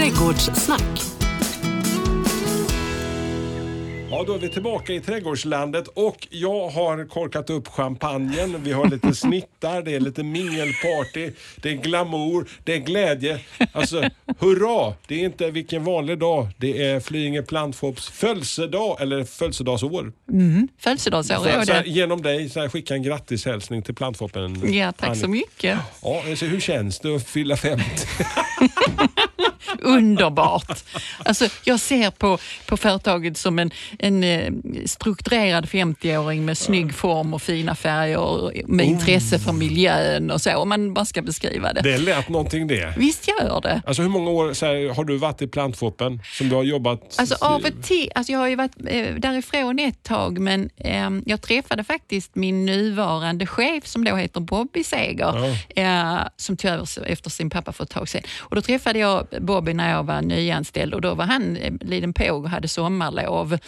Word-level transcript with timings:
Trädgårdssnack. 0.00 1.02
Ja, 4.10 4.24
då 4.26 4.34
är 4.34 4.38
vi 4.38 4.48
tillbaka 4.48 4.92
i 4.92 5.00
trädgårdslandet 5.00 5.88
och 5.88 6.26
jag 6.30 6.68
har 6.68 7.08
korkat 7.08 7.50
upp 7.50 7.68
champagnen. 7.68 8.62
Vi 8.64 8.72
har 8.72 8.88
lite 8.88 9.14
snittar, 9.14 9.82
det 9.82 9.94
är 9.94 10.00
lite 10.00 10.22
mingelparty, 10.22 11.30
det 11.56 11.70
är 11.70 11.74
glamour, 11.74 12.48
det 12.64 12.74
är 12.74 12.78
glädje. 12.78 13.40
Alltså, 13.72 14.04
hurra! 14.38 14.94
Det 15.08 15.14
är 15.14 15.24
inte 15.24 15.50
vilken 15.50 15.84
vanlig 15.84 16.18
dag. 16.18 16.48
Det 16.56 16.82
är 16.86 17.00
Flyinge 17.00 17.42
Plantfops 17.42 18.08
födelsedag, 18.08 19.00
eller 19.00 19.24
födelsedagsår. 19.24 20.12
Födelsedagsår 20.78 21.34
Så, 21.34 21.44
är 21.44 21.64
så 21.64 21.72
det. 21.72 21.82
genom 21.86 22.22
dig 22.22 22.48
så 22.48 22.60
här, 22.60 22.68
skicka 22.68 22.94
en 22.94 23.02
grattishälsning 23.02 23.82
till 23.82 23.94
Plantfoppen. 23.94 24.74
Ja, 24.74 24.92
tack 24.92 25.06
så 25.06 25.24
Annika. 25.24 25.28
mycket. 25.28 25.78
Ja, 26.02 26.22
så 26.36 26.46
hur 26.46 26.60
känns 26.60 27.00
det 27.00 27.16
att 27.16 27.26
fylla 27.26 27.56
50? 27.56 27.84
Underbart. 29.96 30.84
Alltså, 31.24 31.48
jag 31.64 31.80
ser 31.80 32.10
på, 32.10 32.38
på 32.66 32.76
företaget 32.76 33.36
som 33.36 33.58
en, 33.58 33.70
en 33.98 34.24
eh, 34.24 34.52
strukturerad 34.84 35.64
50-åring 35.64 36.44
med 36.44 36.58
snygg 36.58 36.94
form 36.94 37.34
och 37.34 37.42
fina 37.42 37.74
färger 37.74 38.52
med 38.66 38.86
intresse 38.86 39.38
för 39.38 39.52
miljön 39.52 40.30
och 40.30 40.40
så, 40.40 40.56
om 40.56 40.68
man 40.68 40.94
bara 40.94 41.04
ska 41.04 41.22
beskriva 41.22 41.72
det. 41.72 41.80
Det 41.80 41.98
lät 41.98 42.28
någonting 42.28 42.66
det. 42.66 42.94
Visst 42.96 43.28
gör 43.28 43.60
det. 43.60 43.82
Alltså 43.86 44.02
hur 44.02 44.08
många 44.08 44.30
år 44.30 44.52
så 44.52 44.66
här, 44.66 44.94
har 44.94 45.04
du 45.04 45.16
varit 45.16 45.42
i 45.42 45.46
Plantfoppen 45.46 46.20
som 46.24 46.48
du 46.48 46.54
har 46.54 46.62
jobbat? 46.62 47.16
Alltså 47.18 47.36
av 47.40 47.64
och 47.64 47.82
till, 47.82 48.12
alltså 48.14 48.32
jag 48.32 48.38
har 48.38 48.48
ju 48.48 48.56
varit 48.56 48.76
eh, 48.86 49.14
därifrån 49.14 49.78
ett 49.78 50.02
tag 50.02 50.38
men 50.38 50.70
eh, 50.76 51.10
jag 51.26 51.42
träffade 51.42 51.84
faktiskt 51.84 52.34
min 52.34 52.66
nuvarande 52.66 53.46
chef 53.46 53.86
som 53.86 54.04
då 54.04 54.16
heter 54.16 54.40
Bobby 54.40 54.84
Seger 54.84 55.56
eh, 55.68 56.18
som 56.36 56.56
tog 56.56 56.70
över 56.70 57.06
efter 57.06 57.30
sin 57.30 57.50
pappa 57.50 57.72
för 57.72 57.84
ett 57.84 57.90
tag 57.90 58.08
sedan. 58.08 58.22
Och 58.38 58.56
då 58.56 58.62
träffade 58.62 58.98
jag 58.98 59.26
Bobby 59.40 59.74
när 59.80 59.90
jag 59.90 60.02
var 60.02 60.22
nyanställd 60.22 60.94
och 60.94 61.00
då 61.00 61.14
var 61.14 61.24
han 61.24 61.56
eh, 61.56 61.72
liten 61.80 62.12
påg 62.12 62.44
och 62.44 62.50
hade 62.50 62.68
sommarlov 62.68 63.58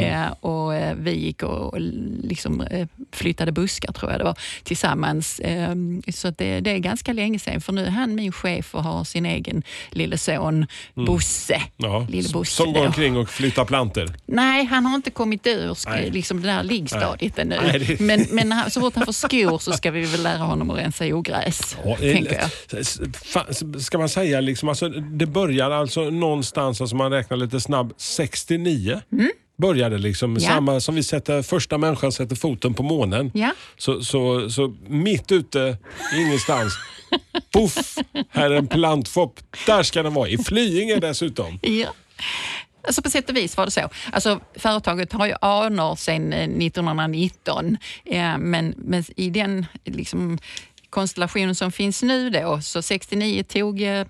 eh, 0.00 0.26
och 0.40 0.74
eh, 0.74 0.94
vi 0.98 1.12
gick 1.12 1.42
och, 1.42 1.74
och 1.74 1.80
liksom, 2.22 2.60
eh, 2.60 2.86
flyttade 3.12 3.52
buskar 3.52 3.92
tror 3.92 4.10
jag 4.10 4.20
det 4.20 4.24
var 4.24 4.38
tillsammans. 4.64 5.38
Eh, 5.40 5.74
så 6.14 6.30
det, 6.30 6.60
det 6.60 6.70
är 6.70 6.78
ganska 6.78 7.12
länge 7.12 7.38
sedan 7.38 7.60
för 7.60 7.72
nu 7.72 7.84
är 7.86 7.90
han 7.90 8.14
min 8.14 8.32
chef 8.32 8.74
och 8.74 8.82
har 8.84 9.04
sin 9.04 9.26
egen 9.26 9.62
lille 9.90 10.18
son 10.18 10.66
Bosse. 10.94 11.62
Ja, 11.76 12.06
Lille 12.10 12.28
Bosse 12.28 12.52
som 12.56 12.72
går 12.72 12.86
omkring 12.86 13.16
och 13.16 13.28
flyttar 13.30 13.64
planter. 13.64 14.08
Nej, 14.26 14.64
han 14.64 14.86
har 14.86 14.94
inte 14.96 15.10
kommit 15.10 15.46
ur 15.46 15.78
Nej. 15.88 16.10
liksom 16.10 16.42
det 16.42 16.48
där 16.48 16.62
liggstadiet 16.62 17.38
ännu. 17.38 17.56
Nej, 17.66 17.78
det- 17.78 18.00
Men, 18.00 18.26
men 18.30 18.70
så 18.70 18.80
fort 18.80 18.94
han 18.96 19.04
får 19.04 19.12
skor 19.12 19.58
så 19.58 19.72
ska 19.72 19.90
vi 19.90 20.00
väl 20.04 20.22
lära 20.22 20.38
honom 20.38 20.70
att 20.70 20.78
rensa 20.78 21.04
ogräs, 21.04 21.76
Ja, 21.84 21.96
tänker 21.96 22.40
jag. 22.40 23.82
Ska 23.82 23.98
man 23.98 24.08
säga 24.08 24.40
liksom, 24.40 24.68
alltså, 24.68 24.88
det 24.88 25.26
börjar 25.48 25.70
alltså 25.70 26.10
någonstans, 26.10 26.80
alltså 26.80 26.96
man 26.96 27.10
räknar 27.12 27.36
lite 27.36 27.60
snabb, 27.60 27.92
69. 27.96 29.00
Började 29.58 29.98
liksom, 29.98 30.30
Mm. 30.30 30.42
Ja. 30.42 30.48
samma 30.48 30.80
som 30.80 30.94
vi 30.94 31.02
sätter, 31.02 31.42
första 31.42 31.78
människan 31.78 32.12
sätter 32.12 32.36
foten 32.36 32.74
på 32.74 32.82
månen. 32.82 33.30
Ja. 33.34 33.50
Så, 33.78 34.04
så, 34.04 34.50
så 34.50 34.74
mitt 34.88 35.32
ute, 35.32 35.78
ingenstans, 36.14 36.72
poff, 37.54 37.94
här 38.30 38.50
är 38.50 38.56
en 38.56 38.66
plantfopp. 38.66 39.40
Där 39.66 39.82
ska 39.82 40.02
den 40.02 40.14
vara, 40.14 40.28
i 40.28 40.38
Flyinge 40.38 40.96
dessutom. 40.96 41.58
Ja. 41.62 41.88
Alltså 42.86 43.02
på 43.02 43.10
sätt 43.10 43.30
och 43.30 43.36
vis 43.36 43.56
var 43.56 43.64
det 43.64 43.70
så. 43.70 43.88
Alltså, 44.12 44.40
företaget 44.56 45.12
har 45.12 45.26
ju 45.26 45.34
anor 45.40 45.96
sedan 45.96 46.32
eh, 46.32 46.48
1919, 46.48 47.76
eh, 48.04 48.38
men, 48.38 48.74
men 48.76 49.04
i 49.16 49.30
den 49.30 49.66
liksom, 49.84 50.38
konstellationen 50.90 51.54
som 51.54 51.72
finns 51.72 52.02
nu 52.02 52.30
då, 52.30 52.60
så 52.60 52.82
69 52.82 53.42
tog 53.42 53.82
eh, 53.82 54.06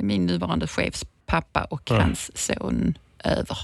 min 0.00 0.26
nuvarande 0.26 0.66
chefs 0.66 1.04
pappa 1.26 1.64
och 1.64 1.90
hans 1.90 2.30
son 2.38 2.98
över. 3.24 3.58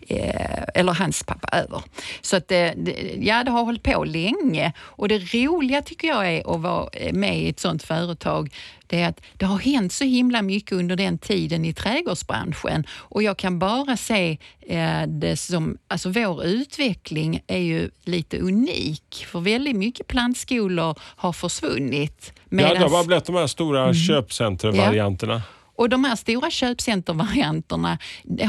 Eh, 0.00 0.64
eller 0.74 0.92
hans 0.92 1.22
pappa 1.22 1.48
över. 1.58 1.82
Så 2.20 2.36
att 2.36 2.48
det, 2.48 2.74
det, 2.76 3.14
ja, 3.20 3.44
det 3.44 3.50
har 3.50 3.64
hållit 3.64 3.82
på 3.82 4.04
länge 4.04 4.72
och 4.78 5.08
det 5.08 5.18
roliga 5.18 5.82
tycker 5.82 6.08
jag 6.08 6.32
är 6.34 6.54
att 6.54 6.60
vara 6.60 6.88
med 7.12 7.38
i 7.38 7.48
ett 7.48 7.60
sånt 7.60 7.82
företag 7.82 8.54
det 8.88 9.00
är 9.02 9.08
att 9.08 9.20
det 9.36 9.46
har 9.46 9.58
hänt 9.58 9.92
så 9.92 10.04
himla 10.04 10.42
mycket 10.42 10.72
under 10.72 10.96
den 10.96 11.18
tiden 11.18 11.64
i 11.64 11.72
trädgårdsbranschen 11.72 12.86
och 12.90 13.22
jag 13.22 13.36
kan 13.36 13.58
bara 13.58 13.96
se 13.96 14.38
eh, 14.60 15.02
det 15.06 15.36
som, 15.36 15.78
alltså 15.88 16.08
vår 16.10 16.44
utveckling 16.44 17.40
är 17.46 17.58
ju 17.58 17.90
lite 18.04 18.38
unik 18.38 19.26
för 19.28 19.40
väldigt 19.40 19.76
mycket 19.76 20.06
plantskolor 20.06 20.94
har 21.00 21.32
försvunnit. 21.32 22.32
Ja, 22.50 22.56
det 22.58 22.64
har 22.64 22.74
medans- 22.74 22.92
bara 22.92 23.04
blivit 23.04 23.24
de 23.24 23.34
här 23.36 23.46
stora 23.46 23.82
Mm. 23.82 23.94
köpcentervarianterna. 23.94 25.42
Och 25.78 25.88
de 25.88 26.04
här 26.04 26.16
stora 26.16 26.50
köpcentervarianterna 26.50 27.98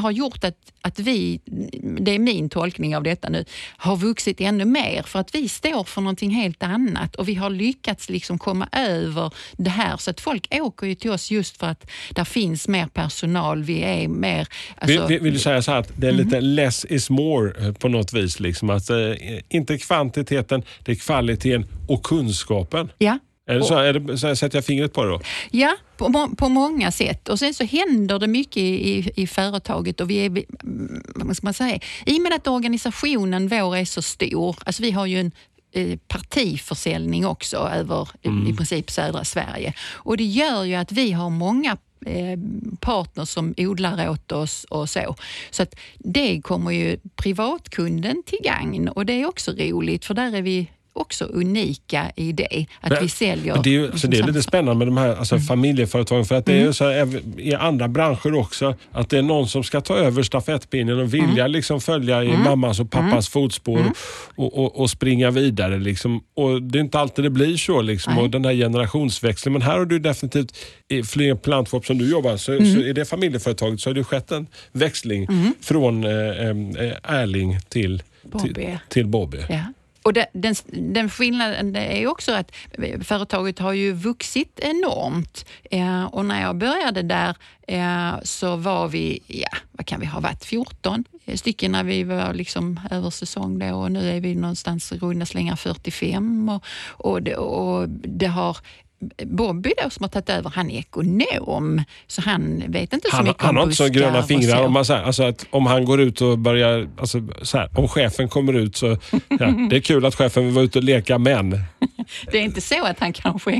har 0.01 0.11
gjort 0.11 0.43
att, 0.43 0.57
att 0.81 0.99
vi, 0.99 1.41
det 1.99 2.11
är 2.15 2.19
min 2.19 2.49
tolkning 2.49 2.95
av 2.95 3.03
detta 3.03 3.29
nu, 3.29 3.45
har 3.77 3.97
vuxit 3.97 4.41
ännu 4.41 4.65
mer 4.65 5.03
för 5.03 5.19
att 5.19 5.35
vi 5.35 5.49
står 5.49 5.83
för 5.83 6.01
någonting 6.01 6.31
helt 6.31 6.63
annat 6.63 7.15
och 7.15 7.27
vi 7.27 7.35
har 7.35 7.49
lyckats 7.49 8.09
liksom 8.09 8.39
komma 8.39 8.69
över 8.71 9.33
det 9.57 9.69
här 9.69 9.97
så 9.97 10.09
att 10.09 10.21
folk 10.21 10.47
åker 10.51 10.87
ju 10.87 10.95
till 10.95 11.11
oss 11.11 11.31
just 11.31 11.57
för 11.57 11.67
att 11.67 11.91
där 12.11 12.23
finns 12.23 12.67
mer 12.67 12.87
personal, 12.87 13.63
vi 13.63 13.81
är 13.81 14.07
mer... 14.07 14.47
Alltså, 14.77 15.07
vill, 15.07 15.19
vill, 15.19 15.33
du 15.33 15.39
säga 15.39 15.61
så 15.61 15.71
här 15.71 15.79
att 15.79 15.91
det 15.95 16.07
är 16.07 16.11
lite 16.11 16.41
less 16.41 16.85
is 16.85 17.09
more 17.09 17.67
eh, 17.67 17.73
på 17.73 17.89
något 17.89 18.13
vis? 18.13 18.39
Liksom 18.39 18.69
att, 18.69 18.89
eh, 18.89 18.97
inte 19.49 19.77
kvantiteten, 19.77 20.63
det 20.83 20.91
är 20.91 20.95
kvaliteten 20.95 21.65
och 21.87 22.03
kunskapen. 22.03 22.91
ja. 22.97 23.19
Är 23.49 23.59
det 23.59 23.63
så? 23.65 23.77
Är 23.77 23.93
det, 23.93 24.17
så 24.17 24.27
här, 24.27 24.35
sätter 24.35 24.57
jag 24.57 24.65
fingret 24.65 24.93
på 24.93 25.03
det 25.03 25.09
då? 25.09 25.19
Ja, 25.51 25.75
på, 25.97 26.29
på 26.37 26.49
många 26.49 26.91
sätt. 26.91 27.29
Och 27.29 27.39
sen 27.39 27.53
så 27.53 27.63
händer 27.63 28.19
det 28.19 28.27
mycket 28.27 28.57
i, 28.57 28.89
i, 28.97 29.11
i 29.15 29.27
företaget 29.27 30.01
och 30.01 30.09
vi 30.09 30.25
är, 30.25 30.29
mm, 30.29 31.03
vad 31.15 31.37
ska 31.37 31.47
man 31.47 31.53
säga, 31.53 31.79
i 32.05 32.17
och 32.17 32.21
med 32.21 32.33
att 32.33 32.47
organisationen 32.47 33.47
vår 33.47 33.75
är 33.75 33.85
så 33.85 34.01
stor, 34.01 34.55
alltså 34.65 34.81
vi 34.83 34.91
har 34.91 35.05
ju 35.05 35.19
en 35.19 35.31
eh, 35.71 35.97
partiförsäljning 36.07 37.25
också 37.25 37.57
över 37.57 38.09
i- 38.21 38.49
i 38.49 38.53
princip 38.53 38.91
södra 38.91 39.23
Sverige. 39.25 39.73
Och 39.91 40.17
det 40.17 40.23
gör 40.23 40.63
ju 40.63 40.75
att 40.75 40.91
vi 40.91 41.11
har 41.11 41.29
många 41.29 41.77
eh, 42.05 42.39
partners 42.79 43.29
som 43.29 43.53
odlar 43.57 44.09
åt 44.09 44.31
oss 44.31 44.63
och 44.69 44.89
så. 44.89 45.15
Så 45.51 45.63
att 45.63 45.75
det 45.97 46.41
kommer 46.41 46.71
ju 46.71 46.97
privatkunden 47.15 48.23
till 48.25 48.39
gagn 48.43 48.89
och 48.89 49.05
det 49.05 49.13
är 49.13 49.25
också 49.25 49.51
roligt 49.51 50.05
för 50.05 50.13
där 50.13 50.35
är 50.35 50.41
vi 50.41 50.67
också 50.93 51.25
unika 51.25 52.11
i 52.15 52.31
det, 52.31 52.65
att 52.81 52.89
Men- 52.89 53.03
vi 53.03 53.09
säljer... 53.09 53.53
Men 53.53 53.63
det 53.63 53.69
är, 53.69 53.71
ju, 53.71 53.91
liksom 53.91 54.09
det 54.09 54.17
är 54.17 54.23
lite 54.23 54.43
spännande 54.43 54.85
med 54.85 54.87
de 54.87 54.97
här 54.97 55.15
alltså, 55.15 55.39
familjeföretagen. 55.39 56.25
För 56.25 56.35
att 56.35 56.45
det 56.45 56.53
är 56.53 56.65
ju 56.65 56.73
så 56.73 56.89
här, 56.89 57.21
i 57.39 57.53
andra 57.53 57.87
branscher 57.87 58.33
också, 58.33 58.75
att 58.91 59.09
det 59.09 59.17
är 59.17 59.21
någon 59.21 59.47
som 59.47 59.63
ska 59.63 59.81
ta 59.81 59.95
över 59.95 60.23
stafettpinnen 60.23 60.99
och 60.99 61.13
vilja 61.13 61.47
liksom 61.47 61.81
följa 61.81 62.23
i 62.23 62.37
mammas 62.37 62.79
och 62.79 62.91
pappas 62.91 63.29
fotspår 63.29 63.85
och, 64.35 64.59
och, 64.59 64.79
och 64.79 64.89
springa 64.89 65.31
vidare. 65.31 65.79
Liksom. 65.79 66.23
Och 66.33 66.61
Det 66.61 66.79
är 66.79 66.81
inte 66.81 66.99
alltid 66.99 67.25
det 67.25 67.29
blir 67.29 67.57
så. 67.57 67.81
Liksom. 67.81 68.17
Och 68.17 68.29
den 68.29 68.45
här 68.45 68.53
generationsväxlingen. 68.53 69.59
Men 69.59 69.61
här 69.61 69.77
har 69.77 69.85
du 69.85 69.99
definitivt, 69.99 70.57
i 70.87 71.03
Flyinge 71.03 71.35
Plantfop 71.35 71.85
som 71.85 71.97
du 71.97 72.09
jobbar, 72.11 72.37
så, 72.37 72.57
så 72.57 72.79
i 72.79 72.93
det 72.93 73.05
familjeföretaget 73.05 73.81
så 73.81 73.89
har 73.89 73.93
det 73.93 74.03
skett 74.03 74.31
en 74.31 74.47
växling 74.71 75.27
från 75.61 76.03
eh, 76.03 76.11
eh, 76.11 76.93
Erling 77.03 77.59
till 77.69 78.03
Bobby. 78.23 78.53
Till, 78.53 78.77
till 78.89 79.07
Bobby. 79.07 79.37
Ja. 79.49 79.63
Och 80.09 80.13
det, 80.13 80.27
den, 80.33 80.55
den 80.93 81.09
skillnaden 81.09 81.75
är 81.75 82.07
också 82.07 82.31
att 82.31 82.51
företaget 83.03 83.59
har 83.59 83.73
ju 83.73 83.93
vuxit 83.93 84.59
enormt. 84.59 85.45
Eh, 85.71 86.03
och 86.03 86.25
när 86.25 86.41
jag 86.41 86.57
började 86.57 87.01
där 87.01 87.35
eh, 87.67 88.13
så 88.23 88.55
var 88.55 88.87
vi, 88.87 89.19
ja, 89.27 89.49
vad 89.71 89.85
kan 89.85 89.99
vi 89.99 90.05
ha 90.05 90.19
varit, 90.19 90.45
14 90.45 91.03
stycken 91.35 91.71
när 91.71 91.83
vi 91.83 92.03
var 92.03 92.33
liksom 92.33 92.79
över 92.91 93.09
säsong 93.09 93.59
då 93.59 93.75
och 93.75 93.91
nu 93.91 94.09
är 94.09 94.21
vi 94.21 94.35
någonstans 94.35 94.91
i 94.91 94.97
runda 94.97 95.25
slängar 95.25 95.55
45 95.55 96.49
och, 96.49 96.63
och, 96.87 97.23
det, 97.23 97.35
och 97.35 97.89
det 97.89 98.27
har 98.27 98.57
Bobby 99.25 99.73
då 99.83 99.89
som 99.89 100.03
har 100.03 100.09
tagit 100.09 100.29
över, 100.29 100.49
han 100.55 100.71
är 100.71 100.79
ekonom, 100.79 101.83
så 102.07 102.21
han 102.21 102.63
vet 102.67 102.93
inte 102.93 103.09
så 103.09 103.15
Han, 103.15 103.25
mycket 103.25 103.41
han 103.41 103.49
om 103.49 103.55
har 103.57 103.63
inte 103.63 103.75
så 103.75 103.87
gröna 103.87 104.23
fingrar. 104.23 104.57
så. 104.57 104.63
Om, 104.65 104.73
man, 104.73 104.85
säger, 104.85 105.01
alltså 105.03 105.23
att 105.23 105.45
om 105.49 105.65
han 105.65 105.85
går 105.85 106.01
ut 106.01 106.21
och 106.21 106.39
börjar... 106.39 106.89
Alltså, 106.99 107.21
så 107.41 107.57
här, 107.57 107.69
om 107.75 107.87
chefen 107.87 108.29
kommer 108.29 108.53
ut 108.53 108.75
så... 108.77 108.87
Ja, 109.27 109.45
det 109.69 109.75
är 109.75 109.79
kul 109.81 110.05
att 110.05 110.15
chefen 110.15 110.45
vill 110.45 110.53
vara 110.53 110.65
ute 110.65 110.77
och 110.79 110.83
leka, 110.83 111.17
men... 111.17 111.51
Det 112.31 112.37
är 112.37 112.41
inte 112.41 112.61
så 112.61 112.83
att 112.85 112.99
han 112.99 113.13
kanske 113.13 113.51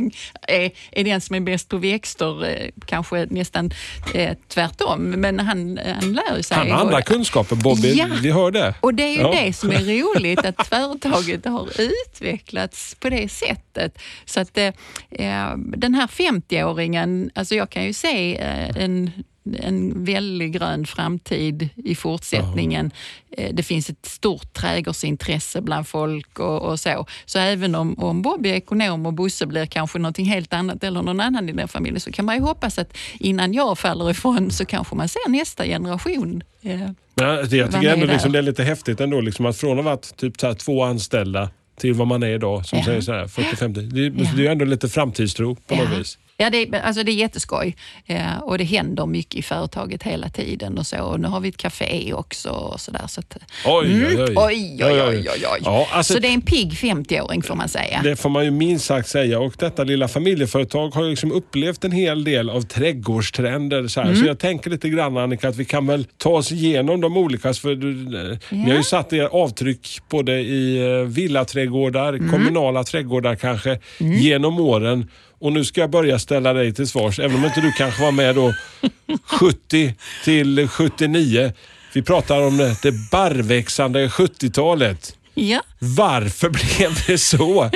är, 0.48 0.72
är 0.92 1.04
den 1.04 1.22
som 1.22 1.36
är 1.36 1.40
bäst 1.40 1.70
på 1.70 1.78
växter, 1.78 2.46
eh, 2.50 2.70
kanske 2.86 3.28
nästan 3.30 3.72
eh, 4.14 4.38
tvärtom, 4.48 5.04
men 5.04 5.40
han, 5.40 5.80
han 6.02 6.14
lär 6.14 6.42
sig. 6.42 6.58
Han 6.58 6.72
har 6.72 6.80
andra 6.80 7.02
kunskaper, 7.02 7.56
Bobby. 7.56 7.94
Ja. 7.94 8.08
Vi 8.22 8.32
hör 8.32 8.52
det. 8.52 8.74
Och 8.80 8.94
det 8.94 9.04
är 9.04 9.12
ju 9.14 9.20
Ja. 9.22 9.32
det 9.32 9.54
som 9.54 9.72
är 9.72 9.80
roligt, 9.80 10.46
att 10.46 10.68
företaget 10.70 11.46
har 11.46 11.68
utvecklats 11.82 12.96
på 13.00 13.10
det 13.10 13.32
sättet. 13.32 14.00
Så 14.26 14.40
att 14.40 14.58
eh, 14.58 14.72
den 15.78 15.94
här 15.96 16.08
50-åringen, 16.08 17.30
alltså 17.36 17.56
jag 17.56 17.70
kan 17.70 17.84
ju 17.86 17.94
se 17.94 18.38
eh, 18.38 18.84
en 18.84 19.12
en 19.60 20.06
väldigt 20.06 20.52
grön 20.52 20.86
framtid 20.86 21.70
i 21.76 21.96
fortsättningen. 21.96 22.92
Eh, 23.38 23.54
Det 23.54 23.64
finns 23.64 23.90
ett 23.90 24.06
stort 24.06 24.54
trädgårdsintresse 24.54 25.62
bland 25.62 25.88
folk 25.88 26.40
och, 26.40 26.62
och 26.62 26.80
så. 26.80 27.06
Så 27.26 27.40
även 27.40 27.76
om, 27.76 28.00
om 28.00 28.22
Bobby 28.22 28.50
är 28.50 28.54
ekonom 28.54 29.06
och 29.06 29.14
Bosse 29.14 29.46
blir 29.46 29.66
kanske 29.66 30.00
någonting 30.00 30.26
helt 30.26 30.54
annat 30.54 30.84
eller 30.84 31.02
någon 31.02 31.20
annan 31.20 31.50
i 31.50 31.52
den 31.52 31.68
familjen 31.68 32.00
så 32.00 32.12
kan 32.12 32.26
man 32.26 32.36
ju 32.36 32.42
hoppas 32.42 32.78
att 32.80 32.98
innan 33.20 33.54
jag 33.54 33.80
faller 33.80 34.10
ifrån 34.12 34.52
så 34.52 34.66
kanske 34.66 34.96
man 34.96 35.10
ser 35.10 35.30
nästa 35.30 35.66
generation. 35.66 36.44
eh, 36.62 36.80
Men 37.16 37.28
jag, 37.28 37.50
tycker 37.50 37.94
ändå 37.94 38.06
liksom, 38.06 38.32
det 38.32 38.38
är 38.38 38.44
lite 38.44 38.64
häftigt 38.64 39.02
ändå 39.02 39.22
liksom, 39.22 39.46
att 39.46 39.58
från 39.58 39.80
att 39.80 39.86
ha 39.86 39.92
varit 39.92 40.18
typ 40.18 40.40
så 40.40 40.54
två 40.54 40.84
anställda 40.84 41.50
till 41.80 41.94
vad 41.94 42.08
man 42.08 42.24
är 42.24 42.28
idag, 42.28 42.66
som 42.66 42.80
Ja. 42.80 42.86
säger 42.86 43.02
så 43.02 43.12
här 43.14 43.28
40-50. 43.28 43.82
Det, 43.82 44.02
Ja. 44.24 44.30
det 44.36 44.48
är 44.48 44.52
ändå 44.52 44.66
lite 44.66 44.90
framtidstro 44.90 45.56
på 45.56 45.76
något 45.76 46.00
vis. 46.00 46.18
Ja, 46.42 46.50
det, 46.50 46.58
är- 46.58 46.82
alltså 46.82 47.04
det 47.04 47.12
är 47.12 47.14
jätteskoj 47.14 47.76
eh, 48.06 48.38
och 48.42 48.58
det 48.58 48.64
händer 48.64 49.06
mycket 49.06 49.36
i 49.36 49.42
företaget 49.42 50.04
hela 50.04 50.30
tiden. 50.30 50.78
och 50.78 50.88
så. 50.88 50.98
Och 51.04 51.20
nu 51.20 51.28
har 51.28 51.40
vi 51.40 51.50
ett 51.50 51.58
café 51.58 52.14
också. 52.14 52.50
Och 52.50 52.80
så 52.80 52.92
där, 52.92 53.08
så 53.08 53.20
att, 53.20 53.38
Oj, 53.66 53.88
Mm, 53.94 54.06
oj, 54.20 54.34
oj. 54.38 54.84
oj, 54.86 55.02
oj, 55.02 55.30
oj, 55.34 55.46
oj. 55.54 55.60
Ja, 55.64 55.88
alltså, 55.92 56.14
Så 56.14 56.20
det 56.20 56.28
är 56.28 56.34
en 56.34 56.42
pigg 56.42 56.72
50-åring 56.74 57.42
får 57.44 57.56
man 57.56 57.70
säga. 57.70 58.02
Det 58.04 58.16
får 58.16 58.30
man 58.30 58.46
ju 58.46 58.52
minst 58.52 58.86
sagt 58.86 59.08
säga. 59.10 59.40
Och 59.40 59.54
detta 59.58 59.84
lilla 59.84 60.08
familjeföretag 60.08 60.90
har 60.90 61.04
ju 61.04 61.10
liksom 61.10 61.32
upplevt 61.32 61.84
en 61.84 61.92
hel 61.92 62.24
del 62.24 62.50
av 62.50 62.62
trädgårdstrender. 62.62 63.88
Så. 63.88 64.02
Mm. 64.02 64.16
så 64.16 64.26
jag 64.26 64.40
tänker 64.40 64.70
lite 64.70 64.90
grann 64.90 65.18
Annika 65.18 65.50
att 65.50 65.56
vi 65.58 65.66
kan 65.66 65.88
väl 65.88 66.06
ta 66.18 66.30
oss 66.30 66.52
igenom 66.52 67.02
de 67.02 67.18
olika. 67.18 67.54
För 67.54 67.76
du, 67.76 67.92
eh, 68.32 68.38
Ni 68.50 68.70
har 68.70 68.78
ju 68.78 68.84
satt 68.84 69.14
er 69.14 69.24
avtryck 69.32 70.00
både 70.10 70.40
i 70.40 70.78
eh, 70.78 71.08
villaträdgårdar, 71.08 72.14
Mm. 72.14 72.32
kommunala 72.32 72.84
trädgårdar 72.84 73.36
kanske, 73.36 73.80
genom 73.98 74.60
åren. 74.60 75.10
Och 75.40 75.54
nu 75.54 75.66
ska 75.66 75.82
jag 75.82 75.90
börja 75.90 76.20
ställa 76.20 76.54
dig 76.54 76.74
till 76.74 76.88
svars, 76.88 77.20
även 77.20 77.38
om 77.38 77.46
inte 77.46 77.62
du 77.62 77.72
kanske 77.72 78.02
var 78.02 78.12
med 78.12 78.36
då 78.36 78.54
70 79.26 79.96
till 80.24 80.68
79. 80.68 81.54
Vi 81.94 82.02
pratar 82.02 82.42
om 82.42 82.58
det, 82.58 82.82
det 82.84 82.92
barrväxande 83.12 84.08
70-talet. 84.08 85.16
Ja. 85.34 85.62
Varför 85.80 86.50
blev 86.50 87.06
det 87.08 87.18
så? 87.18 87.70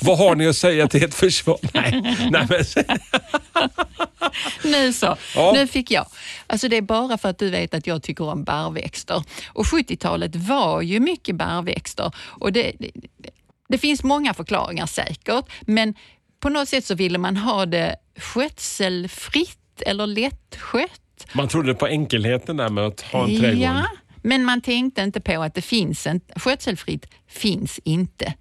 Vad 0.00 0.18
har 0.18 0.34
ni 0.34 0.46
att 0.46 0.56
säga 0.56 0.88
till 0.88 1.04
ett 1.04 1.14
försvar? 1.14 1.58
Nej, 1.74 2.18
nej 2.30 2.46
men, 2.48 2.64
Nu 4.64 4.92
så, 4.92 5.16
Ja. 5.34 5.52
nu 5.54 5.66
fick 5.66 5.90
jag. 5.90 6.06
Alltså 6.46 6.68
det 6.68 6.76
är 6.76 6.82
bara 6.82 7.18
för 7.18 7.28
att 7.28 7.38
du 7.38 7.50
vet 7.50 7.74
att 7.74 7.86
jag 7.86 8.02
tycker 8.02 8.24
om 8.24 8.44
barrväxter. 8.44 9.22
Och 9.46 9.66
70-talet 9.66 10.36
var 10.36 10.82
ju 10.82 11.00
mycket 11.00 11.36
barrväxter. 11.36 12.10
Och 12.18 12.52
det, 12.52 12.72
det, 12.78 12.90
det 13.68 13.78
finns 13.78 14.02
många 14.02 14.34
förklaringar 14.34 14.86
säkert, 14.86 15.44
men 15.60 15.94
på 16.42 16.48
något 16.48 16.68
sätt 16.68 16.84
så 16.84 16.94
ville 16.94 17.18
man 17.18 17.36
ha 17.36 17.66
det 17.66 17.96
skötselfritt 18.16 19.82
eller 19.86 20.06
lättskött. 20.06 21.26
man 21.32 21.48
trodde 21.48 21.74
på 21.74 21.86
enkelheten 21.86 22.56
där 22.56 22.68
med 22.68 22.86
att 22.86 23.00
ha 23.00 23.24
en 23.24 23.40
trädgård. 23.40 23.62
Ja, 23.62 23.86
men 24.22 24.44
man 24.44 24.60
tänkte 24.60 25.02
inte 25.02 25.20
på 25.20 25.42
att 25.42 25.54
det 25.54 25.62
finns 25.62 26.06
en, 26.06 26.20
skötselfritt 26.36 27.06
finns 27.28 27.80
inte. 27.84 28.34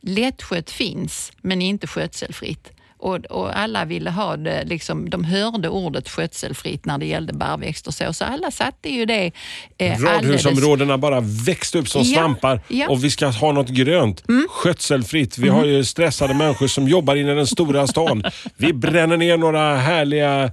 Lättskött 0.00 0.70
finns, 0.70 1.32
men 1.42 1.62
inte 1.62 1.86
skötselfritt. 1.86 2.72
Och, 3.06 3.24
och 3.24 3.58
alla 3.58 3.84
ville 3.84 4.10
ha 4.10 4.36
det, 4.36 4.64
liksom, 4.64 5.10
de 5.10 5.24
hörde 5.24 5.68
ordet 5.68 6.08
skötselfritt 6.08 6.84
när 6.84 6.98
det 6.98 7.06
gällde 7.06 7.32
barrväxter. 7.32 7.90
Så, 7.92 8.12
så 8.12 8.24
alla 8.24 8.50
satte 8.50 8.88
ju 8.88 9.06
det 9.06 9.32
eh, 9.78 9.92
alldeles... 9.92 10.04
Radhusområdena 10.44 10.98
bara 10.98 11.20
växte 11.20 11.78
upp 11.78 11.88
som 11.88 12.02
Ja, 12.02 12.14
svampar 12.20 12.60
ja. 12.68 12.76
Mm. 12.84 12.88
och 12.90 13.04
vi 13.04 13.10
ska 13.10 13.26
ha 13.26 13.52
något 13.52 13.68
grönt. 13.68 14.22
Skötselfritt. 14.50 15.38
Vi 15.38 15.48
har 15.48 15.64
ju 15.64 15.84
stressade 15.84 16.34
människor 16.34 16.66
som 16.68 16.88
jobbar 16.88 17.16
inne 17.16 17.32
i 17.32 17.34
den 17.34 17.46
stora 17.46 17.86
stan. 17.96 18.24
Vi 18.56 18.72
bränner 18.72 19.16
ner 19.16 19.36
några 19.36 19.76
härliga 19.76 20.52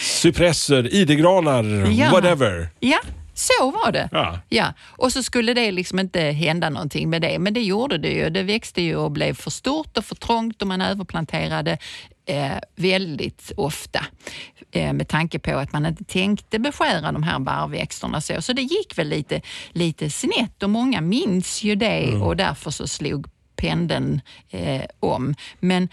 cypresser, 0.00 0.94
idegranar, 0.94 1.90
Ja. 1.90 2.10
whatever. 2.10 2.68
Ja, 2.80 2.98
så 3.34 3.70
var 3.70 3.92
det. 3.92 4.08
Ja. 4.12 4.38
Ja. 4.48 4.72
Och 4.96 5.12
så 5.12 5.22
skulle 5.22 5.54
det 5.54 5.72
liksom 5.72 5.98
inte 5.98 6.20
hända 6.20 6.70
någonting 6.70 7.10
med 7.10 7.22
det, 7.22 7.38
men 7.38 7.54
det 7.54 7.62
gjorde 7.62 7.98
det 7.98 8.08
ju. 8.08 8.30
Det 8.30 8.42
växte 8.42 8.82
ju 8.82 8.96
och 8.96 9.10
blev 9.10 9.34
för 9.34 9.50
stort 9.50 9.96
och 9.96 10.04
för 10.04 10.14
trångt 10.14 10.62
och 10.62 10.68
man 10.68 10.80
överplanterade 10.80 11.78
eh, 12.26 12.58
väldigt 12.76 13.52
ofta 13.56 14.06
eh, 14.72 14.92
med 14.92 15.08
tanke 15.08 15.38
på 15.38 15.56
att 15.56 15.72
man 15.72 15.86
inte 15.86 16.04
tänkte 16.04 16.58
beskära 16.58 17.12
de 17.12 17.22
här 17.22 17.38
barrväxterna. 17.38 18.20
Så, 18.20 18.42
så 18.42 18.52
det 18.52 18.62
gick 18.62 18.98
väl 18.98 19.08
lite, 19.08 19.40
lite 19.72 20.10
snett 20.10 20.62
och 20.62 20.70
många 20.70 21.00
minns 21.00 21.62
ju 21.62 21.74
det 21.74 22.14
och 22.14 22.36
därför 22.36 22.70
så 22.70 22.86
slog 22.86 23.26
pendeln 23.56 24.20
eh, 24.50 24.82
om. 25.00 25.34
Men 25.60 25.88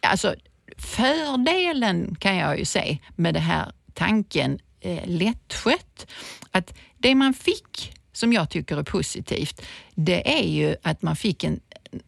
alltså 0.00 0.34
fördelen 0.78 2.16
kan 2.20 2.36
jag 2.36 2.58
ju 2.58 2.64
se 2.64 2.98
med 3.16 3.34
det 3.34 3.40
här 3.40 3.72
tanken 3.94 4.58
eh, 4.82 5.06
lättskött, 5.06 6.06
att 6.50 6.74
det 6.98 7.14
man 7.14 7.34
fick 7.34 7.92
som 8.12 8.32
jag 8.32 8.50
tycker 8.50 8.76
är 8.76 8.82
positivt, 8.82 9.62
det 9.94 10.38
är 10.38 10.44
ju 10.44 10.76
att 10.82 11.02
man 11.02 11.16
fick 11.16 11.44
en, 11.44 11.60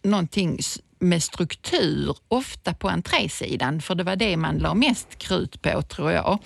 någonting 0.02 0.58
med 0.98 1.22
struktur, 1.22 2.16
ofta 2.28 2.74
på 2.74 2.88
entrésidan, 2.88 3.82
för 3.82 3.94
det 3.94 4.04
var 4.04 4.16
det 4.16 4.36
man 4.36 4.58
la 4.58 4.74
mest 4.74 5.18
krut 5.18 5.62
på 5.62 5.82
tror 5.82 6.12
jag. 6.12 6.38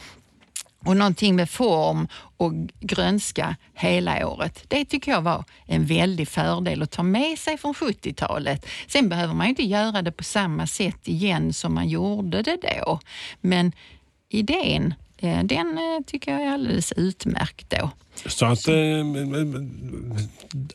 Och 0.85 0.97
någonting 0.97 1.37
med 1.37 1.51
form 1.51 2.09
och 2.37 2.53
grönska 2.81 3.57
hela 3.75 4.29
året. 4.29 4.65
Det 4.69 4.85
tycker 4.85 5.13
jag 5.13 5.23
var 5.23 5.45
en 5.67 5.87
väldig 5.87 6.29
fördel 6.29 6.83
att 6.83 6.91
ta 6.91 7.03
med 7.03 7.39
sig 7.39 7.59
från 7.59 7.75
70-talet. 7.75 8.67
Sen 8.87 9.09
behöver 9.09 9.35
man 9.35 9.47
ju 9.47 9.51
inte 9.51 9.65
göra 9.65 10.03
det 10.03 10.13
på 10.13 10.25
samma 10.25 10.67
sätt 10.67 11.09
igen 11.09 11.53
som 11.53 11.75
man 11.75 11.89
gjorde 11.89 12.43
det 12.43 12.59
då. 12.63 13.01
Men 13.41 13.73
idén, 14.29 14.95
den 15.21 15.79
eh, 15.79 16.05
tycker 16.07 16.33
jag 16.33 16.43
är 16.43 16.49
alldeles 16.53 16.93
utmärkt 16.93 17.71
då. 17.81 17.91
Så 18.27 18.47
att 18.47 18.69
eh, 18.69 18.75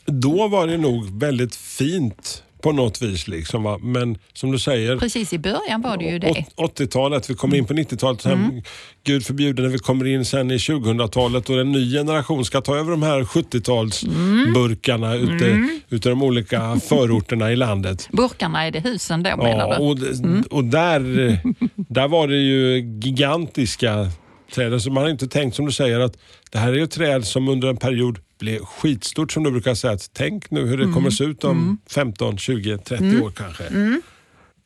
då 0.06 0.48
var 0.48 0.68
det 0.68 0.78
nog 0.78 1.20
väldigt 1.20 1.56
fint 1.56 2.44
på 2.62 2.72
något 2.72 3.02
vis. 3.02 3.28
Liksom, 3.28 3.64
va? 3.64 3.78
Men 3.82 4.18
som 4.34 4.52
du 4.52 4.60
säger, 4.60 4.98
Precis 4.98 5.34
i 5.34 5.38
början 5.40 5.82
var 5.82 5.98
det 5.98 6.06
ju 6.06 6.20
det. 6.20 6.28
Mm. 6.28 6.44
åt- 6.56 6.80
80-talet, 6.80 7.30
vi 7.30 7.34
kommer 7.36 7.56
in 7.58 7.66
på 7.66 7.74
90-talet. 7.74 8.22
Sen, 8.22 8.64
Gud 9.04 9.26
förbjude 9.26 9.62
när 9.62 9.70
vi 9.70 9.78
kommer 9.80 10.06
in 10.08 10.26
sen 10.26 10.52
i 10.52 10.58
2000-talet 10.58 11.50
och 11.50 11.60
en 11.60 11.72
ny 11.72 11.92
generation 11.94 12.46
ska 12.46 12.62
ta 12.62 12.76
över 12.78 12.92
de 12.92 13.04
här 13.04 13.22
70-talsburkarna 13.24 15.14
Mm. 15.16 15.36
ute, 15.36 15.46
ute 15.96 16.10
i 16.10 16.12
de 16.12 16.24
olika 16.24 16.80
förorterna 16.80 17.52
i 17.52 17.56
landet. 17.56 18.10
Burkarna 18.12 18.64
är 18.68 18.72
det 18.72 18.80
husen 18.80 19.24
då 19.24 19.38
menar 19.38 19.68
Ja, 19.68 19.76
du? 19.78 19.84
och, 19.84 20.00
d- 20.00 20.44
och 20.50 20.64
där, 20.64 21.28
eh, 21.30 21.38
där 21.76 22.08
var 22.08 22.28
det 22.28 22.38
ju 22.38 22.78
gigantiska 23.04 24.08
träd. 24.54 24.74
Alltså 24.74 24.90
man 24.92 25.04
har 25.04 25.10
inte 25.10 25.28
tänkt 25.28 25.56
som 25.56 25.66
du 25.66 25.72
säger 25.72 26.00
att 26.00 26.18
det 26.52 26.58
här 26.58 26.70
är 26.72 26.76
ju 26.78 26.84
ett 26.84 26.92
träd 26.92 27.26
som 27.26 27.48
under 27.50 27.68
en 27.68 27.78
period 27.78 28.20
blev 28.40 28.60
skitstort 28.60 29.32
som 29.32 29.44
du 29.44 29.52
brukar 29.52 29.74
säga. 29.76 29.94
Att 29.94 30.10
tänk 30.14 30.52
nu 30.52 30.66
hur 30.66 30.78
det 30.78 30.84
Mm. 30.84 30.94
kommer 30.96 31.10
se 31.10 31.24
ut 31.24 31.44
om 31.44 31.78
15, 31.90 32.38
20, 32.38 32.78
30 32.78 33.22
år 33.22 33.32
kanske. 33.32 33.64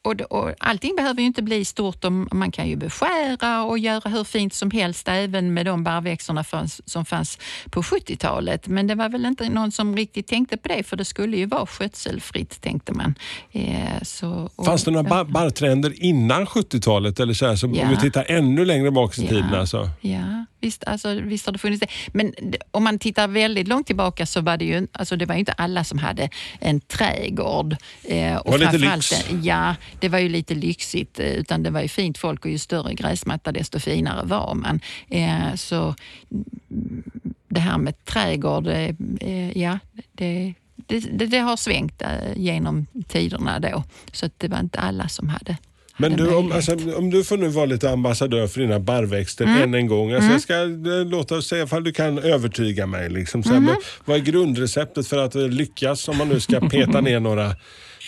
Och, 0.07 0.21
och 0.21 0.53
allting 0.59 0.95
behöver 0.95 1.21
ju 1.21 1.27
inte 1.27 1.41
bli 1.43 1.65
stort. 1.65 2.05
och 2.05 2.11
Man 2.11 2.51
kan 2.51 2.67
ju 2.67 2.75
beskära 2.75 3.63
och 3.63 3.79
göra 3.79 4.09
hur 4.09 4.23
fint 4.23 4.53
som 4.53 4.71
helst 4.71 5.07
även 5.07 5.53
med 5.53 5.65
de 5.65 5.83
barrväxterna 5.83 6.43
som 6.85 7.05
fanns 7.05 7.37
på 7.69 7.81
70-talet. 7.81 8.67
Men 8.67 8.87
det 8.87 8.95
var 8.95 9.09
väl 9.09 9.25
inte 9.25 9.49
någon 9.49 9.71
som 9.71 9.95
riktigt 9.95 10.27
tänkte 10.27 10.57
på 10.57 10.67
det 10.67 10.83
för 10.83 10.97
det 10.97 11.05
skulle 11.05 11.37
ju 11.37 11.45
vara 11.45 11.65
skötselfritt 11.65 12.61
tänkte 12.61 12.93
man. 12.93 13.15
Eh, 13.51 14.01
så, 14.01 14.49
och, 14.55 14.65
Fanns 14.65 14.83
det 14.83 14.91
några 14.91 15.09
bar- 15.09 15.23
barrtränder 15.25 16.03
innan 16.03 16.45
70-talet? 16.45 17.19
Eller 17.19 17.33
så 17.33 17.45
här, 17.47 17.55
så 17.55 17.67
Ja. 17.75 17.83
Om 17.83 17.89
vi 17.89 17.97
tittar 17.97 18.25
ännu 18.27 18.65
längre 18.65 18.91
bak 18.91 19.17
i 19.17 19.21
Ja. 19.21 19.29
tiden. 19.29 19.53
Alltså. 19.53 19.89
Ja, 20.01 20.45
visst, 20.67 20.83
alltså, 20.83 21.13
visst 21.13 21.45
har 21.45 21.53
det 21.53 21.59
funnits 21.59 21.79
det. 21.79 21.87
Men 22.13 22.33
det- 22.41 22.57
om 22.71 22.83
man 22.83 22.99
tittar 22.99 23.27
väldigt 23.27 23.67
långt 23.67 23.87
tillbaka 23.87 24.25
så 24.25 24.41
var 24.41 24.57
det 24.57 24.65
ju, 24.65 24.87
alltså, 24.91 25.15
det 25.15 25.25
var 25.25 25.35
inte 25.35 25.51
alla 25.51 25.83
som 25.83 25.97
hade 25.99 26.29
en 26.59 26.79
trädgård. 26.79 27.75
Eh, 28.03 28.35
och 28.35 28.51
var 28.51 28.57
lite 28.59 28.77
lyx. 28.77 29.29
en- 29.29 29.43
Ja, 29.43 29.75
det 29.99 30.09
var 30.09 30.19
ju 30.19 30.29
lite 30.29 30.55
lyxigt. 30.55 31.19
eh, 31.19 31.25
Utan 31.31 31.63
det 31.63 31.69
var 31.71 31.81
ju 31.81 31.87
fint 31.87 32.17
folk 32.17 32.45
och 32.45 32.51
ju 32.51 32.57
större 32.57 32.93
gräsmatta 32.93 33.51
desto 33.51 33.79
finare 33.79 34.25
var 34.25 34.53
man. 34.55 34.79
Eh, 35.09 35.55
så 35.55 35.95
mm, 36.31 37.03
det 37.49 37.59
här 37.59 37.77
med 37.77 38.05
trädgård, 38.05 38.67
eh, 38.67 38.91
eh, 39.21 39.57
ja, 39.57 39.79
det, 40.13 40.53
det, 40.75 40.99
det, 40.99 41.25
det 41.25 41.39
har 41.39 41.57
svängt 41.57 42.01
eh, 42.01 42.09
genom 42.35 42.85
tiderna 43.07 43.59
då. 43.59 43.83
Så 44.13 44.25
att 44.25 44.33
det 44.39 44.47
var 44.47 44.59
inte 44.59 44.79
alla 44.79 45.07
som 45.07 45.29
hade 45.29 45.57
Men 45.97 46.15
du, 46.17 46.35
om, 46.35 46.51
alltså, 46.51 46.95
om 46.97 47.09
du 47.09 47.23
får 47.23 47.37
nu 47.37 47.47
vara 47.47 47.65
lite 47.65 47.89
ambassadör 47.91 48.47
för 48.47 48.59
dina 48.61 48.79
barrväxter 48.79 49.45
Mm. 49.45 49.61
än 49.63 49.73
en 49.73 49.87
gång. 49.87 50.11
Alltså, 50.13 50.31
Jag 50.31 50.41
ska 50.41 50.53
eh, 50.63 51.05
låta 51.05 51.41
se 51.41 51.57
ifall 51.57 51.83
du 51.83 51.91
kan 51.93 52.17
övertyga 52.19 52.85
mig. 52.85 53.09
Liksom, 53.09 53.43
så 53.43 53.49
här, 53.49 53.57
Mm-hmm. 53.59 53.63
men, 53.65 53.75
vad 54.05 54.17
är 54.17 54.21
grundreceptet 54.21 55.07
för 55.07 55.17
att 55.17 55.35
eh, 55.35 55.41
lyckas 55.47 56.07
om 56.07 56.17
man 56.17 56.29
nu 56.29 56.39
ska 56.39 56.59
peta 56.59 57.01
ner 57.01 57.19
några 57.19 57.51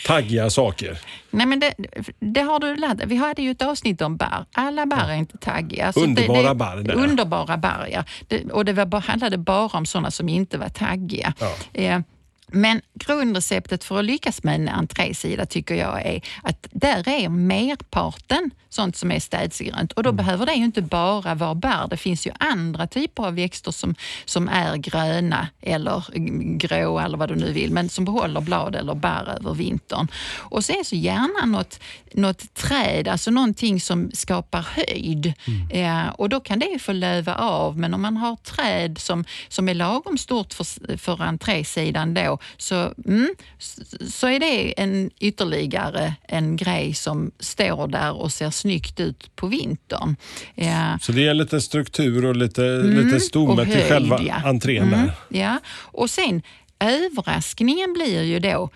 taggiga 0.08 0.50
saker? 0.50 0.98
Nej, 1.32 1.46
men 1.46 1.60
det, 1.60 1.74
det 2.20 2.42
har 2.42 2.60
du 2.60 2.76
lärt. 2.76 2.98
Vi 3.06 3.16
hade 3.16 3.42
ju 3.42 3.52
ett 3.52 3.62
avsnitt 3.62 4.02
om 4.02 4.18
barr. 4.18 4.46
Alla 4.54 4.86
barr 4.86 5.10
är 5.10 5.16
inte 5.16 5.38
taggiga. 5.38 5.86
Alltså 5.86 6.02
Underbara 6.02 6.42
det, 6.42 6.48
det, 6.50 6.56
barr, 6.56 6.76
det. 6.78 6.94
Underbara 6.94 7.58
barr, 7.58 7.90
ja. 7.92 8.04
Det, 8.28 8.44
och 8.52 8.66
det 8.66 8.74
var, 8.74 9.02
handlade 9.02 9.38
bara 9.38 9.66
om 9.68 9.86
sådana 9.86 10.12
som 10.12 10.30
inte 10.30 10.58
var 10.58 10.70
taggiga. 10.70 11.34
Ja. 11.40 11.54
Eh, 11.74 12.00
Men 12.52 12.82
grundreceptet 12.94 13.84
för 13.84 14.00
att 14.00 14.06
lyckas 14.06 14.44
med 14.44 14.56
en 14.56 14.70
entrésida 14.70 15.46
tycker 15.46 15.76
jag 15.76 16.06
är 16.06 16.22
att 16.44 16.68
där 16.72 17.10
är 17.10 17.30
merparten 17.30 18.52
sånt 18.70 18.96
som 18.96 19.12
är 19.12 19.20
städsegrönt 19.20 19.92
och 19.92 20.04
då 20.04 20.10
mm. 20.10 20.18
behöver 20.18 20.46
det 20.46 20.54
ju 20.54 20.64
inte 20.64 20.82
bara 20.82 21.36
vara 21.36 21.56
bär. 21.56 21.88
Det 21.90 21.98
finns 21.98 22.28
ju 22.28 22.32
andra 22.40 22.88
typer 22.88 23.24
av 23.24 23.36
växter 23.36 23.72
som, 23.72 23.96
som 24.26 24.50
är 24.50 24.76
gröna 24.78 25.48
eller 25.62 26.04
grå 26.58 27.00
eller 27.00 27.18
vad 27.18 27.30
du 27.30 27.36
nu 27.36 27.52
vill, 27.52 27.72
men 27.72 27.90
som 27.90 28.06
behåller 28.06 28.42
blad 28.42 28.76
eller 28.76 28.96
bär 28.96 29.36
över 29.40 29.54
vintern. 29.54 30.08
Och 30.38 30.66
sen 30.66 30.86
så 30.86 30.96
gärna 30.96 31.58
något, 31.58 31.80
något 32.14 32.54
träd, 32.54 33.08
alltså 33.08 33.32
någonting 33.32 33.82
som 33.82 34.12
skapar 34.14 34.62
höjd. 34.62 35.34
Mm. 35.48 36.06
Eh, 36.06 36.10
och 36.10 36.30
då 36.30 36.40
kan 36.40 36.60
det 36.60 36.66
ju 36.66 36.80
få 36.80 36.92
löva 36.92 37.36
av, 37.36 37.78
men 37.78 37.94
om 37.94 38.02
man 38.02 38.18
har 38.18 38.36
träd 38.36 38.98
som, 38.98 39.26
som 39.48 39.70
är 39.70 39.74
lagom 39.74 40.18
stort 40.18 40.54
för, 40.54 40.98
för 40.98 41.22
entrésidan 41.22 42.14
då, 42.14 42.39
så, 42.58 42.94
mm, 43.06 43.30
så 44.10 44.28
är 44.28 44.40
det 44.40 44.82
en 44.82 45.12
ytterligare 45.20 46.14
en 46.28 46.56
grej 46.56 46.94
som 46.94 47.32
står 47.40 47.88
där 47.88 48.14
och 48.14 48.32
ser 48.32 48.50
snyggt 48.50 49.00
ut 49.00 49.36
på 49.36 49.48
vintern. 49.48 50.16
Ja. 50.56 51.00
Så 51.02 51.12
det 51.12 51.28
är 51.28 51.34
lite 51.34 51.62
struktur 51.62 52.26
och 52.26 52.36
lite, 52.36 52.66
mm, 52.66 53.06
lite 53.06 53.20
stomme 53.20 53.66
till 53.66 53.84
själva 53.84 54.22
ja. 54.22 54.42
entrén 54.46 54.94
mm. 54.94 55.12
Ja, 55.30 55.60
och 55.78 56.10
sen 56.10 56.42
överraskningen 56.80 57.94
blir 57.94 58.24
ju 58.24 58.40
då 58.40 58.70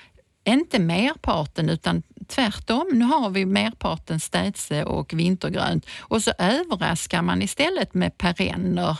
inte 0.46 0.79
merparten 0.79 1.70
utan 1.70 2.03
tvärtom. 2.27 2.89
Nu 2.93 3.05
har 3.05 3.29
vi 3.29 3.46
merparten 3.46 4.20
städse 4.20 4.84
och 4.84 5.13
vintergrönt 5.13 5.86
och 6.00 6.24
så 6.24 6.32
överraskar 6.38 7.22
man 7.22 7.41
istället 7.41 7.93
med 7.93 8.17
perenner. 8.17 8.98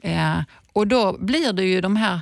Ja, 0.00 0.44
och 0.72 0.86
då 0.86 1.16
blir 1.18 1.52
det 1.52 1.64
ju 1.64 1.80
de 1.80 1.96
här 1.96 2.14
Eh, 2.14 2.20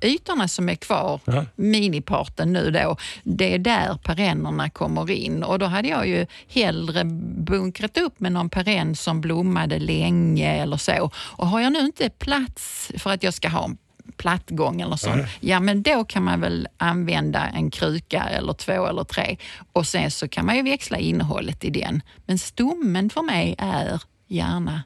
ytorna 0.00 0.48
som 0.48 0.68
är 0.68 0.74
kvar, 0.74 1.20
ja. 1.24 1.44
miniparten 1.56 2.52
nu 2.52 2.70
då, 2.70 2.96
det 3.22 3.54
är 3.54 3.58
där 3.58 3.98
perennerna 4.02 4.70
kommer 4.70 5.10
in 5.10 5.42
och 5.42 5.58
då 5.58 5.66
hade 5.66 5.88
jag 5.88 6.08
ju 6.08 6.26
hellre 6.48 7.04
bunkrat 7.44 7.98
upp 7.98 8.20
med 8.20 8.32
någon 8.32 8.50
perenn 8.50 8.96
som 8.96 9.20
blommade 9.20 9.78
länge 9.78 10.62
eller 10.62 10.76
så. 10.76 11.10
Och 11.16 11.46
har 11.46 11.60
jag 11.60 11.72
nu 11.72 11.78
inte 11.78 12.10
plats 12.10 12.92
för 12.98 13.10
att 13.10 13.22
jag 13.22 13.34
ska 13.34 13.48
ha 13.48 13.64
en 13.64 13.78
plattgång 14.16 14.80
eller 14.80 14.96
så, 14.96 15.24
ja 15.40 15.60
men 15.60 15.82
då 15.82 16.04
kan 16.04 16.24
man 16.24 16.40
väl 16.40 16.68
använda 16.76 17.46
en 17.48 17.70
kruka 17.70 18.22
eller 18.22 18.52
två 18.52 18.86
eller 18.86 19.04
tre 19.04 19.36
och 19.72 19.86
sen 19.86 20.10
så 20.10 20.28
kan 20.28 20.46
man 20.46 20.56
ju 20.56 20.62
växla 20.62 20.98
innehållet 20.98 21.64
i 21.64 21.70
den. 21.70 22.02
Men 22.26 22.38
stommen 22.38 23.10
för 23.10 23.22
mig 23.22 23.54
är 23.58 24.02
gärna 24.28 24.82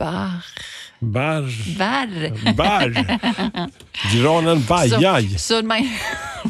Barr. 0.00 0.44
Barr. 0.98 1.78
Barr. 1.78 2.54
Barr. 2.54 3.20
Granen 4.14 4.64
bajaj. 4.68 5.28
Så, 5.28 5.38
så 5.38 5.62
man, 5.62 5.88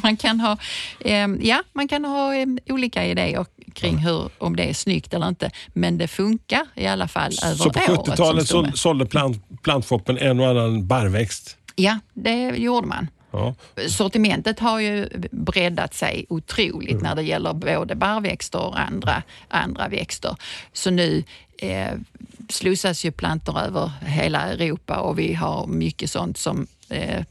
man, 0.03 0.17
kan 0.17 0.41
ha, 0.41 0.57
eh, 1.01 1.29
ja, 1.41 1.63
man 1.73 1.89
kan 1.89 2.05
ha 2.05 2.35
eh, 2.35 2.47
olika 2.69 3.05
idéer 3.05 3.47
kring 3.75 3.97
hur, 3.97 4.31
om 4.39 4.57
det 4.57 4.71
är 4.71 4.75
snyggt 4.75 5.15
eller 5.15 5.29
inte. 5.29 5.51
Men 5.67 5.99
det 5.99 6.09
funkar 6.09 6.67
i 6.75 6.87
alla 6.87 7.09
fall 7.09 7.33
över 7.45 7.55
Så 7.55 7.71
på 7.71 7.79
70-talet 7.79 8.49
så, 8.49 8.71
sålde 8.75 9.07
plant, 9.07 9.63
plantshoppen 9.63 10.19
en 10.19 10.41
och 10.41 10.49
annan 10.49 10.87
barrväxt? 10.87 11.57
Ja, 11.77 11.99
det 12.15 12.57
gjorde 12.57 12.87
man. 12.87 13.09
Ja. 13.31 13.55
Sortimentet 13.89 14.61
har 14.61 14.81
ju 14.81 15.09
breddat 15.31 15.95
sig 15.95 16.27
otroligt 16.29 16.91
mm. 16.91 17.03
när 17.03 17.15
det 17.15 17.23
gäller 17.23 17.53
både 17.53 17.95
barrväxter 17.95 18.61
och 18.61 18.81
andra, 18.81 19.23
andra 19.49 19.89
växter. 19.89 20.37
Så 20.73 20.91
nu 20.91 21.25
eh, 21.61 21.93
slussas 22.49 23.05
ju 23.05 23.13
plantor 23.13 23.59
över 23.59 23.93
hela 24.01 24.53
Europa 24.53 24.97
och 24.97 25.19
vi 25.19 25.35
har 25.35 25.67
mycket 25.67 26.11
sånt 26.11 26.39
som 26.39 26.67
eh, 26.89 27.25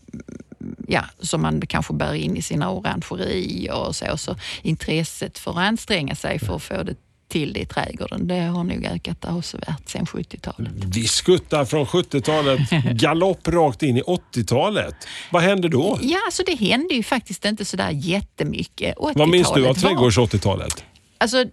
ja, 0.87 1.05
som 1.19 1.41
man 1.41 1.61
kanske 1.61 1.93
bär 1.93 2.13
in 2.13 2.37
i 2.37 2.41
sina 2.41 2.71
orangerier 2.71 3.87
och 3.87 3.95
så. 3.95 4.17
Så 4.17 4.35
intresset 4.61 5.37
för 5.37 5.51
att 5.51 5.57
anstränga 5.57 6.15
sig 6.15 6.39
för 6.39 6.55
att 6.55 6.63
få 6.63 6.83
det 6.83 6.95
till 7.27 7.53
det 7.53 7.59
i 7.59 7.65
trädgården. 7.65 8.27
Det 8.27 8.39
har 8.39 8.63
nog 8.63 8.85
ökat 8.85 9.25
avsevärt 9.25 9.89
sedan 9.89 10.05
70-talet. 10.05 10.71
Vi 10.73 11.07
skuttar 11.07 11.65
från 11.65 11.85
70-talet 11.85 12.69
galopp 13.01 13.47
rakt 13.47 13.83
in 13.83 13.97
i 13.97 14.01
80-talet. 14.01 14.95
Vad 15.31 15.41
hände 15.41 15.69
då? 15.69 15.99
Ja, 16.01 16.17
alltså 16.25 16.43
det 16.45 16.55
hände 16.55 16.93
ju 16.93 17.03
faktiskt 17.03 17.45
inte 17.45 17.65
sådär 17.65 17.91
jättemycket. 17.93 18.95
Vad 18.97 19.29
minns 19.29 19.53
du 19.53 19.67
av 19.67 19.73
trädgårds-80-talet? 19.75 20.83
Alltså, 21.17 21.45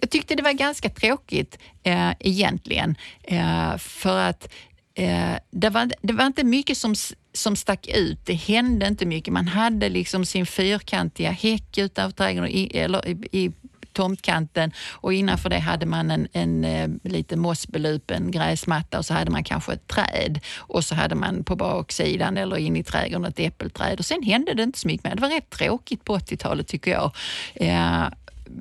jag 0.00 0.10
tyckte 0.10 0.34
det 0.34 0.42
var 0.42 0.52
ganska 0.52 0.88
tråkigt 0.90 1.58
eh, 1.82 2.10
egentligen. 2.20 2.96
Eh, 3.22 3.76
för 3.78 4.18
att 4.18 4.52
eh, 4.94 5.34
det, 5.50 5.70
var, 5.70 5.92
det 6.02 6.12
var 6.12 6.26
inte 6.26 6.44
mycket 6.44 6.78
som, 6.78 6.94
som 7.32 7.56
stack 7.56 7.86
ut. 7.86 8.18
Det 8.26 8.34
hände 8.34 8.86
inte 8.86 9.06
mycket. 9.06 9.32
Man 9.32 9.48
hade 9.48 9.88
liksom 9.88 10.24
sin 10.24 10.46
fyrkantiga 10.46 11.30
häck 11.30 11.78
utanför 11.78 12.16
trädgården, 12.16 12.50
i, 12.50 12.70
eller 12.74 13.08
i, 13.08 13.28
i 13.32 13.52
tomtkanten 13.96 14.72
och 14.90 15.12
innanför 15.12 15.48
det 15.50 15.58
hade 15.58 15.86
man 15.86 16.10
en, 16.10 16.28
en, 16.32 16.64
en 16.64 17.00
lite 17.02 17.36
mossbelupen 17.36 18.30
gräsmatta 18.30 18.98
och 18.98 19.06
så 19.06 19.14
hade 19.14 19.30
man 19.30 19.44
kanske 19.44 19.72
ett 19.72 19.88
träd 19.88 20.40
och 20.56 20.84
så 20.84 20.94
hade 20.94 21.14
man 21.14 21.44
på 21.44 21.56
baksidan 21.56 22.36
eller 22.36 22.56
in 22.56 22.76
i 22.76 22.82
trädgården 22.82 23.24
ett 23.24 23.40
äppelträd 23.40 23.98
och 23.98 24.04
sen 24.04 24.22
hände 24.22 24.54
det 24.54 24.62
inte 24.62 24.78
så 24.78 24.88
mycket 24.88 25.04
mer. 25.04 25.14
Det 25.14 25.22
var 25.22 25.28
rätt 25.28 25.50
tråkigt 25.50 26.04
på 26.04 26.18
80-talet 26.18 26.68
tycker 26.68 26.90
jag. 26.90 27.12
Eh, 27.54 28.06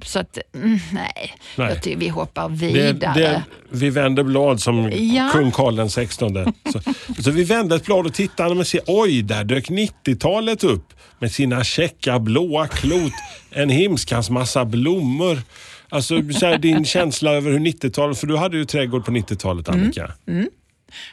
så 0.03 0.19
att, 0.19 0.37
mm, 0.55 0.79
nej, 0.93 1.35
nej. 1.55 1.69
Jag 1.69 1.81
tycker 1.81 1.97
vi 1.97 2.07
hoppar 2.07 2.49
vidare. 2.49 3.13
Det, 3.13 3.19
det, 3.19 3.43
vi 3.69 3.89
vänder 3.89 4.23
blad 4.23 4.61
som 4.61 4.91
ja. 4.91 5.29
kung 5.33 5.51
Karl 5.51 5.89
16. 5.89 6.53
Så, 6.71 6.79
så 7.21 7.31
vi 7.31 7.43
vänder 7.43 7.75
ett 7.75 7.85
blad 7.85 8.05
och 8.05 8.13
tittar 8.13 8.59
och 8.59 8.67
ser, 8.67 8.81
oj, 8.87 9.21
där 9.21 9.43
dök 9.43 9.69
90-talet 9.69 10.63
upp 10.63 10.93
med 11.19 11.31
sina 11.31 11.63
käcka 11.63 12.19
blåa 12.19 12.67
klot, 12.67 13.13
en 13.51 13.69
himskans 13.69 14.29
massa 14.29 14.65
blommor. 14.65 15.41
Alltså 15.89 16.21
så 16.33 16.45
här, 16.45 16.57
din 16.57 16.85
känsla 16.85 17.31
över 17.31 17.51
hur 17.51 17.59
90-talet, 17.59 18.17
för 18.17 18.27
du 18.27 18.37
hade 18.37 18.57
ju 18.57 18.65
trädgård 18.65 19.05
på 19.05 19.11
90-talet 19.11 19.69
Annika. 19.69 20.11
Mm, 20.27 20.39
mm. 20.39 20.49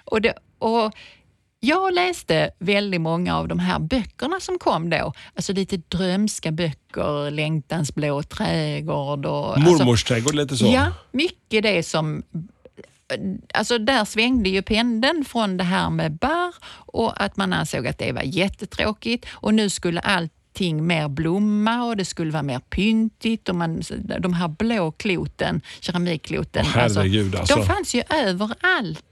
Och, 0.05 0.21
det, 0.21 0.35
och 0.59 0.93
jag 1.65 1.95
läste 1.95 2.51
väldigt 2.59 3.01
många 3.01 3.37
av 3.37 3.49
de 3.49 3.59
här 3.59 3.79
böckerna 3.79 4.41
som 4.41 4.59
kom 4.59 4.91
då. 4.91 5.13
Alltså 5.35 5.53
lite 5.53 5.77
drömska 5.77 6.53
böcker, 6.53 7.31
Längtans 7.31 7.95
blå 7.95 8.23
trädgård. 8.23 9.27
Och, 9.27 9.57
alltså- 9.57 9.71
Mormors 9.71 9.89
alltså, 9.89 10.07
trädgård, 10.07 10.35
lite 10.35 10.57
så? 10.57 10.67
Ja, 10.67 10.87
mycket 11.13 11.63
det 11.63 11.83
som 11.83 12.23
Alltså 13.55 13.79
där 13.79 14.05
svängde 14.05 14.49
ju 14.49 14.63
pendeln 14.63 15.25
från 15.25 15.57
det 15.57 15.65
här 15.65 15.91
med 15.91 16.13
barr 16.13 16.55
och 16.87 17.23
att 17.23 17.37
man 17.37 17.53
ansåg 17.53 17.87
att 17.87 17.99
det 17.99 18.13
var 18.13 18.23
jättetråkigt 18.23 19.27
och 19.31 19.55
nu 19.55 19.71
skulle 19.71 20.01
allting 20.01 20.87
mer 20.87 21.09
blomma 21.09 21.85
och 21.85 21.97
det 21.97 22.05
skulle 22.05 22.31
vara 22.31 22.43
mer 22.43 22.59
pyntigt. 22.59 23.49
Och 23.49 23.55
man, 23.55 23.83
de 24.19 24.35
här 24.35 24.49
blå 24.49 24.93
kloten, 24.93 25.61
keramikkloten, 25.81 26.67
oh, 26.67 26.79
alltså, 26.85 27.01
alltså. 27.01 27.57
de 27.57 27.67
fanns 27.67 27.95
ju 27.95 28.03
överallt 28.09 29.12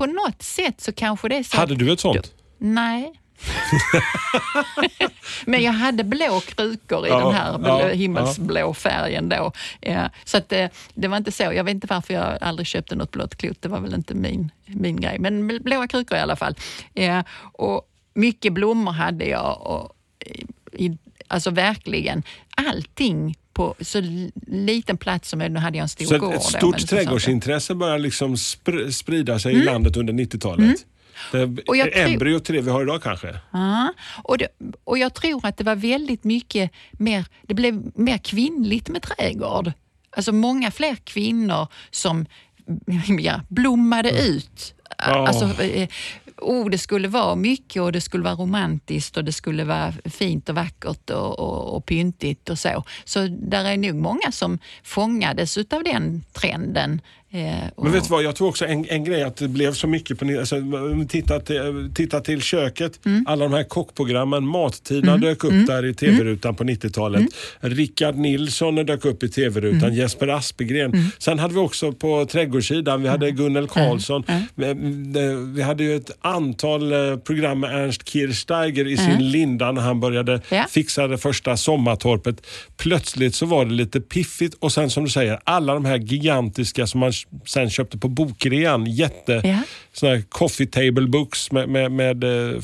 på 0.00 0.06
något 0.06 0.42
sätt 0.42 0.80
så 0.80 0.92
kanske 0.92 1.28
det 1.28 1.36
är 1.36 1.42
så 1.42 1.56
Hade 1.56 1.74
du 1.74 1.92
ett 1.92 2.00
sånt? 2.00 2.34
Nej. 2.58 3.12
Men 5.44 5.62
jag 5.62 5.72
hade 5.72 6.04
blå 6.04 6.40
krukor 6.40 7.06
i 7.06 7.08
ja, 7.08 7.18
den 7.18 7.32
här 7.32 7.60
ja, 7.64 7.88
himmelsblå 7.88 8.74
färgen 8.74 9.28
då. 9.28 9.52
Ja, 9.80 10.10
så 10.24 10.36
att 10.36 10.48
det, 10.48 10.70
det, 10.94 11.08
var 11.08 11.16
inte 11.16 11.32
så. 11.32 11.42
Jag 11.42 11.64
vet 11.64 11.74
inte 11.74 11.86
varför 11.90 12.14
jag 12.14 12.38
aldrig 12.40 12.66
köpte 12.66 12.94
något 12.94 13.10
blått 13.10 13.36
klot. 13.36 13.62
Det 13.62 13.68
var 13.68 13.80
väl 13.80 13.94
inte 13.94 14.14
min, 14.14 14.50
min 14.66 15.00
grej. 15.00 15.18
Men 15.18 15.46
blåa 15.46 15.88
krukor 15.88 16.18
i 16.18 16.20
alla 16.20 16.36
fall. 16.36 16.56
Ja, 16.92 17.24
och 17.52 17.82
mycket 18.14 18.52
blommor 18.52 18.92
hade 18.92 19.24
jag. 19.24 19.62
Och, 19.62 19.92
i, 20.72 20.98
alltså 21.28 21.50
verkligen 21.50 22.22
allting 22.56 23.36
på 23.52 23.74
så 23.80 24.02
liten 24.46 24.96
plats 24.96 25.28
som 25.28 25.38
nu 25.38 25.58
hade 25.58 25.76
jag 25.76 25.82
en 25.82 25.88
stor 25.88 26.04
så 26.04 26.18
gård. 26.18 26.34
Ett 26.34 26.42
stort 26.42 26.86
trädgårdsintresse 26.86 27.74
börjar 27.74 27.98
liksom 27.98 28.36
spr 28.36 28.90
sprida 28.90 29.38
sig 29.38 29.52
mm. 29.52 29.62
i 29.62 29.66
landet 29.66 29.96
under 29.96 30.12
90-talet. 30.12 30.58
Mm. 30.58 30.76
Det 31.32 31.62
och 31.62 31.76
jag 31.76 31.98
embryo 31.98 32.40
till 32.40 32.54
det 32.54 32.60
vi 32.60 32.70
har 32.70 32.82
idag 32.82 33.02
kanske? 33.02 33.36
Ja, 33.50 33.92
och, 34.22 34.38
det, 34.38 34.48
och 34.84 34.98
jag 34.98 35.14
tror 35.14 35.46
att 35.46 35.56
det 35.56 35.64
var 35.64 35.76
väldigt 35.76 36.24
mycket 36.24 36.70
mer, 36.92 37.24
det 37.42 37.54
blev 37.54 37.82
mer 37.94 38.18
kvinnligt 38.18 38.88
med 38.88 39.02
trädgård. 39.02 39.72
Alltså 40.10 40.32
många 40.32 40.70
fler 40.70 40.94
kvinnor 40.94 41.66
som 41.90 42.26
ja, 43.18 43.40
blommade 43.48 44.10
mm. 44.10 44.24
ut. 44.24 44.74
Alltså, 44.96 45.62
eh, 45.62 45.88
oh, 46.40 46.70
det 46.70 46.78
skulle 46.78 47.08
vara 47.08 47.34
mycket 47.34 47.82
och 47.82 47.92
det 47.92 48.00
skulle 48.00 48.24
vara 48.24 48.34
romantiskt 48.34 49.16
och 49.16 49.24
det 49.24 49.32
skulle 49.32 49.64
vara 49.64 49.92
fint 50.04 50.48
och 50.48 50.54
vackert 50.54 51.10
och, 51.10 51.38
och, 51.38 51.76
och 51.76 51.86
pyntigt 51.86 52.50
och 52.50 52.58
så. 52.58 52.84
Så 53.04 53.26
där 53.28 53.64
är 53.64 53.76
nog 53.76 53.94
många 53.94 54.32
som 54.32 54.58
fångades 54.82 55.56
av 55.56 55.84
den 55.84 56.22
trenden 56.32 57.00
men 57.76 57.92
vet 57.92 58.04
du 58.04 58.08
vad, 58.08 58.22
jag 58.22 58.36
tror 58.36 58.48
också 58.48 58.66
en, 58.66 58.86
en 58.88 59.04
grej 59.04 59.22
att 59.22 59.36
det 59.36 59.48
blev 59.48 59.72
så 59.72 59.86
mycket 59.86 60.18
på 60.18 60.38
alltså, 60.38 60.56
titta, 61.08 61.40
till, 61.40 61.90
titta 61.94 62.20
till 62.20 62.42
köket. 62.42 63.06
Mm. 63.06 63.24
Alla 63.28 63.44
de 63.44 63.52
här 63.52 63.64
kockprogrammen, 63.64 64.46
Mattiderna 64.46 65.16
dök 65.16 65.44
upp 65.44 65.66
där 65.66 65.84
i 65.84 65.94
tv-rutan 65.94 66.54
på 66.54 66.64
90-talet. 66.64 67.20
Mm. 67.20 67.76
Rickard 67.76 68.16
Nilsson 68.16 68.74
dök 68.74 69.04
upp 69.04 69.22
i 69.22 69.28
tv-rutan, 69.28 69.94
Jesper 69.94 70.28
Aspegren. 70.28 70.94
Mm. 70.94 71.06
Sen 71.18 71.38
hade 71.38 71.54
vi 71.54 71.60
också 71.60 71.92
på 71.92 72.26
trädgårdssidan, 72.26 73.02
vi 73.02 73.08
hade 73.08 73.30
Gunnel 73.30 73.68
Karlsson. 73.68 74.24
Vi, 74.54 74.74
vi 75.54 75.62
hade 75.62 75.84
ju 75.84 75.96
ett 75.96 76.10
antal 76.20 76.92
eh, 76.92 77.16
program 77.16 77.60
med 77.60 77.84
Ernst 77.84 78.08
Kirchsteiger 78.08 78.86
i 78.86 78.96
sin 78.96 79.30
linda 79.30 79.72
när 79.72 79.82
han 79.82 80.00
började 80.00 80.40
Ja. 80.48 80.66
fixa 80.70 81.08
det 81.08 81.18
första 81.18 81.56
sommartorpet. 81.56 82.46
Plötsligt 82.76 83.34
så 83.34 83.46
var 83.46 83.64
det 83.64 83.72
lite 83.72 84.00
piffigt 84.00 84.54
och 84.58 84.72
sen 84.72 84.90
som 84.90 85.04
du 85.04 85.10
säger, 85.10 85.38
alla 85.44 85.74
de 85.74 85.84
här 85.84 85.98
gigantiska 85.98 86.86
som 86.86 87.00
man 87.00 87.12
sen 87.46 87.70
köpte 87.70 87.98
på 87.98 88.08
bokrean. 88.08 88.86
Jätte, 88.86 89.40
Ja. 89.44 89.58
såna 89.92 90.12
här 90.12 90.22
coffee 90.28 90.66
table 90.66 91.06
books 91.06 91.52
med, 91.52 91.68
med, 91.68 91.92
med 91.92 92.24
eh, 92.24 92.60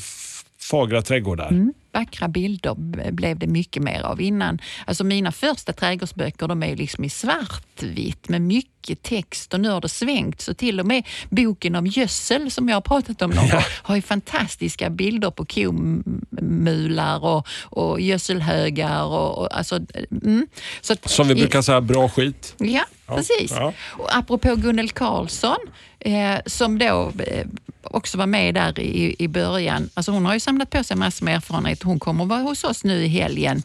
fagra 0.69 1.01
trädgårdar. 1.01 1.47
Mm, 1.49 1.73
vackra 1.97 2.27
bilder 2.27 2.75
blev 3.11 3.39
det 3.39 3.47
mycket 3.47 3.83
mer 3.83 4.01
av 4.01 4.21
innan. 4.21 4.59
Alltså 4.85 5.03
mina 5.03 5.31
första 5.31 5.73
trädgårdsböcker 5.73 6.47
de 6.47 6.63
är 6.63 6.75
liksom 6.75 7.03
i 7.03 7.09
svartvitt 7.09 8.29
med 8.29 8.41
mycket 8.41 9.03
text 9.03 9.53
och 9.53 9.59
nu 9.59 9.69
har 9.69 9.81
det 9.81 9.89
svängt 9.89 10.41
så 10.41 10.53
till 10.53 10.79
och 10.79 10.85
med 10.85 11.03
boken 11.29 11.75
om 11.75 11.87
gödsel 11.87 12.51
som 12.51 12.69
jag 12.69 12.75
har 12.75 12.81
pratat 12.81 13.21
om 13.21 13.29
någon 13.29 13.49
gång 13.49 13.61
har 13.83 13.95
ju 13.95 14.01
fantastiska 14.01 14.89
bilder 14.89 15.31
på 15.31 15.45
komular 15.45 17.25
och, 17.25 17.47
och 17.63 18.01
gödselhögar. 18.01 19.03
Och, 19.03 19.37
och, 19.37 19.57
alltså, 19.57 19.79
mm. 20.23 20.47
så 20.81 20.93
att, 20.93 21.09
Som 21.09 21.27
vi 21.27 21.35
brukar 21.35 21.61
säga, 21.61 21.81
bra 21.81 22.09
skit. 22.09 22.55
Ja, 22.57 22.85
precis. 23.07 23.51
ja. 23.51 23.73
Och 23.87 24.15
apropå 24.17 24.55
Gunnel 24.55 24.89
Karlsson, 24.89 25.57
eh, 25.99 26.35
som 26.45 26.79
då 26.79 27.11
eh, 27.19 27.47
också 27.95 28.17
vara 28.17 28.27
med 28.27 28.55
där 28.55 28.79
i, 28.79 29.15
i 29.19 29.27
början. 29.27 29.89
Alltså 29.93 30.11
hon 30.11 30.25
har 30.25 30.33
ju 30.33 30.39
samlat 30.39 30.69
på 30.69 30.83
sig 30.83 30.97
massor 30.97 31.25
med 31.25 31.35
erfarenhet. 31.35 31.83
Hon 31.83 31.99
kommer 31.99 32.25
vara 32.25 32.39
hos 32.39 32.63
oss 32.63 32.83
nu 32.83 33.03
i 33.03 33.07
helgen 33.07 33.63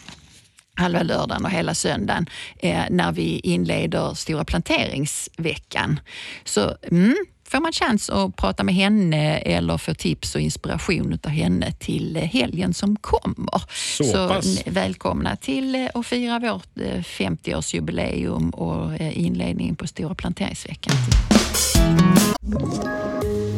halva 0.75 1.03
lördagen 1.03 1.45
och 1.45 1.51
hela 1.51 1.75
söndagen 1.75 2.27
eh, 2.59 2.85
när 2.91 3.13
vi 3.13 3.39
inleder 3.39 4.15
Stora 4.15 4.45
planteringsveckan. 4.45 6.01
Så 6.45 6.77
mm, 6.91 7.17
får 7.53 7.61
man 7.61 7.73
chans 7.73 8.11
att 8.11 8.37
prata 8.37 8.63
med 8.65 8.75
henne 8.75 9.39
eller 9.39 9.79
få 9.79 9.95
tips 9.95 10.35
och 10.35 10.41
inspiration 10.41 11.19
av 11.25 11.31
henne 11.31 11.73
till 11.73 12.17
eh, 12.17 12.23
helgen 12.23 12.75
som 12.75 12.97
kommer. 12.97 13.63
Så 14.05 14.29
pass. 14.29 14.47
n- 14.47 14.63
välkomna 14.75 15.37
till 15.37 15.75
eh, 15.75 15.89
att 15.95 16.07
fira 16.07 16.39
vårt 16.39 16.79
eh, 16.81 16.99
50-årsjubileum 17.01 18.51
och 18.51 18.95
eh, 18.95 19.19
inledningen 19.25 19.77
på 19.77 19.87
Stora 19.87 20.15
planteringsveckan. 20.15 20.93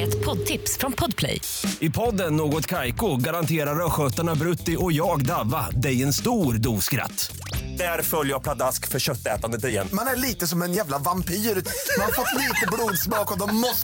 Ett 0.00 0.24
poddtips 0.24 0.78
från 0.78 0.92
Podplay. 0.92 1.40
I 1.80 1.90
podden 1.90 2.36
Något 2.36 2.66
Kaiko 2.66 3.16
garanterar 3.16 3.86
östgötarna 3.86 4.34
Brutti 4.34 4.76
och 4.78 4.92
jag, 4.92 5.26
Davva, 5.26 5.70
dig 5.70 6.02
en 6.02 6.12
stor 6.12 6.54
dos 6.54 6.84
skratt. 6.84 7.36
Där 7.78 8.02
följer 8.02 8.32
jag 8.32 8.42
pladask 8.42 8.88
för 8.88 8.98
köttätandet 8.98 9.64
igen. 9.64 9.88
Man 9.92 10.06
är 10.06 10.16
lite 10.16 10.46
som 10.46 10.62
en 10.62 10.72
jävla 10.72 10.98
vampyr. 10.98 11.34
Man 11.34 12.04
har 12.06 12.12
fått 12.12 12.34
lite 12.42 12.66
blodsmak 12.72 13.32
och 13.32 13.38
då 13.48 13.54
måste 13.54 13.83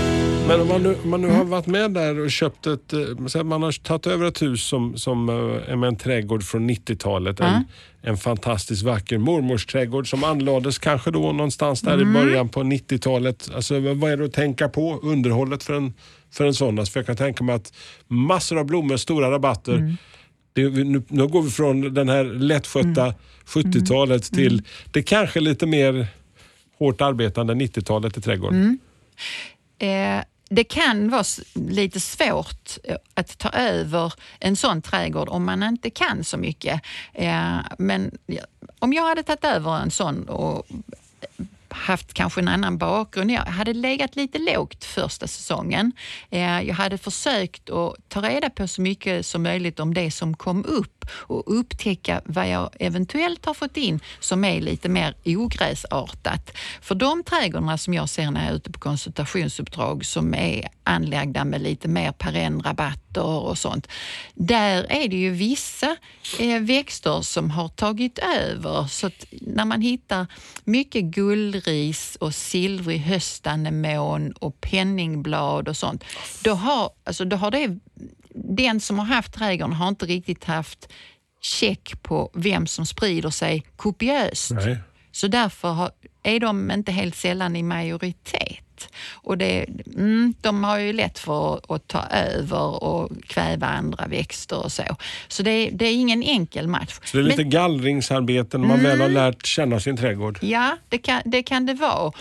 Men 0.47 0.61
om 0.61 0.67
man 0.67 0.83
nu, 0.83 0.95
om 1.03 1.09
man 1.09 1.21
nu 1.21 1.27
Mm. 1.27 1.37
har 1.37 1.45
varit 1.45 1.67
med 1.67 1.91
där 1.91 2.19
och 2.19 2.31
köpt 2.31 2.67
ett, 2.67 2.93
eh, 2.93 3.43
man 3.43 3.63
har 3.63 3.71
tagit 3.83 4.07
över 4.07 4.25
ett 4.25 4.41
hus 4.41 4.63
som, 4.63 4.97
som 4.97 5.29
eh, 5.29 5.35
är 5.71 5.75
med 5.75 5.87
en 5.87 5.95
trädgård 5.95 6.43
från 6.43 6.69
90-talet. 6.69 7.39
En, 7.39 7.63
en 8.01 8.17
fantastiskt 8.17 8.81
vacker 8.83 9.17
mormors 9.17 9.65
trädgård 9.65 10.09
som 10.09 10.23
anlades 10.23 10.77
kanske 10.79 11.11
då 11.11 11.31
någonstans 11.31 11.81
där 11.81 11.93
Mm. 11.93 12.09
i 12.09 12.13
början 12.13 12.49
på 12.49 12.59
90-talet. 12.63 13.49
Alltså, 13.55 13.79
vad 13.79 13.97
vad 13.97 14.11
är 14.11 14.17
det 14.17 14.25
att 14.25 14.33
tänka 14.33 14.69
på? 14.69 14.99
Underhållet 15.03 15.63
för 15.63 15.73
en, 15.73 15.93
för 16.31 16.45
en 16.45 16.53
sån. 16.53 16.79
Alltså, 16.79 16.91
för 16.91 16.99
jag 16.99 17.07
kan 17.07 17.15
tänka 17.15 17.43
mig 17.43 17.55
att 17.55 17.73
massor 18.07 18.57
av 18.59 18.65
blommor, 18.65 18.97
stora 18.97 19.31
rabatter. 19.31 19.73
Mm. 19.75 19.97
Det, 20.53 20.69
nu, 20.69 21.01
nu 21.07 21.27
går 21.27 21.41
vi 21.41 21.49
från 21.49 21.93
den 21.93 22.09
här 22.09 22.23
lättskötta 22.23 23.13
Mm. 23.55 23.71
70-talet 23.71 24.23
till 24.23 24.61
det 24.91 25.03
kanske 25.03 25.39
lite 25.39 25.65
mer 25.65 26.07
hårt 26.79 27.01
arbetande 27.01 27.53
90-talet 27.53 28.17
i 28.17 28.21
trädgården. 28.21 28.79
Eh, 29.81 30.23
det 30.49 30.63
kan 30.63 31.09
vara 31.09 31.23
lite 31.53 31.99
svårt 31.99 32.77
eh, 32.83 32.95
att 33.13 33.37
ta 33.37 33.49
över 33.49 34.13
en 34.39 34.55
sån 34.55 34.81
trädgård 34.81 35.29
om 35.29 35.45
man 35.45 35.63
inte 35.63 35.89
kan 35.89 36.23
så 36.23 36.37
mycket. 36.37 36.81
Eh, 37.13 37.57
men 37.77 38.17
om 38.79 38.93
jag 38.93 39.03
hade 39.03 39.23
tagit 39.23 39.45
över 39.45 39.77
en 39.77 39.91
sån 39.91 40.29
och 40.29 40.67
haft 41.73 42.13
kanske 42.13 42.41
en 42.41 42.47
annan 42.47 42.77
bakgrund. 42.77 43.31
Jag 43.31 43.41
hade 43.41 43.73
legat 43.73 44.15
lite 44.15 44.39
lågt 44.39 44.85
första 44.85 45.27
säsongen. 45.27 45.91
Eh, 46.29 46.61
jag 46.61 46.75
hade 46.75 46.97
försökt 46.97 47.69
att 47.69 47.95
ta 48.09 48.21
reda 48.21 48.49
på 48.49 48.67
så 48.67 48.81
mycket 48.81 49.25
som 49.25 49.43
möjligt 49.43 49.79
om 49.79 49.93
det 49.93 50.11
som 50.11 50.37
kom 50.37 50.65
upp 50.65 51.05
och 51.11 51.59
upptäcka 51.59 52.21
vad 52.25 52.49
jag 52.49 52.69
eventuellt 52.79 53.45
har 53.45 53.53
fått 53.53 53.77
in 53.77 53.99
som 54.19 54.43
är 54.43 54.61
lite 54.61 54.89
mer 54.89 55.15
ogräsartat. 55.25 56.57
För 56.81 56.95
de 56.95 57.23
trädgårdarna 57.23 57.77
som 57.77 57.93
jag 57.93 58.09
ser 58.09 58.31
när 58.31 58.43
jag 58.43 58.51
är 58.51 58.55
ute 58.55 58.71
på 58.71 58.79
konsultationsuppdrag 58.79 60.05
som 60.05 60.33
är 60.33 60.67
anlagda 60.83 61.45
med 61.45 61.61
lite 61.61 61.87
mer 61.87 62.11
perennrabatter 62.11 63.23
och 63.23 63.57
sånt. 63.57 63.87
Där 64.33 64.85
är 64.89 65.07
det 65.07 65.17
ju 65.17 65.29
vissa 65.29 65.95
eh, 66.39 66.61
växter 66.61 67.21
som 67.21 67.51
har 67.51 67.67
tagit 67.67 68.19
över. 68.19 68.87
Så 68.87 69.07
att 69.07 69.25
när 69.31 69.65
man 69.65 69.81
hittar 69.81 70.27
mycket 70.63 71.03
gullris 71.61 72.15
och 72.15 72.35
silvrig 72.35 72.99
höstanemon 72.99 74.31
och 74.31 74.61
penningblad 74.61 75.67
och 75.67 75.77
sånt, 75.77 76.03
då 76.43 76.53
har, 76.53 76.91
alltså, 77.03 77.25
då 77.25 77.35
har 77.35 77.51
det, 77.51 77.79
den 78.57 78.79
som 78.79 78.99
har 78.99 79.05
haft 79.05 79.33
trädgården 79.33 79.73
har 79.73 79.87
inte 79.87 80.05
riktigt 80.05 80.43
haft 80.43 80.87
check 81.41 82.03
på 82.03 82.31
vem 82.33 82.67
som 82.67 82.85
sprider 82.85 83.29
sig 83.29 83.63
kopiöst. 83.75 84.51
Nej. 84.51 84.77
Så 85.11 85.27
därför 85.27 85.67
har, 85.67 85.91
är 86.23 86.39
de 86.39 86.71
inte 86.71 86.91
helt 86.91 87.15
sällan 87.15 87.55
i 87.55 87.63
majoritet. 87.63 88.70
Och 89.13 89.37
det, 89.37 89.65
mm, 89.95 90.33
de 90.41 90.63
har 90.63 90.77
ju 90.77 90.93
lätt 90.93 91.19
för 91.19 91.61
att, 91.75 91.87
ta 91.87 92.03
över 92.07 92.83
och 92.83 93.09
kväva 93.27 93.67
andra 93.67 94.07
växter 94.07 94.63
och 94.63 94.71
så. 94.71 94.83
Så 95.27 95.43
det, 95.43 95.69
det 95.73 95.85
är 95.85 95.93
ingen 95.93 96.23
enkel 96.23 96.67
match. 96.67 96.99
Så 97.03 97.17
det 97.17 97.23
är 97.23 97.23
lite 97.23 97.37
Men- 97.41 97.49
gallringsarbete 97.49 98.57
när 98.57 98.67
man 98.67 98.83
väl 98.83 99.01
har 99.01 99.09
lärt 99.09 99.45
känna 99.45 99.79
sin 99.79 99.97
trädgård. 99.97 100.39
Ja, 100.41 100.77
det 100.89 100.97
kan, 100.97 101.21
det 101.25 101.43
kan 101.43 101.65
det 101.65 101.73
vara. 101.73 102.11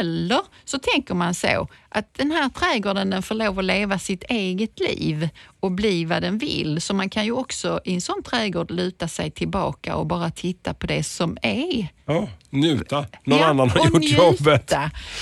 Eller 0.00 0.40
så 0.64 0.78
tänker 0.78 1.14
man 1.14 1.34
så 1.34 1.68
att 1.88 2.14
den 2.14 2.30
här 2.30 2.48
trädgården 2.48 3.10
den 3.10 3.22
får 3.22 3.34
lov 3.34 3.58
att 3.58 3.64
leva 3.64 3.98
sitt 3.98 4.24
eget 4.28 4.80
liv 4.80 5.28
och 5.60 5.72
bli 5.72 6.04
vad 6.04 6.22
den 6.22 6.38
vill. 6.38 6.80
Så 6.80 6.94
man 6.94 7.10
kan 7.10 7.24
ju 7.24 7.32
också 7.32 7.80
i 7.84 7.94
en 7.94 8.00
sån 8.00 8.22
trädgård 8.22 8.70
luta 8.70 9.08
sig 9.08 9.30
tillbaka 9.30 9.96
och 9.96 10.06
bara 10.06 10.30
titta 10.30 10.74
på 10.74 10.86
det 10.86 11.02
som 11.02 11.36
är. 11.42 11.88
Ja, 12.06 12.28
njuta. 12.50 13.06
Någon 13.24 13.38
Ja, 13.38 13.46
annan 13.46 13.70
har 13.70 13.86
gjort 13.90 14.00
njuta. 14.02 14.22
jobbet. 14.24 14.72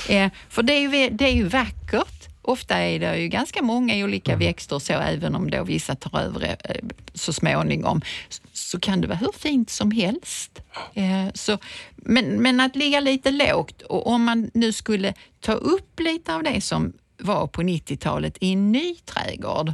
Eh, 0.09 0.29
för 0.49 0.63
det 0.63 0.73
är, 0.73 0.81
ju, 0.81 1.11
det 1.11 1.25
är 1.25 1.35
ju 1.35 1.49
vackert. 1.49 2.24
Ofta 2.45 2.79
är 2.79 2.99
det 2.99 3.19
ju 3.19 3.29
ganska 3.29 3.63
många 3.63 4.05
olika 4.05 4.37
växter 4.37 4.79
så 4.79 4.93
även 4.93 5.35
om 5.35 5.51
då 5.51 5.65
vissa 5.65 5.95
tar 5.95 6.21
över 6.21 6.57
eh, 6.65 6.77
så 7.15 7.33
småningom 7.33 8.03
så, 8.29 8.43
så 8.53 8.81
kan 8.81 9.01
det 9.01 9.07
vara 9.07 9.19
hur 9.19 9.33
fint 9.39 9.71
som 9.71 9.91
helst. 9.91 10.63
Eh, 10.95 11.33
så, 11.35 11.59
men, 11.97 12.43
men 12.43 12.61
att 12.61 12.77
ligga 12.77 13.01
lite 13.01 13.31
lågt 13.31 13.83
och 13.83 14.07
om 14.07 14.25
man 14.25 14.51
nu 14.55 14.73
skulle 14.73 15.15
ta 15.41 15.53
upp 15.53 16.01
lite 16.01 16.35
av 16.35 16.43
det 16.43 16.61
som 16.61 16.93
var 17.19 17.47
på 17.47 17.63
90-talet 17.63 18.37
i 18.41 18.53
en 18.53 18.73
ny 18.73 18.95
trädgård 18.95 19.73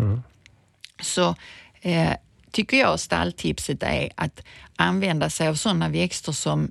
så 1.03 1.35
eh, 1.81 2.13
tycker 2.51 2.77
jag 2.77 3.01
stalltipset 3.01 3.83
är 3.83 4.11
att 4.15 4.43
använda 4.77 5.31
sig 5.31 5.49
av 5.49 5.55
sådana 5.55 5.89
växter 5.89 6.33
som 6.33 6.71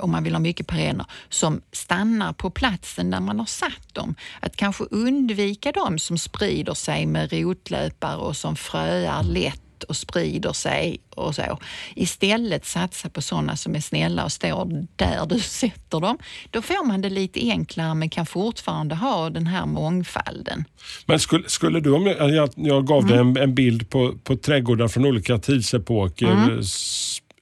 om 0.00 0.10
man 0.10 0.24
vill 0.24 0.32
ha 0.34 0.40
mycket 0.40 0.66
perenner, 0.66 1.06
som 1.28 1.60
stannar 1.72 2.32
på 2.32 2.50
platsen 2.50 3.10
där 3.10 3.20
man 3.20 3.38
har 3.38 3.46
satt 3.46 3.94
dem. 3.94 4.14
Att 4.40 4.56
kanske 4.56 4.84
undvika 4.84 5.72
de 5.72 5.98
som 5.98 6.18
sprider 6.18 6.74
sig 6.74 7.06
med 7.06 7.32
rotlöpare 7.32 8.16
och 8.16 8.36
som 8.36 8.56
fröar 8.56 9.22
lätt 9.22 9.60
och 9.88 9.96
sprider 9.96 10.52
sig 10.52 11.00
och 11.10 11.34
så. 11.34 11.58
Istället 11.94 12.66
satsa 12.66 13.08
på 13.08 13.22
sådana 13.22 13.56
som 13.56 13.74
är 13.74 13.80
snälla 13.80 14.24
och 14.24 14.32
står 14.32 14.86
där 14.96 15.26
du 15.26 15.40
sätter 15.40 16.00
dem. 16.00 16.18
Då 16.50 16.62
får 16.62 16.86
man 16.86 17.00
det 17.00 17.10
lite 17.10 17.40
enklare 17.50 17.94
men 17.94 18.10
kan 18.10 18.26
fortfarande 18.26 18.94
ha 18.94 19.30
den 19.30 19.46
här 19.46 19.66
mångfalden. 19.66 20.64
Men 21.06 21.18
skulle, 21.20 21.48
skulle 21.48 21.80
du, 21.80 21.92
om 21.92 22.06
jag, 22.06 22.30
jag, 22.30 22.50
jag 22.56 22.86
gav 22.86 23.06
dig 23.06 23.18
Mm. 23.18 23.36
en, 23.36 23.42
en 23.42 23.54
bild 23.54 23.90
på, 23.90 24.14
på 24.24 24.36
trädgårdar 24.36 24.88
från 24.88 25.04
olika 25.06 25.38
tidsepoker, 25.38 26.26
Mm. 26.26 26.62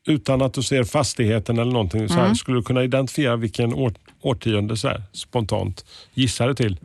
Utan 0.07 0.43
att 0.43 0.55
du 0.55 0.63
ser 0.63 0.85
fastigheten 0.85 1.59
eller 1.59 1.73
någonting, 1.73 2.09
så 2.09 2.15
här, 2.15 2.23
Mm. 2.25 2.35
skulle 2.35 2.59
du 2.59 2.63
kunna 2.63 2.85
identifiera 2.85 3.37
vilken 3.37 3.75
år, 3.75 3.95
årtionde 4.21 4.77
så 4.77 4.89
här, 4.89 5.03
spontant 5.13 5.85
gissar 6.15 6.49
du 6.49 6.55
till? 6.55 6.79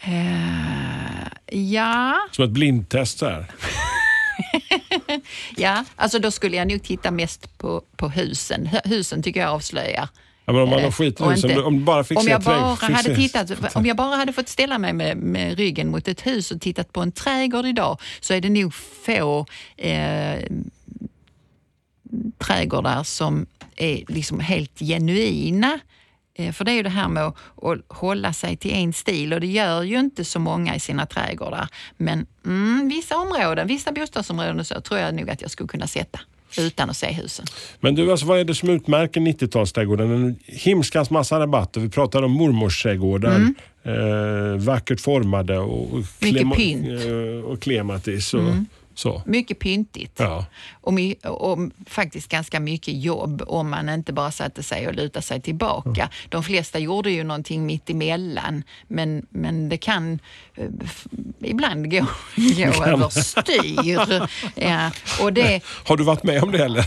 Eh, 0.00 1.62
ja, 1.72 2.14
Som 2.32 2.44
ett 2.44 2.50
blindtest 2.50 3.18
så 3.18 3.26
här. 3.26 3.46
ja, 5.56 5.84
alltså 5.96 6.18
då 6.18 6.30
skulle 6.30 6.56
jag 6.56 6.68
nog 6.68 6.82
titta 6.82 7.10
mest 7.10 7.58
på, 7.58 7.82
på 7.96 8.08
husen. 8.08 8.66
Hu- 8.66 8.88
Husen 8.88 9.22
tycker 9.22 9.40
jag 9.40 9.50
avslöjar. 9.50 10.08
Ja, 10.44 10.52
men 10.52 10.62
om 10.62 10.68
man 10.68 10.78
har 10.80 10.86
Eh, 10.86 10.92
skit 10.92 11.20
i 11.20 11.24
husen, 11.24 11.50
inte- 11.50 11.62
om 11.62 11.84
bara 11.84 12.04
fick 12.04 12.18
om 12.18 12.26
jag 12.28 12.42
bara 12.42 12.76
trädgård- 12.76 12.92
hade 12.92 13.16
tittat, 13.16 13.76
Om 13.76 13.86
jag 13.86 13.96
bara 13.96 14.16
hade 14.16 14.32
fått 14.32 14.48
ställa 14.48 14.78
mig 14.78 14.92
med, 14.92 15.16
med 15.16 15.56
ryggen 15.58 15.88
mot 15.90 16.08
ett 16.08 16.26
hus 16.26 16.50
och 16.50 16.60
tittat 16.60 16.92
på 16.92 17.00
en 17.00 17.12
trädgård 17.12 17.66
idag 17.66 18.00
så 18.20 18.34
är 18.34 18.40
det 18.40 18.48
nog 18.48 18.74
få 18.74 19.46
eh, 19.76 20.38
trädgårdar 22.38 23.02
som 23.02 23.46
är 23.76 24.04
liksom 24.08 24.40
helt 24.40 24.78
genuina. 24.78 25.78
Eh, 26.34 26.52
För 26.52 26.64
det 26.64 26.70
är 26.72 26.74
ju 26.74 26.82
det 26.82 26.88
här 26.90 27.08
med 27.08 27.24
att, 27.26 27.36
att 27.62 27.78
hålla 27.88 28.32
sig 28.32 28.56
till 28.56 28.70
en 28.74 28.92
stil 28.92 29.32
och 29.32 29.40
det 29.40 29.46
gör 29.46 29.82
ju 29.82 29.98
inte 29.98 30.24
så 30.24 30.38
många 30.38 30.74
i 30.76 30.80
sina 30.80 31.06
trädgårdar. 31.06 31.68
Men 31.96 32.26
mm, 32.46 32.88
vissa 32.88 33.16
områden, 33.18 33.66
vissa 33.68 33.92
bostadsområden 33.92 34.64
så 34.64 34.80
tror 34.80 35.00
jag 35.00 35.14
nog 35.14 35.30
att 35.30 35.42
jag 35.42 35.50
skulle 35.50 35.68
kunna 35.68 35.86
sätta 35.86 36.20
utan 36.58 36.90
att 36.90 36.96
se 36.96 37.12
husen. 37.12 37.46
Men 37.80 37.94
du, 37.94 38.10
alltså, 38.10 38.26
vad 38.26 38.38
är 38.40 38.44
det 38.44 38.54
som 38.54 38.68
utmärker 38.68 39.20
90-talsträdgården? 39.20 40.14
En 40.14 40.36
himskans 40.46 41.10
massa 41.10 41.40
rabatter. 41.40 41.80
Vi 41.80 41.88
pratade 41.88 42.26
om 42.26 42.32
mormorsträdgårdar. 42.32 43.46
Eh, 43.84 44.56
vackert 44.64 45.00
formade 45.00 45.58
och, 45.58 45.92
och, 45.92 46.02
Mm. 46.22 46.52
Mm. 46.52 47.38
eh, 47.38 47.44
och 47.44 47.62
klematis. 47.62 48.34
Och, 48.34 48.42
så. 48.94 49.22
Mycket 49.26 49.58
pyntigt. 49.58 50.20
Ja. 50.20 50.44
Och, 50.72 50.92
my, 50.92 51.14
och 51.14 51.58
faktiskt 51.86 52.28
ganska 52.28 52.60
mycket 52.60 52.94
jobb 53.02 53.42
om 53.46 53.70
man 53.70 53.88
inte 53.88 54.12
bara 54.12 54.30
satte 54.30 54.62
sig 54.62 54.88
och 54.88 54.94
lutade 54.94 55.22
sig 55.22 55.40
tillbaka. 55.40 56.10
De 56.28 56.42
flesta 56.42 56.78
gjorde 56.78 57.10
ju 57.10 57.24
någonting 57.24 57.66
mitt 57.66 57.90
emellan 57.90 58.62
men, 58.88 59.26
men 59.30 59.68
det 59.68 59.76
kan 59.76 60.18
eh, 60.54 60.66
ibland 61.40 61.90
gå, 61.90 62.06
gå 62.36 62.84
överstyr. 62.84 64.22
Ja, 64.54 64.90
och 65.20 65.32
det, 65.32 65.60
Har 65.84 65.96
du 65.96 66.04
varit 66.04 66.22
med 66.22 66.42
om 66.42 66.52
det 66.52 66.64
eller? 66.64 66.86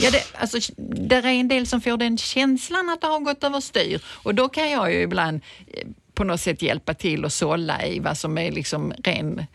ja, 0.00 0.10
det, 0.10 0.22
alltså, 0.40 0.72
där 1.06 1.22
är 1.22 1.28
en 1.28 1.48
del 1.48 1.66
som 1.66 1.80
får 1.80 1.96
den 1.96 2.18
känslan 2.18 2.90
att 2.90 3.00
det 3.00 3.06
har 3.06 3.20
gått 3.20 3.44
överstyr 3.44 4.00
och 4.06 4.34
då 4.34 4.48
kan 4.48 4.70
jag 4.70 4.92
ju 4.92 5.00
ibland 5.00 5.40
eh, 5.66 5.88
på 6.18 6.24
något 6.24 6.40
sätt 6.40 6.62
hjälpa 6.62 6.94
till 6.94 7.24
och 7.24 7.32
sålla 7.32 7.86
i 7.86 7.98
vad 8.00 8.18
som 8.18 8.38
är 8.38 8.52
liksom 8.52 8.92
ren 9.04 9.46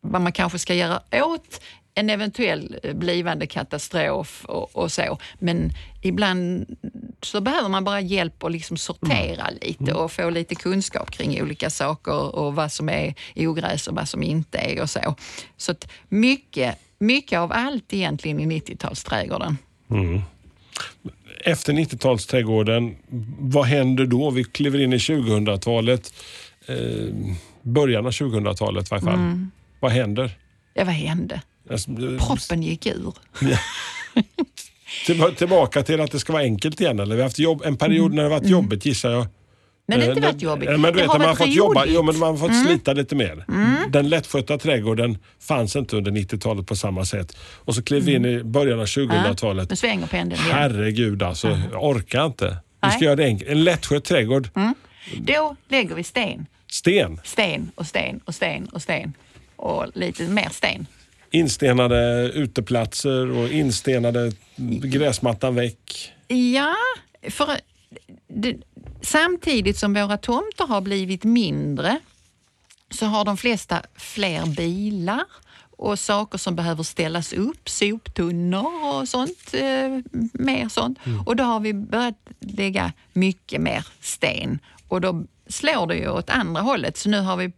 vad 0.00 0.22
man 0.22 0.32
kanske 0.32 0.58
ska 0.58 0.74
göra 0.74 1.00
åt 1.12 1.60
en 1.94 2.10
eventuell 2.10 2.78
eh, 2.82 2.94
blivande 2.94 3.46
katastrof 3.46 4.44
och, 4.44 4.76
och 4.76 4.92
så. 4.92 5.18
Men 5.38 5.70
ibland 6.02 6.76
så 7.22 7.40
behöver 7.40 7.68
man 7.68 7.84
bara 7.84 8.00
hjälp 8.00 8.44
att 8.44 8.52
liksom 8.52 8.76
sortera 8.76 9.50
lite 9.60 9.92
och 9.92 10.12
få 10.12 10.30
lite 10.30 10.54
kunskap 10.54 11.10
kring 11.10 11.42
olika 11.42 11.70
saker 11.70 12.36
och 12.36 12.54
vad 12.54 12.72
som 12.72 12.88
är 12.88 13.14
ogräs 13.36 13.88
och 13.88 13.94
vad 13.94 14.08
som 14.08 14.22
inte 14.22 14.58
är 14.58 14.82
och 14.82 14.90
så. 14.90 15.14
Så 15.56 15.72
att 15.72 15.88
mycket, 16.08 16.78
mycket 16.98 17.38
av 17.38 17.52
allt 17.52 17.92
egentligen 17.92 18.40
i 18.40 18.60
90-talsträdgården. 18.60 19.56
Efter 21.46 21.72
90-talsträdgården, 21.72 22.96
vad 23.38 23.64
händer 23.66 24.06
då? 24.06 24.30
Vi 24.30 24.44
kliver 24.44 24.80
in 24.80 24.92
i 24.92 24.96
2000-talet. 24.96 26.14
Eh, 26.66 26.76
början 27.62 28.06
av 28.06 28.12
2000-talet 28.12 28.86
i 28.86 28.88
varje 28.90 29.04
fall. 29.04 29.14
Mm. 29.14 29.50
Vad 29.80 29.92
händer? 29.92 30.30
Ja, 30.74 30.84
vad 30.84 30.94
hände? 30.94 31.42
Alltså, 31.70 31.90
eh, 31.90 32.26
Proppen 32.26 32.62
gick 32.62 32.86
ur. 32.86 33.12
till- 35.06 35.34
Tillbaka 35.36 35.82
till 35.82 36.00
att 36.00 36.10
det 36.12 36.20
ska 36.20 36.32
vara 36.32 36.42
enkelt 36.42 36.80
igen. 36.80 37.00
Eller? 37.00 37.14
Vi 37.14 37.20
har 37.20 37.26
haft 37.28 37.38
jobb, 37.38 37.62
en 37.64 37.76
period 37.76 38.14
när 38.14 38.22
det 38.22 38.28
varit 38.28 38.48
jobbigt 38.48 38.86
gissar 38.86 39.10
jag. 39.10 39.26
Men 39.86 39.98
det 39.98 40.04
Eh, 40.04 40.08
inte 40.08 40.20
varit 40.20 40.42
jobbigt. 40.42 40.70
Ja, 40.70 40.76
men 40.76 40.92
du 40.92 40.98
det 40.98 41.02
vet, 41.02 41.12
har 41.12 41.18
man 41.18 41.28
har 41.28 41.34
fått 41.34 41.54
jobba, 41.54 41.84
jo, 41.86 42.02
men 42.02 42.18
man 42.18 42.28
har 42.28 42.48
fått 42.48 42.66
slita 42.66 42.92
lite 42.92 43.14
mer. 43.14 43.44
Den 43.88 44.08
lättskötta 44.08 44.58
trädgården 44.58 45.18
fanns 45.40 45.76
inte 45.76 45.96
under 45.96 46.10
90-talet 46.12 46.66
på 46.66 46.76
samma 46.76 47.04
sätt. 47.04 47.36
Och 47.54 47.74
så 47.74 47.82
klev 47.82 48.02
vi 48.02 48.14
in 48.14 48.24
i 48.24 48.44
början 48.44 48.80
av 48.80 48.86
2000-talet. 48.86 49.70
Nu 49.70 49.76
svänger 49.76 50.06
pendeln 50.06 50.42
igen. 50.42 50.56
Herregud 50.56 51.22
alltså, 51.22 51.60
jag 51.72 51.84
orkar 51.84 52.26
inte. 52.26 52.56
Vi 52.82 52.90
ska 52.90 53.04
göra 53.04 53.16
det 53.16 53.24
enkelt. 53.24 53.50
En 53.50 53.64
lättskött 53.64 54.04
trädgård. 54.04 54.48
Då 55.16 55.56
lägger 55.68 55.94
vi 55.94 56.02
sten. 56.04 56.46
Sten. 56.70 57.20
sten 57.24 57.70
och 57.74 57.86
sten 57.86 58.20
och 58.24 58.34
sten 58.34 58.66
och 58.66 58.82
sten 58.82 59.12
och 59.56 59.86
lite 59.94 60.22
mer 60.22 60.48
sten. 60.52 60.86
Instenade 61.30 62.30
uteplatser 62.34 63.30
och 63.30 63.48
instenade 63.48 64.32
gräsmattan 64.82 65.54
väck. 65.54 66.12
Ja, 66.28 66.74
för 67.30 67.48
det, 68.28 68.56
samtidigt 69.02 69.78
som 69.78 69.94
våra 69.94 70.16
tomter 70.16 70.66
har 70.66 70.80
blivit 70.80 71.24
mindre 71.24 71.98
så 72.90 73.06
har 73.06 73.24
de 73.24 73.36
flesta 73.36 73.82
fler 73.94 74.46
bilar 74.46 75.24
och 75.76 75.98
saker 75.98 76.38
som 76.38 76.56
behöver 76.56 76.82
ställas 76.82 77.32
upp, 77.32 77.68
soptunnor 77.68 78.94
och 78.94 79.08
sånt. 79.08 79.54
Eh, 79.54 79.98
mer 80.32 80.68
sånt. 80.68 80.98
Och 81.26 81.36
då 81.36 81.44
har 81.44 81.60
vi 81.60 81.74
börjat 81.74 82.14
lägga 82.40 82.92
mycket 83.12 83.60
mer 83.60 83.86
sten 84.00 84.58
och 84.88 85.00
då 85.00 85.24
slår 85.48 85.86
det 85.86 85.96
ju 85.96 86.08
åt 86.08 86.30
andra 86.30 86.60
hållet. 86.60 86.96
Så 86.96 87.08
nu 87.08 87.20
har 87.20 87.36
vi 87.36 87.52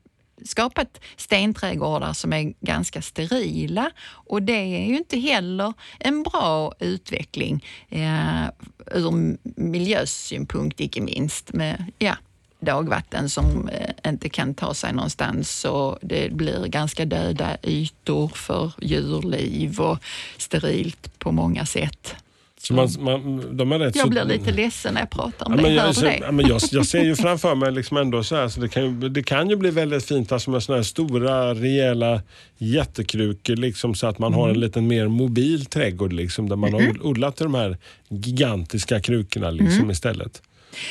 skapat 0.44 1.00
stenträdgårdar 1.16 2.12
som 2.12 2.32
är 2.32 2.54
ganska 2.60 3.02
sterila 3.02 3.90
och 4.10 4.42
det 4.42 4.52
är 4.52 4.86
ju 4.86 4.96
inte 4.96 5.18
heller 5.18 5.72
en 5.98 6.22
bra 6.22 6.72
utveckling 6.78 7.64
eh, 7.88 8.44
ur 8.86 9.36
miljösynpunkt 9.60 10.80
icke 10.80 11.00
minst 11.00 11.52
med 11.52 11.84
ja, 11.98 12.16
dagvatten 12.60 13.30
som 13.30 13.68
eh, 13.68 14.10
inte 14.10 14.28
kan 14.28 14.54
ta 14.54 14.74
sig 14.74 14.92
någonstans 14.92 15.64
och 15.64 15.98
det 16.02 16.32
blir 16.32 16.66
ganska 16.66 17.04
döda 17.04 17.56
ytor 17.62 18.28
för 18.28 18.72
djurliv 18.80 19.80
och 19.80 19.98
sterilt 20.36 21.18
på 21.18 21.32
många 21.32 21.66
sätt. 21.66 22.14
Så 22.62 22.74
man, 22.74 22.88
man, 23.00 23.44
de 23.56 23.72
är 23.72 23.78
rätt 23.78 23.96
Jag 23.96 24.04
så- 24.04 24.10
blir 24.10 24.24
lite 24.24 24.52
ledsen 24.52 24.94
när 24.94 25.00
jag 25.00 25.10
pratar 25.10 25.46
om 25.46 25.52
Ja, 25.52 25.56
det. 25.56 25.62
men 25.62 25.74
jag, 25.74 25.94
så, 25.94 26.04
det? 26.04 26.18
ja, 26.22 26.32
men 26.32 26.46
jag, 26.48 26.60
jag 26.70 26.86
ser 26.86 27.02
ju 27.04 27.16
framför 27.16 27.54
mig 27.54 27.72
liksom 27.72 27.96
ändå 27.96 28.24
så 28.24 28.36
här, 28.36 28.48
så 28.48 28.60
det, 28.60 28.68
kan 28.68 28.82
ju, 29.00 29.08
det 29.08 29.22
kan 29.22 29.50
ju 29.50 29.56
bli 29.56 29.70
väldigt 29.70 30.04
fint 30.04 30.32
alltså 30.32 30.50
med 30.50 30.62
såna 30.62 30.76
här 30.78 30.82
stora 30.82 31.54
rejäla 31.54 32.22
jättekrukor 32.58 33.56
liksom, 33.56 33.94
så 33.94 34.06
att 34.06 34.18
man 34.18 34.34
har 34.34 34.42
Mm. 34.44 34.54
en 34.54 34.60
lite 34.60 34.80
mer 34.80 35.08
mobil 35.08 35.66
trädgård 35.66 36.12
liksom, 36.12 36.48
där 36.48 36.56
man 36.56 36.72
har 36.72 37.06
odlat 37.06 37.36
de 37.36 37.54
här 37.54 37.76
gigantiska 38.08 39.00
krukorna 39.00 39.50
liksom, 39.50 39.78
Mm. 39.78 39.90
istället. 39.90 40.42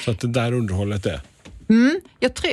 Så 0.06 0.12
att 0.12 0.19
det 0.19 0.27
där 0.27 0.51
underhållet 0.53 1.06
är. 1.06 1.21
jag 2.19 2.34
tror, 2.34 2.51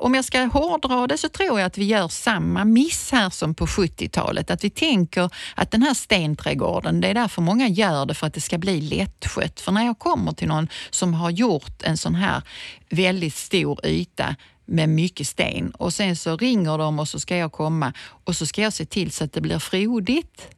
om 0.00 0.14
jag 0.14 0.24
ska 0.24 0.44
hårdra 0.44 1.06
det 1.06 1.18
så 1.18 1.28
tror 1.28 1.60
jag 1.60 1.66
att 1.66 1.78
vi 1.78 1.84
gör 1.84 2.08
samma 2.08 2.64
miss 2.64 3.12
här 3.12 3.30
som 3.30 3.54
på 3.54 3.66
70-talet. 3.66 4.50
Att 4.50 4.64
vi 4.64 4.70
tänker 4.70 5.30
att 5.54 5.70
den 5.70 5.82
här 5.82 5.94
stenträdgården, 5.94 7.00
det 7.00 7.08
är 7.08 7.14
därför 7.14 7.42
många 7.42 7.68
gör 7.68 8.06
det 8.06 8.14
för 8.14 8.26
att 8.26 8.34
det 8.34 8.40
ska 8.40 8.58
bli 8.58 8.80
lättskött. 8.80 9.60
För 9.60 9.72
när 9.72 9.86
jag 9.86 9.98
kommer 9.98 10.32
till 10.32 10.48
någon 10.48 10.68
som 10.90 11.14
har 11.14 11.30
gjort 11.30 11.82
en 11.82 11.96
sån 11.96 12.14
här 12.14 12.42
väldigt 12.90 13.34
stor 13.34 13.86
yta 13.86 14.36
med 14.66 14.88
mycket 14.88 15.26
sten 15.26 15.70
och 15.70 15.94
sen 15.94 16.16
så 16.16 16.36
ringer 16.36 16.78
de 16.78 16.98
och 16.98 17.08
så 17.08 17.20
ska 17.20 17.36
jag 17.36 17.52
komma 17.52 17.92
och 18.24 18.36
så 18.36 18.46
ska 18.46 18.62
jag 18.62 18.72
se 18.72 18.84
till 18.84 19.12
så 19.12 19.24
att 19.24 19.32
det 19.32 19.40
blir 19.40 19.58
frodigt. 19.58 20.48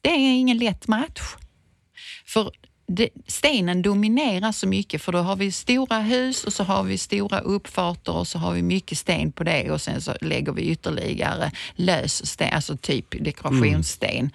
Det 0.00 0.10
är 0.10 0.34
ingen 0.34 0.58
lätt 0.58 0.88
match. 0.88 1.20
För 2.26 2.50
det, 2.86 3.08
stenen 3.26 3.82
dominerar 3.82 4.52
så 4.52 4.66
mycket 4.66 5.02
för 5.02 5.12
då 5.12 5.18
har 5.18 5.36
vi 5.36 5.52
stora 5.52 5.98
hus 5.98 6.44
och 6.44 6.52
så 6.52 6.64
har 6.64 6.82
vi 6.82 6.98
stora 6.98 7.38
uppfarter 7.38 8.12
och 8.12 8.28
så 8.28 8.38
har 8.38 8.52
vi 8.52 8.62
mycket 8.62 8.98
sten 8.98 9.32
på 9.32 9.44
det 9.44 9.70
och 9.70 9.80
sen 9.80 10.00
så 10.00 10.14
lägger 10.20 10.52
vi 10.52 10.62
ytterligare 10.62 11.50
lös 11.74 12.26
sten, 12.26 12.54
alltså 12.54 12.76
typ 12.76 13.24
dekorationssten. 13.24 14.30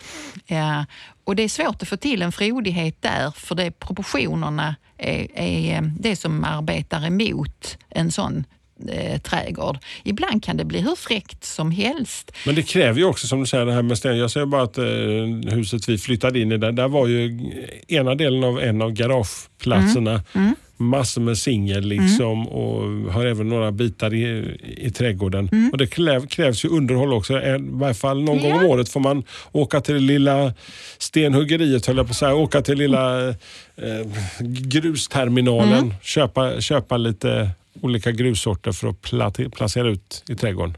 Ja, 0.45 0.85
och 1.23 1.35
det 1.35 1.43
är 1.43 1.49
svårt 1.49 1.81
att 1.81 1.87
få 1.87 1.97
till 1.97 2.21
en 2.21 2.31
frodighet 2.31 3.01
där 3.01 3.31
för 3.31 3.55
det 3.55 3.71
proportionerna 3.71 4.75
är, 4.97 5.39
är 5.39 5.93
det 5.99 6.15
som 6.15 6.43
arbetar 6.43 7.05
emot 7.05 7.77
en 7.89 8.11
sån 8.11 8.45
eh, 8.89 9.21
trädgård. 9.21 9.77
Ibland 10.03 10.43
kan 10.43 10.57
det 10.57 10.65
bli 10.65 10.81
hur 10.81 10.95
fräckt 10.95 11.43
som 11.43 11.71
helst. 11.71 12.31
Men 12.45 12.55
det 12.55 12.63
kräver 12.63 12.99
ju 12.99 13.05
också 13.05 13.27
som 13.27 13.39
du 13.39 13.45
säger 13.45 13.65
det 13.65 13.73
här 13.73 13.81
med 13.81 13.97
sten. 13.97 14.17
Jag 14.17 14.31
säger 14.31 14.45
bara 14.45 14.61
att 14.63 14.77
eh, 14.77 14.85
huset 15.55 15.89
vi 15.89 15.97
flyttade 15.97 16.39
in 16.39 16.51
i, 16.51 16.57
där, 16.57 16.71
där 16.71 16.87
var 16.87 17.07
ju 17.07 17.39
ena 17.87 18.15
delen 18.15 18.43
av 18.43 18.59
en 18.59 18.81
av 18.81 18.91
garageplatserna. 18.91 20.23
Mm. 20.33 20.55
Massor 20.79 21.21
med 21.21 21.37
singel 21.37 21.83
liksom 21.87 22.47
och 22.47 22.81
har 23.13 23.25
även 23.25 23.49
några 23.49 23.71
bitar 23.71 24.13
i, 24.13 24.55
i 24.77 24.91
trädgården. 24.91 25.49
Mm. 25.51 25.69
Och 25.71 25.77
det 25.77 25.87
kräv, 25.87 26.27
krävs 26.27 26.65
ju 26.65 26.69
underhåll 26.69 27.13
också. 27.13 27.33
I 27.33 27.57
varje 27.59 27.93
fall 27.93 28.23
någon 28.23 28.39
gång 28.39 28.53
om 28.53 28.61
Ja. 28.61 28.67
året 28.67 28.89
får 28.89 28.99
man 28.99 29.23
åka 29.51 29.81
till 29.81 29.93
det 29.93 29.99
lilla 30.01 30.53
stenhuggeriet 30.97 31.85
höll 31.85 31.97
jag 31.97 32.05
på 32.05 32.11
att 32.11 32.17
säga. 32.17 32.35
Åka 32.35 32.61
till 32.61 32.77
lilla 32.77 33.27
eh, 33.29 33.35
grusterminalen. 34.39 35.73
Mm. 35.83 35.93
Köpa, 36.01 36.61
köpa 36.61 36.97
lite 36.97 37.49
olika 37.81 38.11
grussorter 38.11 38.71
för 38.71 38.87
att 38.87 39.01
placera 39.51 39.87
ut 39.89 40.23
i 40.29 40.35
trädgården. 40.35 40.77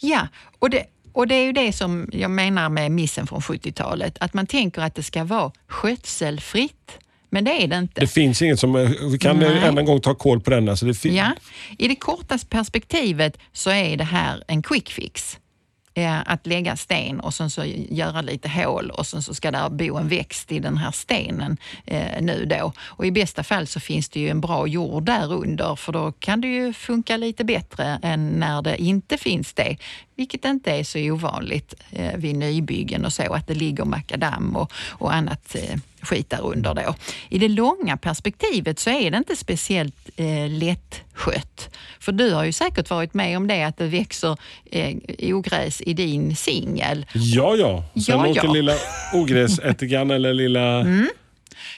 Ja, 0.00 0.28
och 0.58 0.70
det, 0.70 0.84
Och 1.12 1.26
det 1.26 1.34
är 1.34 1.44
ju 1.44 1.52
det 1.52 1.72
som 1.72 2.08
jag 2.12 2.30
menar 2.30 2.68
med 2.68 2.90
missen 2.90 3.26
från 3.26 3.40
70-talet. 3.40 4.16
Att 4.20 4.34
man 4.34 4.46
tänker 4.46 4.82
att 4.82 4.94
det 4.94 5.02
ska 5.02 5.24
vara 5.24 5.52
skötselfritt. 5.68 6.98
Men 7.32 7.44
det 7.44 7.62
är 7.64 7.68
det 7.68 7.76
inte. 7.78 8.00
Det 8.00 8.06
finns 8.06 8.42
inget 8.42 8.60
som... 8.60 8.76
eh, 8.76 8.90
Vi 9.12 9.18
kan 9.18 9.38
Nej. 9.38 9.58
än 9.58 9.78
en 9.78 9.84
gång 9.84 10.00
ta 10.00 10.14
koll 10.14 10.40
på 10.40 10.50
den. 10.50 10.68
Alltså 10.68 10.86
det 10.86 10.94
fin- 10.94 11.14
Ja, 11.14 11.32
I 11.78 11.88
det 11.88 11.94
kortaste 11.96 12.46
perspektivet 12.46 13.38
så 13.52 13.70
är 13.70 13.96
det 13.96 14.04
här 14.04 14.44
en 14.48 14.62
quick 14.62 14.90
fix. 14.90 15.38
Eh, 15.94 16.20
att 16.26 16.46
lägga 16.46 16.76
sten 16.76 17.20
och 17.20 17.34
sen 17.34 17.50
så 17.50 17.64
göra 17.88 18.20
lite 18.20 18.48
hål 18.48 18.90
och 18.90 19.06
sen 19.06 19.22
så 19.22 19.34
ska 19.34 19.50
där 19.50 19.68
bo 19.68 19.96
en 19.96 20.08
växt 20.08 20.52
i 20.52 20.58
den 20.58 20.76
här 20.76 20.90
stenen 20.90 21.56
eh, 21.86 22.22
nu 22.22 22.44
då. 22.44 22.72
Och 22.80 23.06
I 23.06 23.10
bästa 23.10 23.42
fall 23.42 23.66
så 23.66 23.80
finns 23.80 24.08
det 24.08 24.20
ju 24.20 24.28
en 24.28 24.40
bra 24.40 24.66
jord 24.66 25.02
där 25.02 25.32
under 25.32 25.76
för 25.76 25.92
då 25.92 26.12
kan 26.12 26.40
det 26.40 26.48
ju 26.48 26.72
funka 26.72 27.16
lite 27.16 27.44
bättre 27.44 28.00
än 28.02 28.28
när 28.28 28.62
det 28.62 28.82
inte 28.82 29.18
finns 29.18 29.52
det. 29.52 29.76
Vilket 30.20 30.44
inte 30.44 30.70
är 30.70 30.84
så 30.84 30.98
ovanligt 30.98 31.74
eh, 31.92 32.16
vid 32.16 32.36
nybyggen 32.36 33.04
och 33.04 33.12
så, 33.12 33.34
att 33.34 33.46
det 33.46 33.54
ligger 33.54 33.84
makadam 33.84 34.56
och, 34.56 34.72
och 34.88 35.14
annat 35.14 35.54
eh, 35.54 35.78
skit 36.00 36.30
där 36.30 36.46
under 36.46 36.74
då. 36.74 36.94
I 37.28 37.38
det 37.38 37.48
långa 37.48 37.96
perspektivet 37.96 38.78
så 38.78 38.90
är 38.90 39.10
det 39.10 39.16
inte 39.16 39.36
speciellt 39.36 40.10
eh, 40.16 40.48
lättskött. 40.48 41.76
För 42.00 42.12
du 42.12 42.32
har 42.32 42.44
ju 42.44 42.52
säkert 42.52 42.90
varit 42.90 43.14
med 43.14 43.36
om 43.36 43.46
det, 43.46 43.62
att 43.62 43.76
det 43.76 43.86
växer 43.86 44.36
eh, 44.70 44.96
ogräs 45.34 45.80
i 45.80 45.94
din 45.94 46.36
singel. 46.36 47.06
Ja, 47.14 47.56
ja. 47.56 47.84
Sen 47.92 48.18
Ja, 48.18 48.26
åker 48.28 48.44
ja. 48.44 48.52
lilla 48.52 48.74
ogräsättikan 49.14 50.10
eller 50.10 50.34
lilla... 50.34 50.80
Mm. 50.80 51.08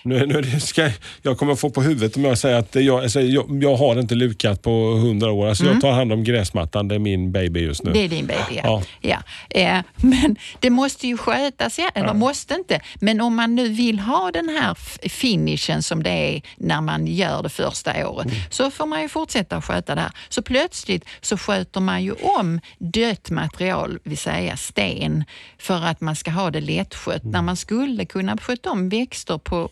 Nu, 0.02 0.26
nu 0.26 0.60
ska, 0.60 0.90
jag 1.22 1.38
kommer 1.38 1.54
få 1.54 1.70
på 1.70 1.82
huvudet 1.82 2.16
om 2.16 2.24
jag 2.24 2.38
säger 2.38 2.58
att 2.58 2.74
jag, 2.74 3.02
alltså, 3.02 3.20
jag, 3.20 3.62
jag 3.62 3.76
har 3.76 4.00
inte 4.00 4.14
lukat 4.14 4.62
på 4.62 4.70
hundra 4.94 5.32
år. 5.32 5.48
Alltså, 5.48 5.64
Jag 5.64 5.80
tar 5.80 5.92
hand 5.92 6.12
om 6.12 6.24
gräsmattan, 6.24 6.88
det 6.88 6.94
är 6.94 6.98
min 6.98 7.32
baby 7.32 7.60
just 7.60 7.82
nu. 7.82 7.90
Mm. 7.90 8.00
Det 8.00 8.04
är 8.06 8.16
din 8.18 8.26
baby, 8.26 8.60
ja. 8.62 8.82
Ja. 9.00 9.18
ja. 9.50 9.60
Eh, 9.60 9.82
men 9.96 10.36
det 10.60 10.70
måste 10.70 11.06
ju 11.06 11.16
skötas, 11.16 11.78
ja. 11.78 11.90
eller 11.94 12.14
måste 12.14 12.54
inte. 12.54 12.80
Men 13.00 13.20
om 13.20 13.36
man 13.36 13.54
nu 13.54 13.68
vill 13.68 13.98
ha 13.98 14.30
den 14.30 14.48
här 14.48 14.74
finishen 15.08 15.82
som 15.82 16.02
det 16.02 16.10
är 16.10 16.42
när 16.56 16.80
man 16.80 17.06
gör 17.06 17.42
det 17.42 17.48
första 17.48 18.08
året, 18.08 18.26
Mm. 18.26 18.36
så 18.50 18.70
får 18.70 18.86
man 18.86 19.02
ju 19.02 19.08
fortsätta 19.08 19.56
att 19.56 19.64
sköta 19.64 19.94
det 19.94 20.00
här. 20.00 20.10
Så 20.28 20.42
plötsligt 20.42 21.04
så 21.20 21.36
sköter 21.36 21.80
man 21.80 22.02
ju 22.04 22.12
om 22.12 22.60
dött 22.78 23.30
material, 23.30 23.98
vill 24.04 24.18
säga 24.18 24.56
sten, 24.56 25.24
för 25.58 25.84
att 25.84 26.00
man 26.00 26.16
ska 26.16 26.30
ha 26.30 26.50
det 26.50 26.60
lättskött. 26.60 27.22
Mm. 27.22 27.32
När 27.32 27.42
man 27.42 27.56
skulle 27.56 28.04
kunna 28.04 28.36
sköta 28.38 28.70
om 28.70 28.88
växter 28.88 29.38
på 29.38 29.70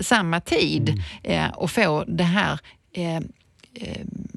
samma 0.00 0.40
tid 0.40 0.88
Mm. 0.88 1.00
eh, 1.44 1.50
och 1.54 1.70
få 1.70 2.04
det 2.08 2.24
här 2.24 2.58
eh, 2.92 3.20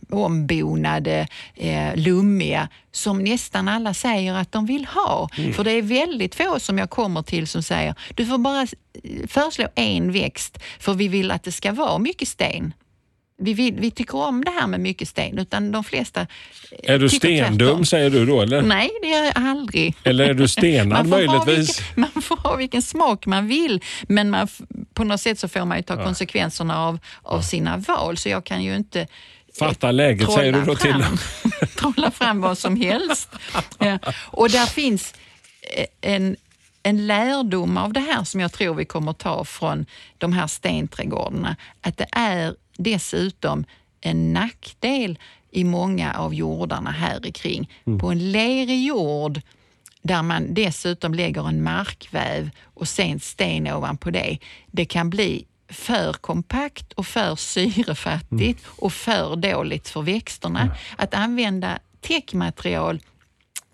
ombonade, 0.10 1.28
eh, 1.56 1.96
lummiga 1.96 2.70
som 2.92 3.20
nästan 3.24 3.68
alla 3.68 3.94
säger 3.94 4.34
att 4.34 4.52
de 4.52 4.66
vill 4.66 4.86
ha. 4.86 5.30
För 5.56 5.64
det 5.64 5.72
är 5.72 5.82
väldigt 5.82 6.36
få 6.36 6.60
som 6.60 6.78
jag 6.78 6.90
kommer 6.90 7.22
till 7.22 7.48
som 7.48 7.64
säger 7.64 7.96
du 8.16 8.26
får 8.26 8.38
bara 8.38 8.62
eh, 8.62 9.28
föreslå 9.28 9.68
en 9.76 10.12
växt 10.12 10.58
för 10.80 10.94
vi 10.94 11.08
vill 11.08 11.32
att 11.32 11.44
det 11.44 11.52
ska 11.52 11.72
vara 11.72 11.98
mycket 12.00 12.28
sten. 12.28 12.74
Vi, 13.38 13.54
vill, 13.54 13.74
vi 13.74 13.92
tycker 13.92 14.18
om 14.18 14.44
det 14.44 14.52
här 14.52 14.68
med 14.68 14.80
mycket 14.80 15.08
sten, 15.08 15.40
utan 15.40 15.72
de 15.72 15.84
flesta 15.84 16.22
eh, 16.22 16.94
är 16.94 17.00
du 17.00 17.10
stendum 17.10 17.86
säger 17.86 18.10
du 18.10 18.26
då 18.26 18.42
eller? 18.42 18.62
Nej, 18.62 18.92
det 19.02 19.08
gör 19.08 19.24
jag 19.24 19.34
aldrig. 19.36 19.96
Eller 20.04 20.30
är 20.30 20.34
du 20.34 20.48
stenad 20.48 21.08
Man 21.08 21.10
möjligtvis? 21.10 21.80
vilken, 21.80 22.02
man 22.14 22.22
får 22.22 22.38
ha 22.38 22.56
vilken 22.56 22.82
smak 22.82 23.26
man 23.26 23.48
vill, 23.48 23.84
men 24.08 24.30
man, 24.30 24.48
på 24.94 25.04
något 25.04 25.22
sätt 25.22 25.40
så 25.40 25.48
får 25.48 25.66
man 25.66 25.78
ju 25.78 25.84
ta 25.84 26.04
konsekvenserna 26.04 26.80
av, 26.80 27.00
av 27.22 27.42
sina 27.42 27.78
val. 27.78 28.18
Så 28.18 28.30
jag 28.30 28.44
kan 28.44 28.64
ju 28.64 28.76
inte 28.76 29.02
eh, 29.02 29.08
Fatta 29.60 29.92
läget 29.92 30.32
säger 30.32 30.54
du 30.54 30.62
då 30.62 30.76
till 30.76 30.94
fram, 30.94 31.18
trolla 31.78 32.12
fram 32.12 32.42
vad 32.42 32.58
som 32.58 32.82
helst. 32.82 33.30
Ja. 33.78 34.00
Och 34.16 34.50
där 34.50 34.66
finns 34.66 35.14
eh, 35.62 36.14
en, 36.14 36.36
en 36.84 37.08
lärdom 37.08 37.78
av 37.78 37.94
det 37.94 38.00
här 38.00 38.24
som 38.24 38.40
jag 38.40 38.52
tror 38.52 38.76
vi 38.76 38.86
kommer 38.86 39.14
ta 39.14 39.46
från 39.46 39.86
de 40.18 40.34
här 40.34 40.48
stenträdgårdarna. 40.48 41.56
Att 41.82 41.98
det 41.98 42.08
är 42.12 42.56
dessutom 42.78 43.66
en 44.02 44.34
nackdel 44.34 45.20
i 45.52 45.64
många 45.64 46.14
av 46.14 46.34
jordarna 46.34 46.92
här 46.92 47.32
kring. 47.32 47.70
På 48.00 48.12
en 48.12 48.32
lerig 48.32 48.86
jord 48.86 49.42
där 50.02 50.24
man 50.24 50.54
dessutom 50.54 51.14
lägger 51.14 51.48
en 51.48 51.64
markväv 51.64 52.50
och 52.64 52.88
sen 52.88 53.20
sten 53.20 53.68
ovanpå 53.68 54.10
det. 54.12 54.38
Det 54.72 54.86
kan 54.86 55.10
bli 55.10 55.46
för 55.70 56.14
kompakt 56.14 56.94
och 56.94 57.06
för 57.06 57.36
syrefattigt 57.36 58.66
och 58.68 58.94
för 58.94 59.36
dåligt 59.36 59.90
för 59.90 60.02
växterna. 60.02 60.76
Att 60.98 61.14
använda 61.14 61.80
täckmaterial 62.02 63.00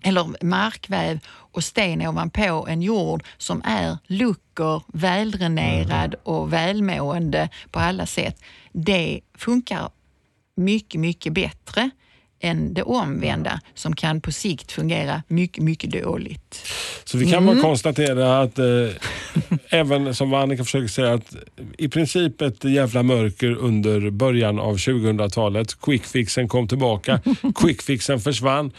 eller 0.02 0.44
markväv 0.46 1.20
och 1.28 1.64
sten 1.64 2.08
ovanpå 2.08 2.68
en 2.70 2.82
jord 2.82 3.24
som 3.38 3.62
är 3.66 3.98
lucker, 4.08 4.82
väldränerad 4.88 6.16
och 6.24 6.54
välmående 6.54 7.50
på 7.72 7.80
alla 7.80 8.06
sätt. 8.06 8.42
Det 8.74 9.20
funkar 9.38 9.90
mycket, 10.56 11.02
mycket 11.02 11.34
bättre 11.34 11.90
än 12.44 12.74
det 12.74 12.84
omvända 12.84 13.60
som 13.74 13.96
kan 13.96 14.22
på 14.22 14.32
sikt 14.32 14.72
fungera 14.72 15.24
mycket, 15.28 15.64
mycket 15.64 15.92
dåligt. 15.92 16.68
Så 17.04 17.18
vi 17.18 17.26
kan 17.32 17.44
Mm. 17.44 17.56
bara 17.56 17.62
konstatera 17.64 18.42
att 18.42 18.60
eh, 18.60 18.66
även 19.70 20.16
som 20.16 20.34
Annika 20.34 20.64
försöker 20.64 20.88
säga 20.88 21.14
att 21.14 21.36
i 21.78 21.88
princip 21.90 22.42
ett 22.42 22.64
jävla 22.64 23.04
mörker 23.04 23.52
under 23.56 24.10
början 24.10 24.60
av 24.60 24.78
2000-talet. 24.78 25.82
Quickfixen 25.82 26.48
kom 26.48 26.68
tillbaka, 26.68 27.20
quickfixen 27.56 28.20
försvann. 28.20 28.72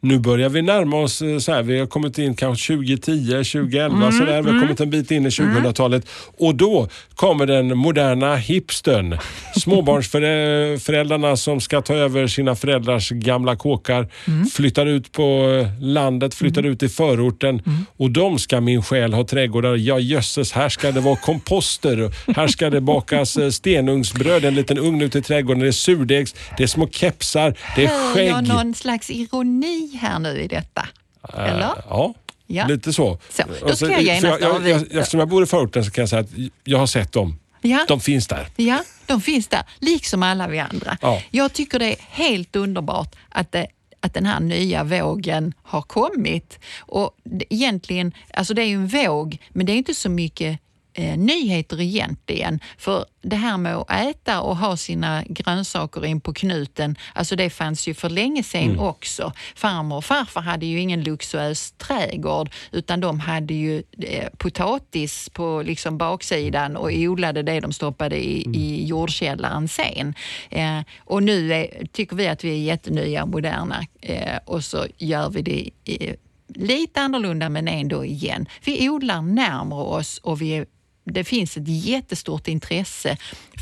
Nu 0.00 0.18
börjar 0.18 0.48
vi 0.48 0.62
närma 0.62 0.96
oss, 1.00 1.22
eh, 1.22 1.38
så 1.38 1.52
här, 1.52 1.62
vi 1.62 1.78
har 1.78 1.86
kommit 1.86 2.18
in 2.18 2.34
kanske 2.34 2.72
2010, 2.76 3.44
2011 3.44 3.96
Mm, 3.96 4.12
sådär. 4.12 4.42
Vi 4.42 4.50
har 4.50 4.60
kommit 4.60 4.80
en 4.80 4.90
bit 4.90 5.10
in 5.10 5.26
i 5.26 5.28
2000-talet 5.28 6.06
och 6.38 6.54
då 6.54 6.88
kommer 7.14 7.46
den 7.46 7.76
moderna 7.78 8.36
hipstern. 8.36 9.18
Småbarnsföräldrarna 9.56 11.36
som 11.36 11.60
ska 11.60 11.80
ta 11.82 11.94
över 11.94 12.26
sina 12.26 12.54
föräldrars 12.56 13.10
gamla 13.10 13.56
kåkar, 13.56 14.08
Mm. 14.28 14.46
flyttar 14.46 14.86
ut 14.86 15.12
på 15.12 15.60
eh, 15.62 15.82
landet, 15.82 16.34
flyttar 16.34 16.62
ut 16.66 16.82
i 16.82 16.88
förorten 16.88 17.62
Mm. 17.66 17.86
och 17.96 18.10
de 18.10 18.38
ska 18.38 18.60
min 18.60 18.82
själ 18.82 19.12
ha 19.12 19.24
trädgårdar. 19.24 19.76
Ja 19.76 19.98
jösses, 19.98 20.52
här 20.52 20.68
ska 20.68 20.92
det 20.92 21.00
vara 21.00 21.16
komposter, 21.16 22.10
här 22.36 22.46
ska 22.48 22.70
det 22.70 22.80
bakas 22.80 23.36
eh, 23.36 23.50
stenugnsbröd, 23.50 24.44
en 24.44 24.54
liten 24.54 24.78
ugn 24.78 25.02
ute 25.02 25.18
i 25.18 25.22
trädgården, 25.22 25.60
det 25.62 25.68
är 25.68 25.72
surdegs, 25.72 26.34
det 26.56 26.62
är 26.62 26.66
små 26.66 26.88
kepsar, 26.88 27.54
det 27.76 27.84
är 27.84 27.88
Hör 27.88 28.22
jag 28.22 28.36
skägg. 28.36 28.48
någon 28.48 28.74
slags 28.74 29.10
ironi 29.10 29.87
här 29.96 30.18
nu 30.18 30.40
i 30.42 30.48
detta? 30.48 30.88
Eller? 31.34 31.60
Eh, 31.60 31.74
Ja, 31.88 32.14
Ja. 32.46 32.66
lite 32.66 32.92
så. 32.92 33.18
Så, 33.30 33.42
då 33.60 33.66
Och 33.66 33.76
ska 33.78 33.90
jag 33.90 34.02
genast 34.02 34.20
för 34.20 34.28
jag, 34.28 34.40
jag, 34.40 34.48
jag, 34.68 34.76
avvika. 34.76 34.98
Eftersom 35.00 35.20
jag 35.20 35.28
bor 35.28 35.42
i 35.42 35.46
förorten 35.46 35.84
så 35.84 35.90
kan 35.90 36.02
jag 36.02 36.08
säga 36.08 36.20
att 36.20 36.30
jag 36.64 36.78
har 36.78 36.86
sett 36.86 37.12
dem. 37.12 37.38
Ja. 37.60 37.84
De 37.88 38.00
finns 38.00 38.26
där. 38.26 38.48
Ja, 38.56 38.82
de 39.06 39.20
finns 39.20 39.48
där, 39.48 39.62
liksom 39.78 40.22
alla 40.22 40.48
vi 40.48 40.58
andra. 40.58 40.98
Ja. 41.00 41.22
Jag 41.30 41.52
tycker 41.52 41.78
det 41.78 41.92
är 41.92 41.96
helt 42.00 42.56
underbart 42.56 43.16
att, 43.28 43.52
det, 43.52 43.66
att 44.00 44.14
den 44.14 44.26
här 44.26 44.40
nya 44.40 44.84
vågen 44.84 45.54
har 45.62 45.82
kommit. 45.82 46.58
Och 46.78 47.10
egentligen, 47.50 48.12
alltså 48.34 48.54
det 48.54 48.62
är 48.62 48.66
ju 48.66 48.74
en 48.74 48.86
våg, 48.88 49.38
men 49.48 49.66
det 49.66 49.72
är 49.72 49.76
inte 49.76 49.94
så 49.94 50.08
mycket 50.10 50.58
eh, 50.98 51.18
nyheter 51.18 51.80
egentligen. 51.80 52.60
För 52.78 53.04
det 53.22 53.36
här 53.36 53.56
med 53.56 53.76
att 53.76 53.90
äta 53.90 54.40
och 54.40 54.56
ha 54.56 54.76
sina 54.76 55.24
grönsaker 55.28 56.04
in 56.04 56.20
på 56.20 56.34
knuten, 56.34 56.96
alltså 57.14 57.36
det 57.36 57.50
fanns 57.50 57.88
ju 57.88 57.94
för 57.94 58.10
länge 58.10 58.42
sedan 58.42 58.78
också. 58.78 59.32
Farmor 59.54 59.96
och 59.96 60.04
farfar 60.04 60.40
hade 60.40 60.66
ju 60.66 60.80
ingen 60.80 61.02
luxuös 61.02 61.72
trädgård 61.72 62.50
utan 62.72 63.00
de 63.00 63.20
hade 63.20 63.54
ju 63.54 63.82
eh, 63.98 64.28
potatis 64.36 65.28
på 65.28 65.62
liksom 65.66 65.98
baksidan 65.98 66.76
och 66.76 66.90
odlade 66.92 67.42
det 67.42 67.60
de 67.60 67.72
stoppade 67.72 68.16
i, 68.16 68.46
i 68.54 68.86
jordkällaren 68.86 69.68
sen. 69.68 70.14
Eh, 70.50 70.80
och 70.98 71.22
nu 71.22 71.54
är, 71.54 71.86
tycker 71.92 72.16
vi 72.16 72.28
att 72.28 72.44
vi 72.44 72.50
är 72.50 72.62
jättenya 72.64 73.22
och 73.22 73.28
moderna 73.28 73.86
eh, 74.00 74.38
och 74.44 74.64
så 74.64 74.86
gör 74.98 75.30
vi 75.30 75.42
det 75.42 75.70
eh, 75.84 76.14
lite 76.54 77.00
annorlunda 77.00 77.48
men 77.48 77.68
ändå 77.68 78.04
igen. 78.04 78.46
Vi 78.64 78.88
odlar 78.90 79.22
närmare 79.22 79.82
oss 79.82 80.18
och 80.18 80.42
vi 80.42 80.50
är 80.50 80.66
det 81.12 81.24
finns 81.24 81.56
ett 81.56 81.68
jättestort 81.68 82.48
intresse 82.48 83.16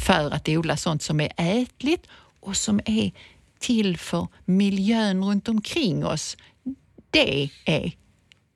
för 0.06 0.30
att 0.34 0.48
odla 0.48 0.76
sånt 0.76 1.02
som 1.02 1.20
är 1.20 1.32
ätligt 1.36 2.06
och 2.40 2.56
som 2.56 2.80
är 2.84 3.12
till 3.60 3.98
för 3.98 4.26
miljön 4.44 5.24
runt 5.24 5.48
omkring 5.48 6.04
oss. 6.06 6.36
Det 7.10 7.48
är 7.64 7.92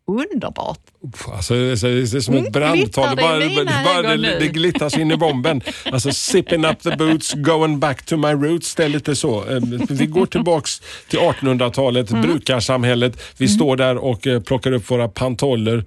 underbart. 0.07 0.81
Uff, 1.15 1.29
Alltså, 1.29 1.55
det 1.55 1.61
är 1.61 2.07
så- 2.07 2.21
som 2.23 2.35
ett 2.35 2.41
Mm, 2.41 2.53
brandtal. 2.53 2.77
Det, 3.17 3.49
glittrar 3.49 3.79
det 3.79 3.85
bara, 3.85 4.17
det, 4.17 4.39
det, 4.39 4.49
glittras 4.49 4.99
in 4.99 5.11
i 5.11 5.17
bomben. 5.17 5.63
Alltså 5.93 6.13
sipping 6.13 6.65
up 6.65 6.81
the 6.83 6.97
boots, 6.97 7.35
going 7.35 7.79
back 7.79 8.03
to 8.07 8.17
my 8.17 8.29
roots. 8.33 8.75
Det 8.75 8.85
är 8.85 8.89
lite 8.89 9.17
så. 9.17 9.49
Eh, 9.51 9.61
Vi 9.91 10.07
går 10.07 10.27
tillbaks 10.27 10.83
till 11.09 11.19
1800-talet, 11.19 12.11
Mm. 12.11 12.23
brukarsamhället. 12.23 13.23
Vi 13.37 13.49
står 13.49 13.77
där 13.77 13.97
och 13.97 14.27
eh, 14.27 14.41
plockar 14.41 14.73
upp 14.73 14.91
våra 14.91 15.09
pantoller. 15.09 15.85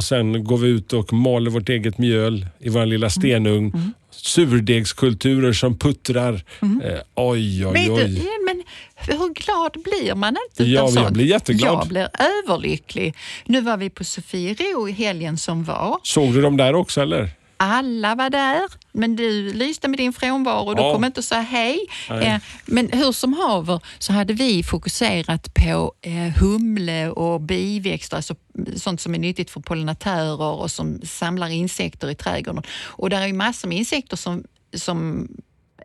Och 0.00 0.04
sen 0.04 0.44
går 0.44 0.56
vi 0.58 0.68
ut 0.68 0.92
och 0.92 1.12
maler 1.12 1.50
vårt 1.50 1.68
eget 1.68 1.98
mjöl 1.98 2.46
i 2.58 2.68
vår 2.68 2.86
lilla 2.86 3.10
stenugn. 3.10 3.92
Surdegskulturer 4.10 5.52
som 5.52 5.78
puttrar. 5.78 6.42
Eh, 6.62 6.98
oj, 7.14 7.66
oj, 7.66 7.90
oj. 7.90 8.22
men 8.46 8.62
hur 8.96 9.34
glad 9.34 9.72
blir 9.84 10.14
man 10.14 10.36
inte 10.50 10.64
Ja, 10.64 10.80
utav 10.80 10.84
jag 10.84 10.92
sånt? 11.04 11.10
blir 11.14 11.24
jätteglad. 11.24 11.72
Jag 11.72 11.88
blir 11.88 12.08
överlycklig. 12.18 13.14
Nu 13.44 13.60
var 13.60 13.76
vi 13.76 13.90
på 13.90 14.04
Sofiero 14.04 14.88
i 14.88 14.92
helgen 14.92 15.38
som 15.38 15.64
var. 15.64 15.98
Såg 16.02 16.34
du 16.34 16.42
dem 16.42 16.56
där 16.56 16.74
också 16.74 17.00
eller? 17.00 17.30
Alla 17.62 18.14
var 18.14 18.30
där, 18.30 18.62
men 18.92 19.16
du 19.16 19.52
lyste 19.52 19.88
med 19.88 19.98
din 19.98 20.12
frånvaro. 20.12 20.74
Du 20.74 20.82
Ja. 20.82 20.92
kom 20.92 21.04
inte 21.04 21.20
och 21.20 21.24
sa 21.24 21.40
hej. 21.40 21.78
Nej. 22.10 22.26
Eh, 22.26 22.40
men 22.66 22.88
hur 22.92 23.12
som 23.12 23.32
haver 23.32 23.80
så 23.98 24.12
hade 24.12 24.32
vi 24.34 24.62
fokuserat 24.62 25.54
på 25.54 25.92
eh, 26.02 26.12
humle 26.40 27.10
och 27.10 27.40
biväxter, 27.40 28.16
alltså 28.16 28.34
sånt 28.76 29.00
som 29.00 29.14
är 29.14 29.18
nyttigt 29.18 29.50
för 29.50 29.60
pollinatörer 29.60 30.42
och 30.60 30.70
som 30.70 31.00
samlar 31.04 31.48
insekter 31.48 32.10
i 32.10 32.14
trädgården. 32.14 32.62
Och 32.82 33.10
där 33.10 33.20
är 33.28 33.32
massor 33.32 33.68
med 33.68 33.78
insekter 33.78 34.16
som, 34.16 34.44
som 34.74 35.28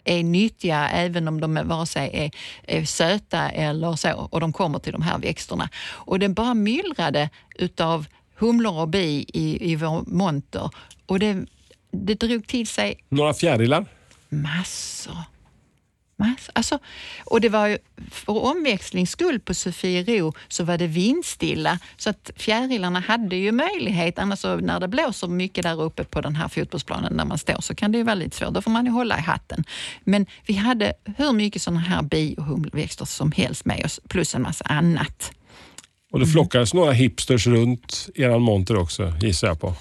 är 0.03 0.23
nyttiga 0.23 0.89
även 0.89 1.27
om 1.27 1.41
de 1.41 1.59
vare 1.67 1.85
sig 1.85 2.09
är, 2.13 2.31
är 2.79 2.85
söta 2.85 3.49
eller 3.49 3.95
så 3.95 4.13
och 4.31 4.39
de 4.39 4.53
kommer 4.53 4.79
till 4.79 4.93
de 4.93 5.01
här 5.01 5.17
växterna. 5.17 5.69
Och 5.91 6.19
det 6.19 6.29
bara 6.29 6.53
myllrade 6.53 7.29
utav 7.55 8.05
humlor 8.37 8.79
och 8.81 8.87
bi 8.89 9.25
i, 9.33 9.71
i 9.71 9.75
vår 9.75 10.03
monter 10.07 10.69
och 11.05 11.19
det, 11.19 11.45
det 12.03 12.13
drog 12.19 12.47
till 12.47 12.67
sig 12.67 12.99
Några 13.09 13.33
fjärilar? 13.33 13.85
massor. 14.29 15.17
massor. 16.17 16.51
Alltså, 16.53 16.79
och 17.25 17.41
det 17.41 17.49
var 17.49 17.67
ju, 17.67 17.77
för 18.11 18.37
omväxlings 18.43 19.11
skull 19.11 19.39
på 19.39 19.53
Sofiero 19.53 20.33
så 20.47 20.63
var 20.63 20.77
det 20.77 20.87
vindstilla 20.87 21.79
så 21.97 22.09
att 22.09 22.31
fjärilarna 22.35 22.99
hade 22.99 23.35
ju 23.35 23.51
möjlighet, 23.51 24.19
annars 24.19 24.39
så 24.39 24.55
när 24.55 24.79
det 24.79 24.87
blåser 24.87 25.27
mycket 25.27 25.63
där 25.63 25.81
uppe 25.81 26.03
på 26.03 26.21
den 26.21 26.35
här 26.35 26.47
fotbollsplanen 26.47 27.17
där 27.17 27.25
man 27.25 27.37
står 27.37 27.61
så 27.61 27.75
kan 27.75 27.91
det 27.91 27.97
ju 27.97 28.03
vara 28.03 28.15
lite 28.15 28.37
svårt, 28.37 28.53
då 28.53 28.61
får 28.61 28.71
man 28.71 28.85
ju 28.85 28.91
hålla 28.91 29.17
i 29.17 29.21
hatten. 29.21 29.63
Men 30.03 30.25
vi 30.45 30.53
hade 30.53 30.93
hur 31.17 31.31
mycket 31.33 31.61
sådana 31.61 31.79
här 31.79 32.01
bi 32.01 32.35
och 32.37 32.43
humleväxter 32.43 33.05
som 33.05 33.31
helst 33.31 33.65
med 33.65 33.85
oss, 33.85 33.99
plus 34.09 34.35
en 34.35 34.41
massa 34.41 34.65
annat. 34.65 35.31
Och 36.11 36.19
det 36.19 36.25
flockades 36.27 36.73
några 36.73 36.91
hipsters 36.91 37.47
runt 37.47 38.09
eran 38.15 38.41
monter 38.41 38.75
också 38.77 39.13
gissar 39.21 39.47
jag 39.47 39.59
på. 39.59 39.73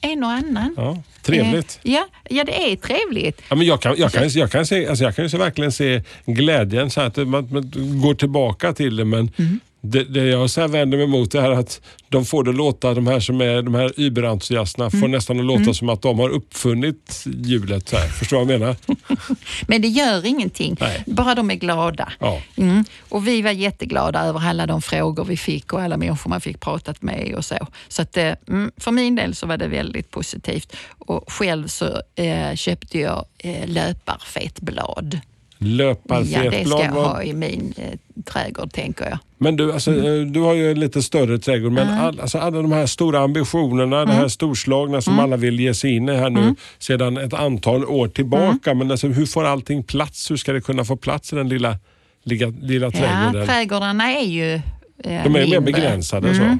En 0.00 0.24
och 0.24 0.30
annan. 0.30 0.74
Ja, 0.76 1.02
trevligt. 1.22 1.80
Eh, 1.82 1.92
ja, 1.92 2.06
ja, 2.30 2.44
det 2.44 2.72
är 2.72 2.76
trevligt. 2.76 3.42
Ja, 3.48 3.56
men 3.56 3.66
jag, 3.66 3.80
kan, 3.80 3.94
jag, 3.98 4.12
kan, 4.12 4.28
jag, 4.28 4.50
kan 4.50 4.66
se, 4.66 4.86
alltså 4.88 5.04
jag 5.04 5.16
kan 5.16 5.26
ju 5.26 5.38
verkligen 5.38 5.72
se 5.72 6.02
glädjen 6.26 6.90
så 6.90 7.00
att 7.00 7.16
man, 7.16 7.48
man 7.50 7.72
går 8.02 8.14
tillbaka 8.14 8.72
till 8.72 8.96
det 8.96 9.04
men 9.04 9.30
Mm. 9.38 9.60
Det, 9.80 10.04
det 10.04 10.24
jag 10.24 10.50
så 10.50 10.60
här 10.60 10.68
vänder 10.68 10.98
mig 10.98 11.04
emot 11.06 11.34
är 11.34 11.50
att 11.50 11.80
de 12.08 12.24
får 12.24 12.44
det 12.44 12.52
låta, 12.52 12.94
de 12.94 13.06
här 13.06 13.20
som 13.20 13.40
är 13.40 13.62
de 13.62 13.74
här 13.74 13.92
überentusiasterna 13.96 14.90
får 14.90 14.98
Mm. 14.98 15.10
nästan 15.10 15.38
att 15.40 15.46
låta 15.46 15.74
som 15.74 15.88
att 15.88 16.02
de 16.02 16.18
har 16.18 16.28
uppfunnit 16.28 17.24
hjulet. 17.44 17.92
Här. 17.92 18.08
Förstår 18.08 18.38
du 18.38 18.44
vad 18.44 18.54
jag 18.54 18.60
menar? 18.60 18.76
Men 19.68 19.82
det 19.82 19.88
gör 19.88 20.26
ingenting, 20.26 20.76
Nej. 20.80 21.04
bara 21.06 21.34
de 21.34 21.50
är 21.50 21.54
glada. 21.54 22.12
Ja. 22.18 22.42
Mm. 22.56 22.84
Och 23.08 23.28
vi 23.28 23.42
var 23.42 23.50
jätteglada 23.50 24.20
över 24.24 24.40
alla 24.48 24.66
de 24.66 24.82
frågor 24.82 25.24
vi 25.24 25.36
fick 25.36 25.72
och 25.72 25.80
alla 25.82 25.96
människor 25.96 26.30
man 26.30 26.40
fick 26.40 26.60
pratat 26.60 27.02
med 27.02 27.34
och 27.34 27.44
så. 27.44 27.66
Så 27.88 28.02
att, 28.02 28.16
eh, 28.16 28.32
mm, 28.48 28.70
för 28.76 28.90
min 28.90 29.14
del 29.16 29.34
så 29.34 29.46
var 29.46 29.56
det 29.56 29.68
väldigt 29.68 30.10
positivt. 30.10 30.76
Och 30.98 31.32
själv 31.32 31.68
så 31.68 32.02
eh, 32.14 32.54
köpte 32.54 32.98
jag 32.98 33.24
eh, 33.38 33.68
löparfetblad. 33.68 35.20
Ja, 35.62 35.66
det 35.66 35.70
Löparfetblad. 35.76 36.66
ska 36.68 36.84
jag 36.84 36.92
ha 36.92 37.22
i 37.22 37.32
min 37.34 37.74
eh, 37.76 38.22
trädgård 38.24 38.72
tänker 38.72 39.04
jag. 39.04 39.18
Men 39.38 39.56
du, 39.56 39.72
alltså, 39.72 39.90
Mm. 39.92 40.20
eh, 40.20 40.26
du 40.32 40.40
har 40.40 40.54
ju 40.54 40.70
en 40.70 40.80
lite 40.80 41.02
större 41.02 41.38
trädgård, 41.38 41.72
men 41.72 41.88
all, 41.88 42.20
alltså, 42.20 42.38
alla 42.38 42.62
de 42.62 42.72
här 42.72 42.86
stora 42.86 43.20
ambitionerna, 43.20 43.96
det 43.96 44.02
Mm. 44.02 44.16
här 44.16 44.28
storslagna 44.28 45.00
som 45.02 45.18
alla 45.18 45.36
vill 45.36 45.60
ge 45.60 45.74
sig 45.74 45.96
in 45.96 46.08
i 46.08 46.16
här 46.16 46.30
nu 46.30 46.54
sedan 46.78 47.16
ett 47.16 47.34
antal 47.34 47.84
år 47.84 48.08
tillbaka. 48.08 48.70
Mm. 48.70 48.78
Men 48.78 48.90
alltså, 48.90 49.06
hur 49.08 49.26
får 49.26 49.44
allting 49.44 49.82
plats? 49.82 50.30
Hur 50.30 50.36
ska 50.36 50.52
det 50.52 50.60
kunna 50.60 50.84
få 50.84 50.96
plats 50.96 51.32
i 51.32 51.36
den 51.36 51.48
lilla, 51.48 51.78
lilla, 52.24 52.46
lilla 52.62 52.86
Ja, 52.86 52.90
trädgården? 52.92 53.46
trädgårdarna 53.46 54.12
är 54.12 54.24
ju 54.26 54.54
eh, 54.54 54.60
de 55.04 55.08
är 55.08 55.28
mer 55.28 55.40
mindre. 55.42 55.60
begränsade. 55.60 56.34
Så. 56.34 56.58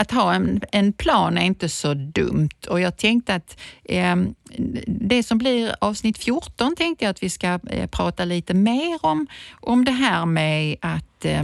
Att 0.00 0.10
ha 0.10 0.34
en, 0.34 0.60
en 0.72 0.92
plan 0.92 1.38
är 1.38 1.42
inte 1.42 1.68
så 1.68 1.94
dumt 1.94 2.66
och 2.68 2.80
jag 2.80 2.96
tänkte 2.96 3.34
att 3.34 3.60
eh, 3.84 4.16
det 4.86 5.22
som 5.22 5.38
blir 5.38 5.74
avsnitt 5.80 6.18
14 6.18 6.76
tänkte 6.76 7.04
jag 7.04 7.10
att 7.10 7.22
vi 7.22 7.30
ska 7.30 7.58
eh, 7.70 7.86
prata 7.86 8.24
lite 8.24 8.54
mer 8.54 8.98
om, 9.06 9.26
om 9.60 9.84
det 9.84 9.92
här 9.92 10.26
med 10.26 10.76
att 10.80 11.24
eh, 11.24 11.42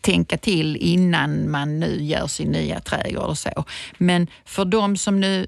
tänka 0.00 0.38
till 0.38 0.76
innan 0.76 1.50
man 1.50 1.80
nu 1.80 2.02
gör 2.02 2.26
sin 2.26 2.50
nya 2.50 2.80
trädgård 2.80 3.24
och 3.24 3.38
så. 3.38 3.64
Men 3.98 4.26
för 4.44 4.64
de 4.64 4.96
som 4.96 5.20
nu 5.20 5.46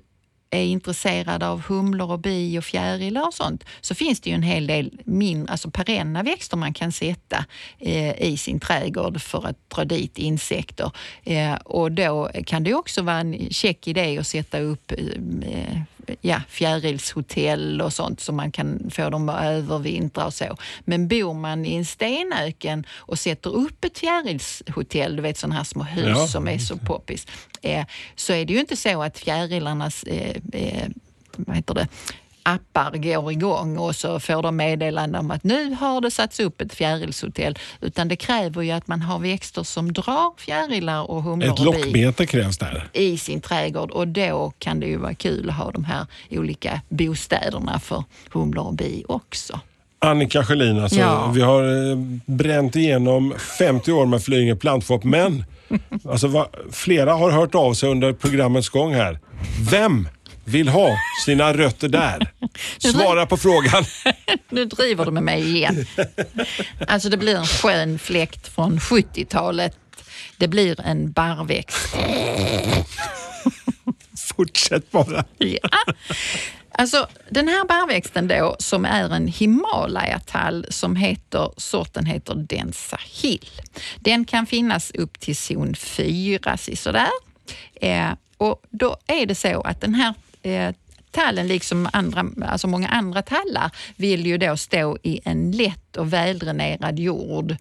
är 0.51 0.65
intresserade 0.65 1.49
av 1.49 1.63
humlor 1.63 2.13
och 2.13 2.19
bi 2.19 2.59
och 2.59 2.65
fjärilar 2.65 3.27
och 3.27 3.35
sånt 3.35 3.65
så 3.81 3.95
finns 3.95 4.21
det 4.21 4.31
ju 4.31 4.35
en 4.35 4.43
hel 4.43 4.67
del 4.67 5.01
mindre, 5.05 5.53
alltså 5.53 5.71
perenna 5.71 6.23
växter 6.23 6.57
man 6.57 6.73
kan 6.73 6.93
sätta 6.93 7.45
eh, 7.79 8.23
i 8.23 8.37
sin 8.37 8.61
trädgård 8.61 9.21
för 9.21 9.47
att 9.47 9.71
dra 9.71 9.85
dit 9.85 10.19
insekter. 10.19 10.91
Eh, 11.25 11.55
och 11.55 11.93
då 11.93 12.31
kan 12.47 12.65
det 12.65 12.75
också 12.75 13.03
vara 13.03 13.21
en 13.21 13.51
käck 13.51 13.89
idé 13.89 14.19
att 14.19 14.27
sätta 14.27 14.61
upp 14.61 14.93
eh, 14.93 15.81
ja, 16.21 16.41
fjärilshotell 16.49 17.81
och 17.83 17.93
sånt 17.93 18.21
så 18.21 18.33
man 18.33 18.53
kan 18.53 18.91
få 18.91 19.11
dem 19.11 19.29
att 19.29 19.45
övervintra 19.45 20.27
och 20.27 20.35
så. 20.35 20.57
Men 20.81 21.09
bor 21.09 21.35
man 21.35 21.65
i 21.67 21.75
en 21.75 21.85
stenöken 21.85 22.87
och 22.91 23.19
sätter 23.19 23.57
upp 23.57 23.85
ett 23.85 23.99
fjärilshotell, 23.99 25.17
du 25.17 25.23
vet 25.23 25.39
sådana 25.39 25.55
här 25.55 25.65
små 25.65 25.83
hus 25.83 26.07
Ja. 26.09 26.27
som 26.27 26.49
är 26.49 26.59
så 26.59 26.77
poppis, 26.77 27.27
eh, 27.63 27.85
så 28.17 28.33
är 28.33 28.45
det 28.45 28.53
ju 28.53 28.61
inte 28.61 28.77
så 28.77 29.03
att 29.03 29.19
fjärilarnas 29.19 30.03
eh, 30.03 30.37
eh, 30.53 30.89
vad 31.37 31.57
heter 31.57 31.75
det, 31.75 31.89
appar 32.55 32.91
går 32.97 33.33
igång 33.33 33.79
och 33.79 33.97
så 33.97 34.21
får 34.21 34.43
de 34.43 34.57
meddelande 34.57 35.19
om 35.19 35.31
att 35.31 35.45
nu 35.45 35.75
har 35.75 36.01
det 36.01 36.11
satts 36.11 36.41
upp 36.41 36.61
ett 36.61 36.75
fjärilshotell. 36.75 37.59
Utan 37.81 38.09
det 38.09 38.17
kräver 38.17 38.63
ju 38.63 38.71
att 38.71 38.87
man 38.89 39.03
har 39.03 39.19
växter 39.19 39.63
som 39.63 39.93
drar 39.93 40.41
fjärilar 40.41 41.11
och 41.11 41.23
humlor 41.23 41.53
Ett 41.53 41.59
lockbete 41.61 42.27
krävs 42.27 42.59
där. 42.59 42.89
i 42.93 43.19
sin 43.19 43.41
trädgård 43.41 43.91
och 43.91 44.09
då 44.09 44.53
kan 44.59 44.81
det 44.81 44.87
ju 44.87 44.97
vara 44.97 45.15
kul 45.15 45.51
att 45.51 45.57
ha 45.57 45.71
de 45.71 45.85
här 45.85 46.07
olika 46.31 46.81
bostäderna 46.89 47.79
för 47.81 48.05
humlor 48.33 48.67
och 48.67 48.75
bi 48.75 49.05
också. 49.09 49.61
Annika 50.01 50.45
Sjölin, 50.45 50.83
alltså, 50.83 50.99
Ja. 50.99 51.31
vi 51.35 51.41
har 51.41 51.91
eh, 51.91 51.97
bränt 52.27 52.77
igenom 52.77 53.35
50 53.59 53.93
år 53.93 54.07
med 54.07 54.23
Flyinge 54.23 54.57
plantshop, 54.57 55.05
men 55.05 55.45
alltså, 56.09 56.27
vad, 56.29 56.47
flera 56.73 57.13
har 57.15 57.31
hört 57.31 57.55
av 57.55 57.75
sig 57.75 57.89
under 57.89 58.13
programmets 58.13 58.69
gång 58.69 58.95
här. 58.95 59.19
Vem 59.71 60.09
vill 60.45 60.69
ha 60.69 60.89
sina 61.27 61.53
rötter 61.53 61.89
där? 61.89 62.31
Svara 62.79 63.27
på 63.27 63.37
frågan. 63.37 63.85
Nu 64.51 64.65
driver 64.65 65.05
du 65.05 65.11
med 65.11 65.23
mig 65.23 65.57
igen. 65.57 65.87
Alltså 66.89 67.09
det 67.09 67.17
blir 67.17 67.37
en 67.37 67.47
skön 67.47 67.99
fläkt 67.99 68.49
från 68.49 68.79
70-talet. 68.79 69.77
Det 70.37 70.49
blir 70.49 70.81
en 70.81 71.13
barrväxt. 71.13 71.97
Fortsätt 74.37 74.91
bara. 74.91 75.25
Ja. 75.39 75.69
Alltså 76.73 77.07
den 77.31 77.49
här 77.49 77.65
barrväxten 77.65 78.29
då 78.29 78.57
som 78.59 78.85
är 78.85 79.15
en 79.15 79.27
Himalaya-tall 79.27 80.67
som 80.69 80.97
heter, 80.97 81.51
sorten 81.57 82.07
heter 82.07 82.35
Densa 82.35 82.99
Hill. 83.23 83.51
Den 84.01 84.25
kan 84.25 84.47
finnas 84.47 84.91
upp 84.91 85.21
till 85.21 85.37
zon 85.37 85.75
4 85.75 86.57
sådär. 86.57 87.09
Eh, 87.81 88.11
och 88.37 88.63
då 88.71 88.97
är 89.07 89.27
det 89.27 89.35
så 89.35 89.61
att 89.61 89.81
den 89.81 89.95
här 89.95 90.15
eh, 90.43 90.75
tallen, 91.11 91.49
liksom 91.49 91.89
andra, 91.93 92.27
alltså 92.47 92.67
många 92.67 92.89
andra 92.89 93.23
tallar, 93.23 93.71
vill 93.97 94.27
ju 94.27 94.39
då 94.39 94.57
stå 94.57 94.99
i 95.03 95.21
en 95.25 95.53
lätt 95.53 95.97
och 95.97 96.13
väldränerad 96.13 96.99
jord 96.99 97.57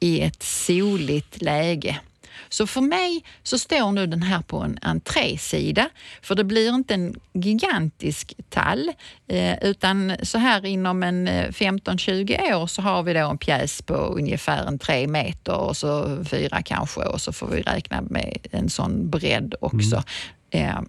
i 0.00 0.20
ett 0.20 0.42
soligt 0.42 1.42
läge. 1.42 2.00
Så 2.48 2.66
för 2.66 2.80
mig 2.80 3.24
så 3.42 3.58
står 3.58 3.92
nu 3.92 4.06
den 4.06 4.22
här 4.22 4.42
på 4.42 4.58
en 4.58 4.78
entrésida, 4.82 5.88
för 6.22 6.34
det 6.34 6.44
blir 6.44 6.74
inte 6.74 6.94
en 6.94 7.20
gigantisk 7.32 8.34
tall, 8.48 8.92
eh, 9.28 9.58
utan 9.62 10.16
så 10.22 10.38
här 10.38 10.66
inom 10.66 11.02
en 11.02 11.28
eh, 11.28 11.48
15-20 11.48 12.54
år 12.54 12.66
så 12.66 12.82
har 12.82 13.02
vi 13.02 13.12
då 13.12 13.28
en 13.28 13.38
pjäs 13.38 13.82
på 13.82 13.94
ungefär 13.94 14.66
en 14.66 14.78
tre 14.78 15.06
meter 15.06 15.56
och 15.56 15.76
så 15.76 16.24
fyra 16.24 16.62
kanske 16.62 17.00
och 17.00 17.20
så 17.20 17.32
får 17.32 17.46
vi 17.46 17.62
räkna 17.62 18.02
med 18.02 18.46
en 18.50 18.70
sån 18.70 19.10
bredd 19.10 19.54
också. 19.60 20.02
Eh, 20.50 20.80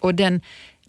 och 0.00 0.14
den, 0.14 0.40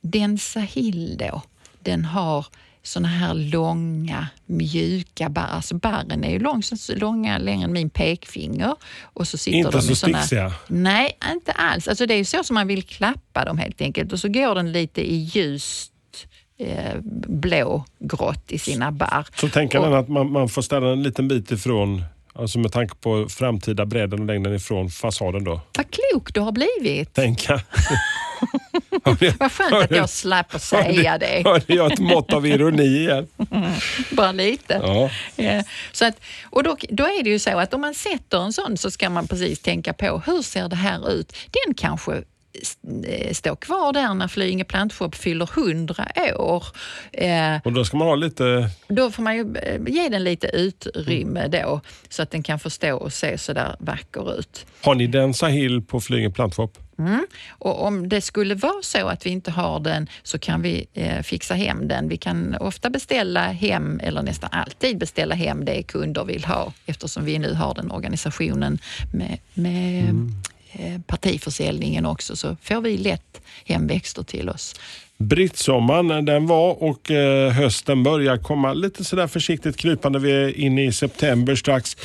den 0.02 0.38
Sahil 0.38 1.18
då, 1.18 1.42
den 1.80 2.06
har 2.06 2.46
såna 2.88 3.08
här 3.08 3.34
långa, 3.34 4.28
mjuka 4.46 5.30
barr. 5.30 5.48
Alltså 5.52 5.76
barren 5.76 6.24
är 6.24 6.32
ju 6.32 6.40
lång, 6.40 6.64
så 6.64 6.96
långa, 6.96 7.38
längre 7.38 7.64
än 7.64 7.74
min 7.74 7.90
pekfinger. 7.90 8.76
Och 9.02 9.28
så 9.28 9.38
sitter 9.38 9.58
Inte 9.58 9.72
de 9.72 9.82
så 9.82 9.96
såna, 9.96 10.18
sticksiga. 10.18 10.54
Nej, 10.68 11.18
inte 11.32 11.52
alls. 11.52 11.88
Alltså 11.88 12.06
det 12.06 12.14
är 12.14 12.18
ju 12.18 12.26
så 12.26 12.44
som 12.44 12.54
man 12.54 12.68
vill 12.68 12.84
klappa 12.84 13.46
dem 13.46 13.58
helt 13.58 13.82
enkelt. 13.82 14.14
Och 14.14 14.20
så 14.20 14.28
går 14.28 14.56
den 14.56 14.72
lite 14.72 15.02
i 15.02 15.16
ljust 15.16 15.92
eh, 16.58 16.96
blågrått 17.28 18.52
i 18.52 18.60
sina 18.60 18.92
barr. 18.92 19.28
Så 19.36 19.50
tänker 19.50 19.80
den 19.80 19.94
att 19.94 20.10
man, 20.10 20.32
man 20.32 20.50
får 20.50 20.62
ställa 20.62 20.92
en 20.92 21.04
liten 21.04 21.28
bit 21.28 21.52
ifrån 21.52 22.04
Alltså 22.40 22.60
med 22.60 22.72
tanke 22.72 22.96
på 22.96 23.28
framtida 23.30 23.86
bredden 23.86 24.20
och 24.20 24.26
längden 24.26 24.56
ifrån 24.56 24.90
fasaden 24.90 25.44
då. 25.44 25.62
Vad 25.78 25.86
klok 25.92 26.34
du 26.34 26.40
har 26.40 26.52
blivit. 26.52 27.14
Tänka. 27.14 27.62
Vad 29.40 29.52
skönt 29.52 29.74
att 29.74 29.92
jag 29.92 30.10
slapp 30.10 30.62
säga 30.62 31.18
det. 31.18 31.42
Hörde 31.46 31.74
jag 31.74 31.92
ett 31.94 32.00
mått 32.00 32.34
av 32.34 32.46
ironi 32.48 32.84
igen? 32.84 33.28
Bara 34.12 34.32
lite. 34.32 34.82
Ja. 34.84 35.10
Eh, 35.44 35.64
Så 35.92 36.06
att, 36.06 36.16
och 36.50 36.64
då, 36.64 36.78
då 36.90 37.04
är 37.04 37.24
det 37.24 37.30
ju 37.30 37.40
så 37.40 37.60
att 37.60 37.74
om 37.74 37.82
man 37.82 37.94
sätter 37.94 38.38
en 38.44 38.54
sån 38.54 38.78
så 38.78 38.92
ska 38.92 39.10
man 39.10 39.28
precis 39.28 39.60
tänka 39.60 39.94
på 39.94 40.22
hur 40.26 40.42
ser 40.42 40.68
det 40.70 40.76
här 40.76 41.12
ut? 41.12 41.36
Den 41.66 41.74
kanske 41.74 42.24
eh, 43.08 43.34
står 43.34 43.56
kvar 43.56 43.94
där 43.94 44.14
när 44.14 44.28
Flyinge 44.28 44.64
plantshop 44.64 45.16
fyller 45.16 45.50
100 45.58 46.06
år. 46.36 46.64
Eh, 47.12 47.56
Och 47.64 47.74
då 47.74 47.86
ska 47.86 47.98
man 47.98 48.08
ha 48.08 48.16
lite... 48.16 48.70
då 48.88 49.12
får 49.12 49.24
man 49.24 49.36
ju 49.36 49.56
eh, 49.64 49.82
ge 49.88 50.10
den 50.10 50.24
lite 50.24 50.48
utrymme 50.48 51.48
då 51.48 51.82
så 52.10 52.22
att 52.22 52.32
den 52.32 52.44
kan 52.44 52.60
få 52.60 52.70
stå 52.70 52.96
och 52.98 53.14
se 53.14 53.38
så 53.38 53.54
där 53.54 53.76
vacker 53.80 54.40
ut. 54.40 54.66
Har 54.82 54.96
ni 54.96 55.08
Densa 55.08 55.48
Hill 55.48 55.82
på 55.82 56.02
Flyinge 56.02 56.30
plantshop? 56.32 56.78
Och 57.50 57.84
om 57.84 58.10
det 58.10 58.22
skulle 58.22 58.56
vara 58.56 58.82
så 58.82 59.08
att 59.08 59.26
vi 59.26 59.30
inte 59.30 59.52
har 59.52 59.80
den 59.80 60.10
så 60.24 60.40
kan 60.40 60.62
vi 60.62 60.88
eh, 60.94 61.22
fixa 61.22 61.54
hem 61.54 61.88
den. 61.88 62.10
Vi 62.10 62.18
kan 62.18 62.56
ofta 62.56 62.90
beställa 62.90 63.42
hem, 63.42 64.00
eller 64.04 64.22
nästan 64.22 64.50
alltid 64.52 64.98
beställa 64.98 65.36
hem 65.36 65.66
det 65.66 65.84
kunder 65.84 66.24
vill 66.24 66.46
ha 66.46 66.74
eftersom 66.86 67.26
vi 67.26 67.40
nu 67.40 67.54
har 67.54 67.74
den 67.74 67.92
organisationen 67.92 68.80
med, 69.14 69.40
med 69.54 70.10
eh, 70.72 71.02
partiförsäljningen 71.02 72.06
också 72.06 72.36
så 72.36 72.58
får 72.62 72.82
vi 72.82 72.98
lätt 72.98 73.42
hem 73.66 73.88
växter 73.88 74.24
till 74.24 74.50
oss. 74.50 74.76
Brittsommaren 75.18 76.26
den 76.26 76.48
var 76.48 76.84
och 76.84 77.12
eh, 77.12 77.52
hösten 77.52 78.04
börjar 78.04 78.38
komma 78.38 78.74
lite 78.74 79.04
sådär 79.04 79.28
försiktigt 79.28 79.78
krypande. 79.78 80.20
Vi 80.20 80.32
är 80.32 80.60
inne 80.60 80.86
i 80.86 80.92
september 80.92 81.56
strax. 81.56 81.98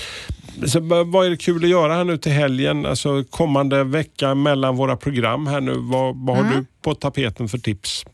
Så, 0.67 0.81
vad 1.05 1.27
är 1.27 1.31
det 1.31 1.37
kul 1.37 1.65
att 1.65 1.71
göra 1.71 1.95
här 1.95 2.05
nu 2.05 2.19
till 2.19 2.33
helgen? 2.33 2.87
Alltså 2.87 3.25
kommande 3.31 3.85
vecka 3.85 4.35
mellan 4.35 4.77
våra 4.77 4.97
program 4.97 5.47
här 5.47 5.61
nu. 5.61 5.75
Vad, 5.77 6.17
vad 6.17 6.37
har 6.37 6.45
du 6.45 6.65
på 6.83 6.95
tapeten 6.95 7.49
för 7.49 7.59
tips? 7.59 8.05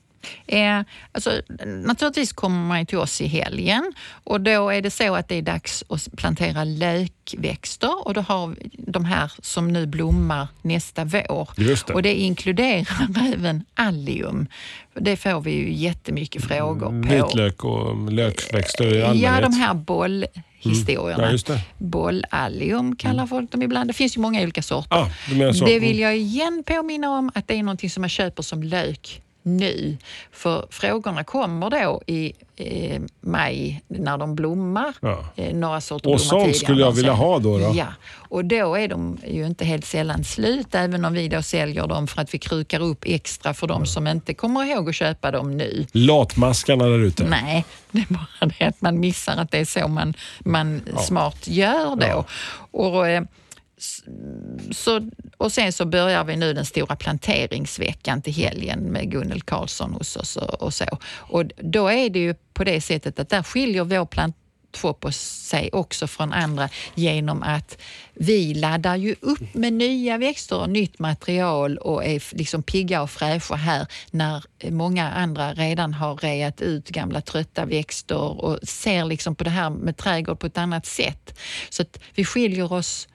Eh, 0.46 0.80
alltså, 1.12 1.30
naturligtvis 1.64 2.32
kommer 2.32 2.66
man 2.66 2.86
till 2.86 2.98
oss 2.98 3.20
i 3.20 3.26
helgen 3.26 3.92
och 4.24 4.40
då 4.40 4.68
är 4.70 4.82
det 4.82 4.90
så 4.90 5.14
att 5.14 5.28
det 5.28 5.34
är 5.34 5.42
dags 5.42 5.84
att 5.88 6.08
plantera 6.16 6.64
lökväxter 6.64 8.06
och 8.06 8.14
då 8.14 8.20
har 8.20 8.46
vi 8.46 8.70
de 8.78 9.04
här 9.04 9.32
som 9.42 9.72
nu 9.72 9.86
blommar 9.86 10.48
nästa 10.62 11.04
vår. 11.04 11.48
Det. 11.56 11.90
Och 11.90 12.02
det 12.02 12.14
inkluderar 12.14 12.86
även 13.34 13.64
allium. 13.74 14.46
Det 14.94 15.16
får 15.16 15.40
vi 15.40 15.50
ju 15.52 15.72
jättemycket 15.74 16.44
frågor 16.44 17.02
på. 17.02 17.08
Vitlök 17.14 17.64
och 17.64 18.12
lökväxter 18.12 18.94
i 18.94 18.98
Ja, 19.00 19.06
allmänhet. 19.08 19.42
de 19.42 19.52
här 19.52 19.74
bollhistorierna. 19.74 21.28
Mm. 21.28 21.38
Ja, 21.46 21.54
det. 21.54 21.60
Bollallium 21.78 22.96
kallar 22.96 23.26
folk 23.26 23.50
dem 23.52 23.62
ibland. 23.62 23.90
Det 23.90 23.94
finns 23.94 24.16
ju 24.16 24.20
många 24.20 24.42
olika 24.42 24.62
sorter. 24.62 24.96
Ah, 24.96 25.52
så. 25.52 25.64
Det 25.64 25.78
vill 25.78 25.98
jag 25.98 26.16
igen 26.16 26.62
påminna 26.66 27.10
om 27.10 27.30
att 27.34 27.48
det 27.48 27.54
är 27.54 27.62
någonting 27.62 27.90
som 27.90 28.00
man 28.00 28.10
köper 28.10 28.42
som 28.42 28.62
lök 28.62 29.22
nu. 29.56 29.96
För 30.32 30.66
frågorna 30.70 31.24
kommer 31.24 31.70
då 31.70 32.02
i 32.06 32.32
eh, 32.56 33.02
maj 33.20 33.82
när 33.88 34.18
de 34.18 34.34
blommar. 34.34 34.94
Ja. 35.00 35.24
Eh, 35.36 35.54
några 35.54 35.80
sorter 35.80 36.10
Och 36.10 36.20
sånt 36.20 36.56
skulle 36.56 36.80
jag 36.80 36.92
vilja 36.92 37.12
ha 37.12 37.38
då, 37.38 37.58
då? 37.58 37.72
Ja, 37.74 37.86
och 38.12 38.44
då 38.44 38.74
är 38.74 38.88
de 38.88 39.18
ju 39.26 39.46
inte 39.46 39.64
helt 39.64 39.84
sällan 39.84 40.24
slut 40.24 40.74
även 40.74 41.04
om 41.04 41.12
vi 41.12 41.28
då 41.28 41.42
säljer 41.42 41.86
dem 41.86 42.06
för 42.06 42.22
att 42.22 42.34
vi 42.34 42.38
krukar 42.38 42.80
upp 42.80 43.04
extra 43.06 43.54
för 43.54 43.66
de 43.66 43.86
som 43.86 44.06
inte 44.06 44.34
kommer 44.34 44.64
ihåg 44.64 44.88
att 44.88 44.94
köpa 44.94 45.30
dem 45.30 45.56
nu. 45.56 45.86
Latmaskarna 45.92 46.84
där 46.84 46.98
ute. 46.98 47.24
Nej, 47.24 47.64
det 47.90 47.98
är 47.98 48.06
bara 48.14 48.52
det 48.58 48.64
att 48.64 48.80
man 48.80 49.00
missar 49.00 49.36
att 49.36 49.50
det 49.50 49.58
är 49.58 49.64
så 49.64 49.88
man, 49.88 50.14
man 50.40 50.80
smart 50.98 51.48
gör 51.48 51.96
då. 51.96 52.24
Och, 52.70 53.08
eh, 53.08 53.22
så, 54.70 55.10
och 55.36 55.52
sen 55.52 55.72
så 55.72 55.86
börjar 55.86 56.24
vi 56.24 56.36
nu 56.36 56.52
den 56.52 56.64
stora 56.64 56.96
planteringsveckan 56.96 58.22
till 58.22 58.32
helgen 58.32 58.80
med 58.80 59.10
Gunnel 59.10 59.42
Karlsson 59.42 59.92
hos 59.92 60.16
oss 60.16 60.36
och, 60.36 60.62
och 60.62 60.74
så. 60.74 60.98
Och 61.16 61.44
då 61.56 61.88
är 61.88 62.10
det 62.10 62.18
ju 62.18 62.34
på 62.34 62.64
det 62.64 62.80
sättet 62.80 63.18
att 63.18 63.28
där 63.28 63.42
skiljer 63.42 63.84
vår 63.84 64.06
plantshop 64.06 65.14
sig 65.14 65.70
också 65.72 66.06
från 66.06 66.32
andra 66.32 66.68
genom 66.94 67.42
att 67.42 67.78
vi 68.14 68.54
laddar 68.54 68.96
ju 68.96 69.14
upp 69.20 69.54
med 69.54 69.72
nya 69.72 70.18
växter 70.18 70.60
och 70.60 70.70
nytt 70.70 70.98
material 70.98 71.78
och 71.78 72.04
är 72.04 72.36
liksom 72.36 72.62
pigga 72.62 73.02
och 73.02 73.10
fräscha 73.10 73.54
här 73.54 73.86
när 74.10 74.44
många 74.70 75.10
andra 75.10 75.52
redan 75.52 75.94
har 75.94 76.16
reat 76.16 76.60
ut 76.60 76.88
gamla 76.88 77.20
trötta 77.20 77.64
växter 77.64 78.40
och 78.40 78.58
ser 78.62 79.04
liksom 79.04 79.34
på 79.34 79.44
det 79.44 79.50
här 79.50 79.70
med 79.70 79.96
trädgård 79.96 80.38
på 80.38 80.46
ett 80.46 80.58
annat 80.58 80.86
sätt. 80.86 81.38
Så 81.70 81.82
att 81.82 82.00
vi 82.14 82.24
skiljer 82.24 82.72
oss 82.72 83.08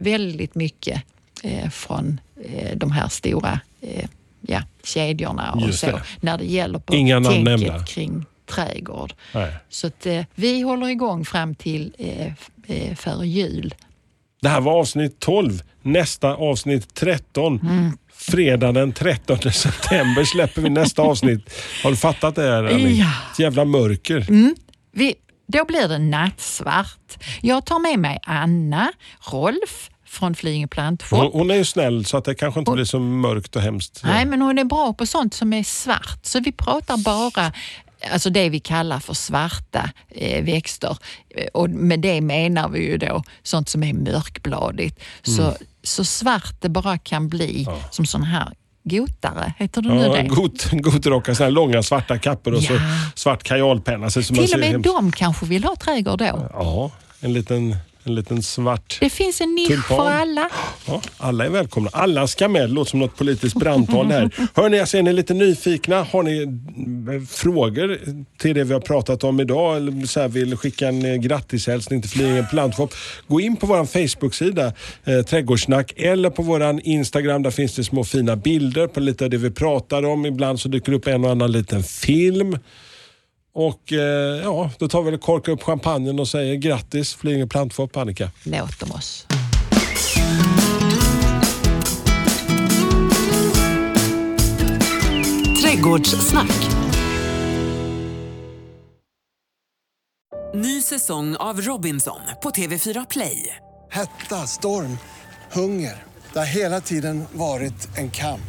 väldigt 0.00 0.54
mycket 0.54 1.02
eh, 1.42 1.70
från 1.70 2.20
eh, 2.44 2.76
de 2.76 2.90
här 2.92 3.08
stora 3.08 3.60
eh, 3.80 4.04
ja, 4.40 4.62
kedjorna 4.84 5.52
och 5.52 5.60
Just 5.60 5.78
så 5.80 5.86
det. 5.86 6.02
när 6.20 6.38
det 6.38 6.44
gäller 6.44 6.78
på 6.78 6.94
Inga 6.94 7.20
tänket 7.24 7.86
kring 7.86 8.24
trädgård. 8.46 9.14
Nej. 9.34 9.52
Så 9.68 9.86
att, 9.86 10.06
vi 10.34 10.60
håller 10.60 10.88
igång 10.88 11.24
fram 11.24 11.54
till 11.54 11.94
eh, 11.98 12.94
före 12.94 13.26
jul. 13.26 13.74
Det 14.42 14.48
här 14.48 14.60
var 14.60 14.72
avsnitt 14.72 15.18
12. 15.18 15.62
Nästa 15.82 16.34
avsnitt 16.34 16.94
13. 16.94 17.60
Mm. 17.62 17.98
Fredag 18.12 18.72
den 18.72 18.92
13 18.92 19.38
september 19.52 20.24
släpper 20.24 20.62
vi 20.62 20.70
nästa 20.70 21.02
avsnitt. 21.02 21.50
Har 21.82 21.90
du 21.90 21.96
fattat 21.96 22.34
det 22.34 22.42
här 22.42 22.64
Annie? 22.64 23.00
Ja. 23.00 23.12
Ett 23.32 23.38
jävla 23.38 23.64
mörker. 23.64 24.26
Vi, 24.92 25.14
då 25.50 25.64
blir 25.64 25.88
det 25.88 25.98
nattsvart. 25.98 27.24
Jag 27.40 27.64
tar 27.64 27.78
med 27.78 27.98
mig 27.98 28.18
Anna, 28.22 28.92
Rolf 29.32 29.90
från 30.06 30.34
Flyinge 30.34 30.68
plantshop. 30.68 31.18
Hon, 31.18 31.30
hon 31.32 31.50
är 31.50 31.54
ju 31.54 31.64
snäll 31.64 32.04
så 32.04 32.16
att 32.16 32.24
det 32.24 32.34
kanske 32.34 32.60
inte 32.60 32.72
blir 32.72 32.84
så 32.84 32.98
mörkt 32.98 33.56
och 33.56 33.62
hemskt. 33.62 34.00
Nej, 34.04 34.24
men 34.26 34.42
hon 34.42 34.58
är 34.58 34.64
bra 34.64 34.92
på 34.92 35.06
sånt 35.06 35.34
som 35.34 35.52
är 35.52 35.62
svart. 35.62 36.18
Så 36.22 36.40
vi 36.40 36.52
pratar 36.52 36.96
bara 36.96 37.52
alltså 38.12 38.30
det 38.30 38.48
vi 38.48 38.60
kallar 38.60 39.00
för 39.00 39.14
svarta 39.14 39.90
eh, 40.08 40.44
växter. 40.44 40.96
Eh, 41.36 41.46
Och 41.54 41.70
med 41.70 42.00
det 42.00 42.20
menar 42.20 42.68
vi 42.68 42.80
ju 42.86 42.96
då 42.98 43.22
sånt 43.42 43.68
som 43.68 43.82
är 43.82 43.92
mörkbladigt. 43.92 45.00
Så, 45.22 45.54
så 45.82 46.04
svart 46.04 46.54
det 46.60 46.68
bara 46.68 46.98
kan 46.98 47.28
bli 47.28 47.66
som 47.90 48.06
sån 48.06 48.22
här 48.22 48.52
gotare, 48.84 49.52
heter 49.58 49.82
det 49.82 49.88
nu 49.88 50.00
Ja, 50.02 50.12
det? 50.16 50.22
god, 50.28 50.60
god 50.72 51.06
rocka, 51.06 51.34
såna 51.34 51.44
här 51.46 51.50
långa 51.50 51.82
svarta 51.82 52.18
kappor 52.18 52.54
och 52.54 52.62
så 52.62 52.72
Ja. 52.72 52.80
svart 53.14 53.42
kajalpenna. 53.42 54.10
Så 54.10 54.22
Till 54.22 54.40
och 54.42 54.48
ser 54.48 54.58
med 54.58 54.68
hemskt- 54.68 54.84
de 54.94 55.12
kanske 55.12 55.46
vill 55.46 55.64
ha 55.64 55.76
trädgård 55.76 56.18
då. 56.18 56.48
Ja, 56.54 56.90
en 57.20 57.32
liten, 57.32 57.76
en 58.10 58.14
liten 58.14 58.42
svart 58.42 58.96
Det 59.00 59.10
finns 59.10 59.40
en 59.40 59.54
nisch 59.54 59.68
Tulpan. 59.68 59.96
för 59.96 60.10
alla. 60.10 60.50
Ja, 60.86 61.00
alla 61.16 61.44
är 61.44 61.50
välkomna. 61.50 61.90
Alla 61.92 62.26
ska 62.26 62.48
med. 62.48 62.62
Det 62.62 62.66
låter 62.74 62.90
som 62.90 63.00
något 63.00 63.16
politiskt 63.16 63.56
brandtal 63.56 64.06
här. 64.10 64.30
Hörni, 64.54 64.76
jag 64.76 64.88
ser 64.88 65.02
ni 65.02 65.10
är 65.10 65.14
lite 65.14 65.34
nyfikna. 65.34 66.02
Har 66.02 66.22
ni 66.22 66.42
eh, 66.42 67.26
frågor 67.28 67.98
till 68.38 68.54
det 68.54 68.64
vi 68.64 68.72
har 68.72 68.80
pratat 68.80 69.24
om 69.24 69.40
idag 69.40 69.76
eller 69.76 70.06
så 70.06 70.28
vill 70.28 70.56
skicka 70.56 70.88
en 70.88 71.04
eh, 71.04 71.14
grattishälsning 71.14 72.02
till 72.02 72.10
Flyinge 72.10 72.46
plantshop. 72.50 72.94
Gå 73.28 73.40
in 73.40 73.56
på 73.56 73.66
vår 73.66 73.84
Facebook-sida 73.84 74.72
eh, 75.04 75.22
Trädgårdssnack 75.22 75.92
eller 75.96 76.30
på 76.30 76.42
vår 76.42 76.80
Instagram. 76.84 77.42
Där 77.42 77.50
finns 77.50 77.74
det 77.74 77.84
små 77.84 78.04
fina 78.04 78.36
bilder 78.36 78.86
på 78.86 79.00
lite 79.00 79.24
av 79.24 79.30
det 79.30 79.36
vi 79.36 79.50
pratar 79.50 80.04
om. 80.06 80.26
Ibland 80.26 80.60
så 80.60 80.68
dyker 80.68 80.92
det 80.92 80.98
upp 80.98 81.06
en 81.06 81.24
och 81.24 81.30
annan 81.30 81.52
liten 81.52 81.82
film. 81.82 82.58
Och 83.52 83.92
eh, 83.92 84.42
ja, 84.42 84.70
då 84.78 84.88
tar 84.88 85.02
vi 85.02 85.16
och 85.16 85.20
korkar 85.20 85.52
upp 85.52 85.62
champagnen 85.62 86.20
och 86.20 86.28
säger 86.28 86.54
grattis 86.54 87.14
Flyinge 87.14 87.46
plantshop 87.46 87.96
Annika. 87.96 88.30
Låt 88.42 88.80
dem 88.80 88.92
oss. 88.92 89.26
Trädgårdssnack. 95.62 96.70
Ny 100.54 100.82
säsong 100.82 101.36
av 101.36 101.60
Robinson 101.60 102.20
på 102.42 102.50
TV4 102.50 103.06
Play. 103.10 103.56
Hetta, 103.90 104.46
storm, 104.46 104.98
hunger. 105.52 106.02
Det 106.32 106.38
har 106.38 106.46
hela 106.46 106.80
tiden 106.80 107.24
varit 107.32 107.98
en 107.98 108.10
kamp. 108.10 108.40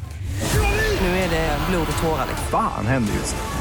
Nu 1.01 1.07
är 1.07 1.29
det 1.29 1.57
blod 1.69 1.87
och 1.91 2.03
tårar. 2.03 2.27
Fan 2.51 2.85
händer 2.85 3.13
just 3.13 3.35
nu. 3.35 3.60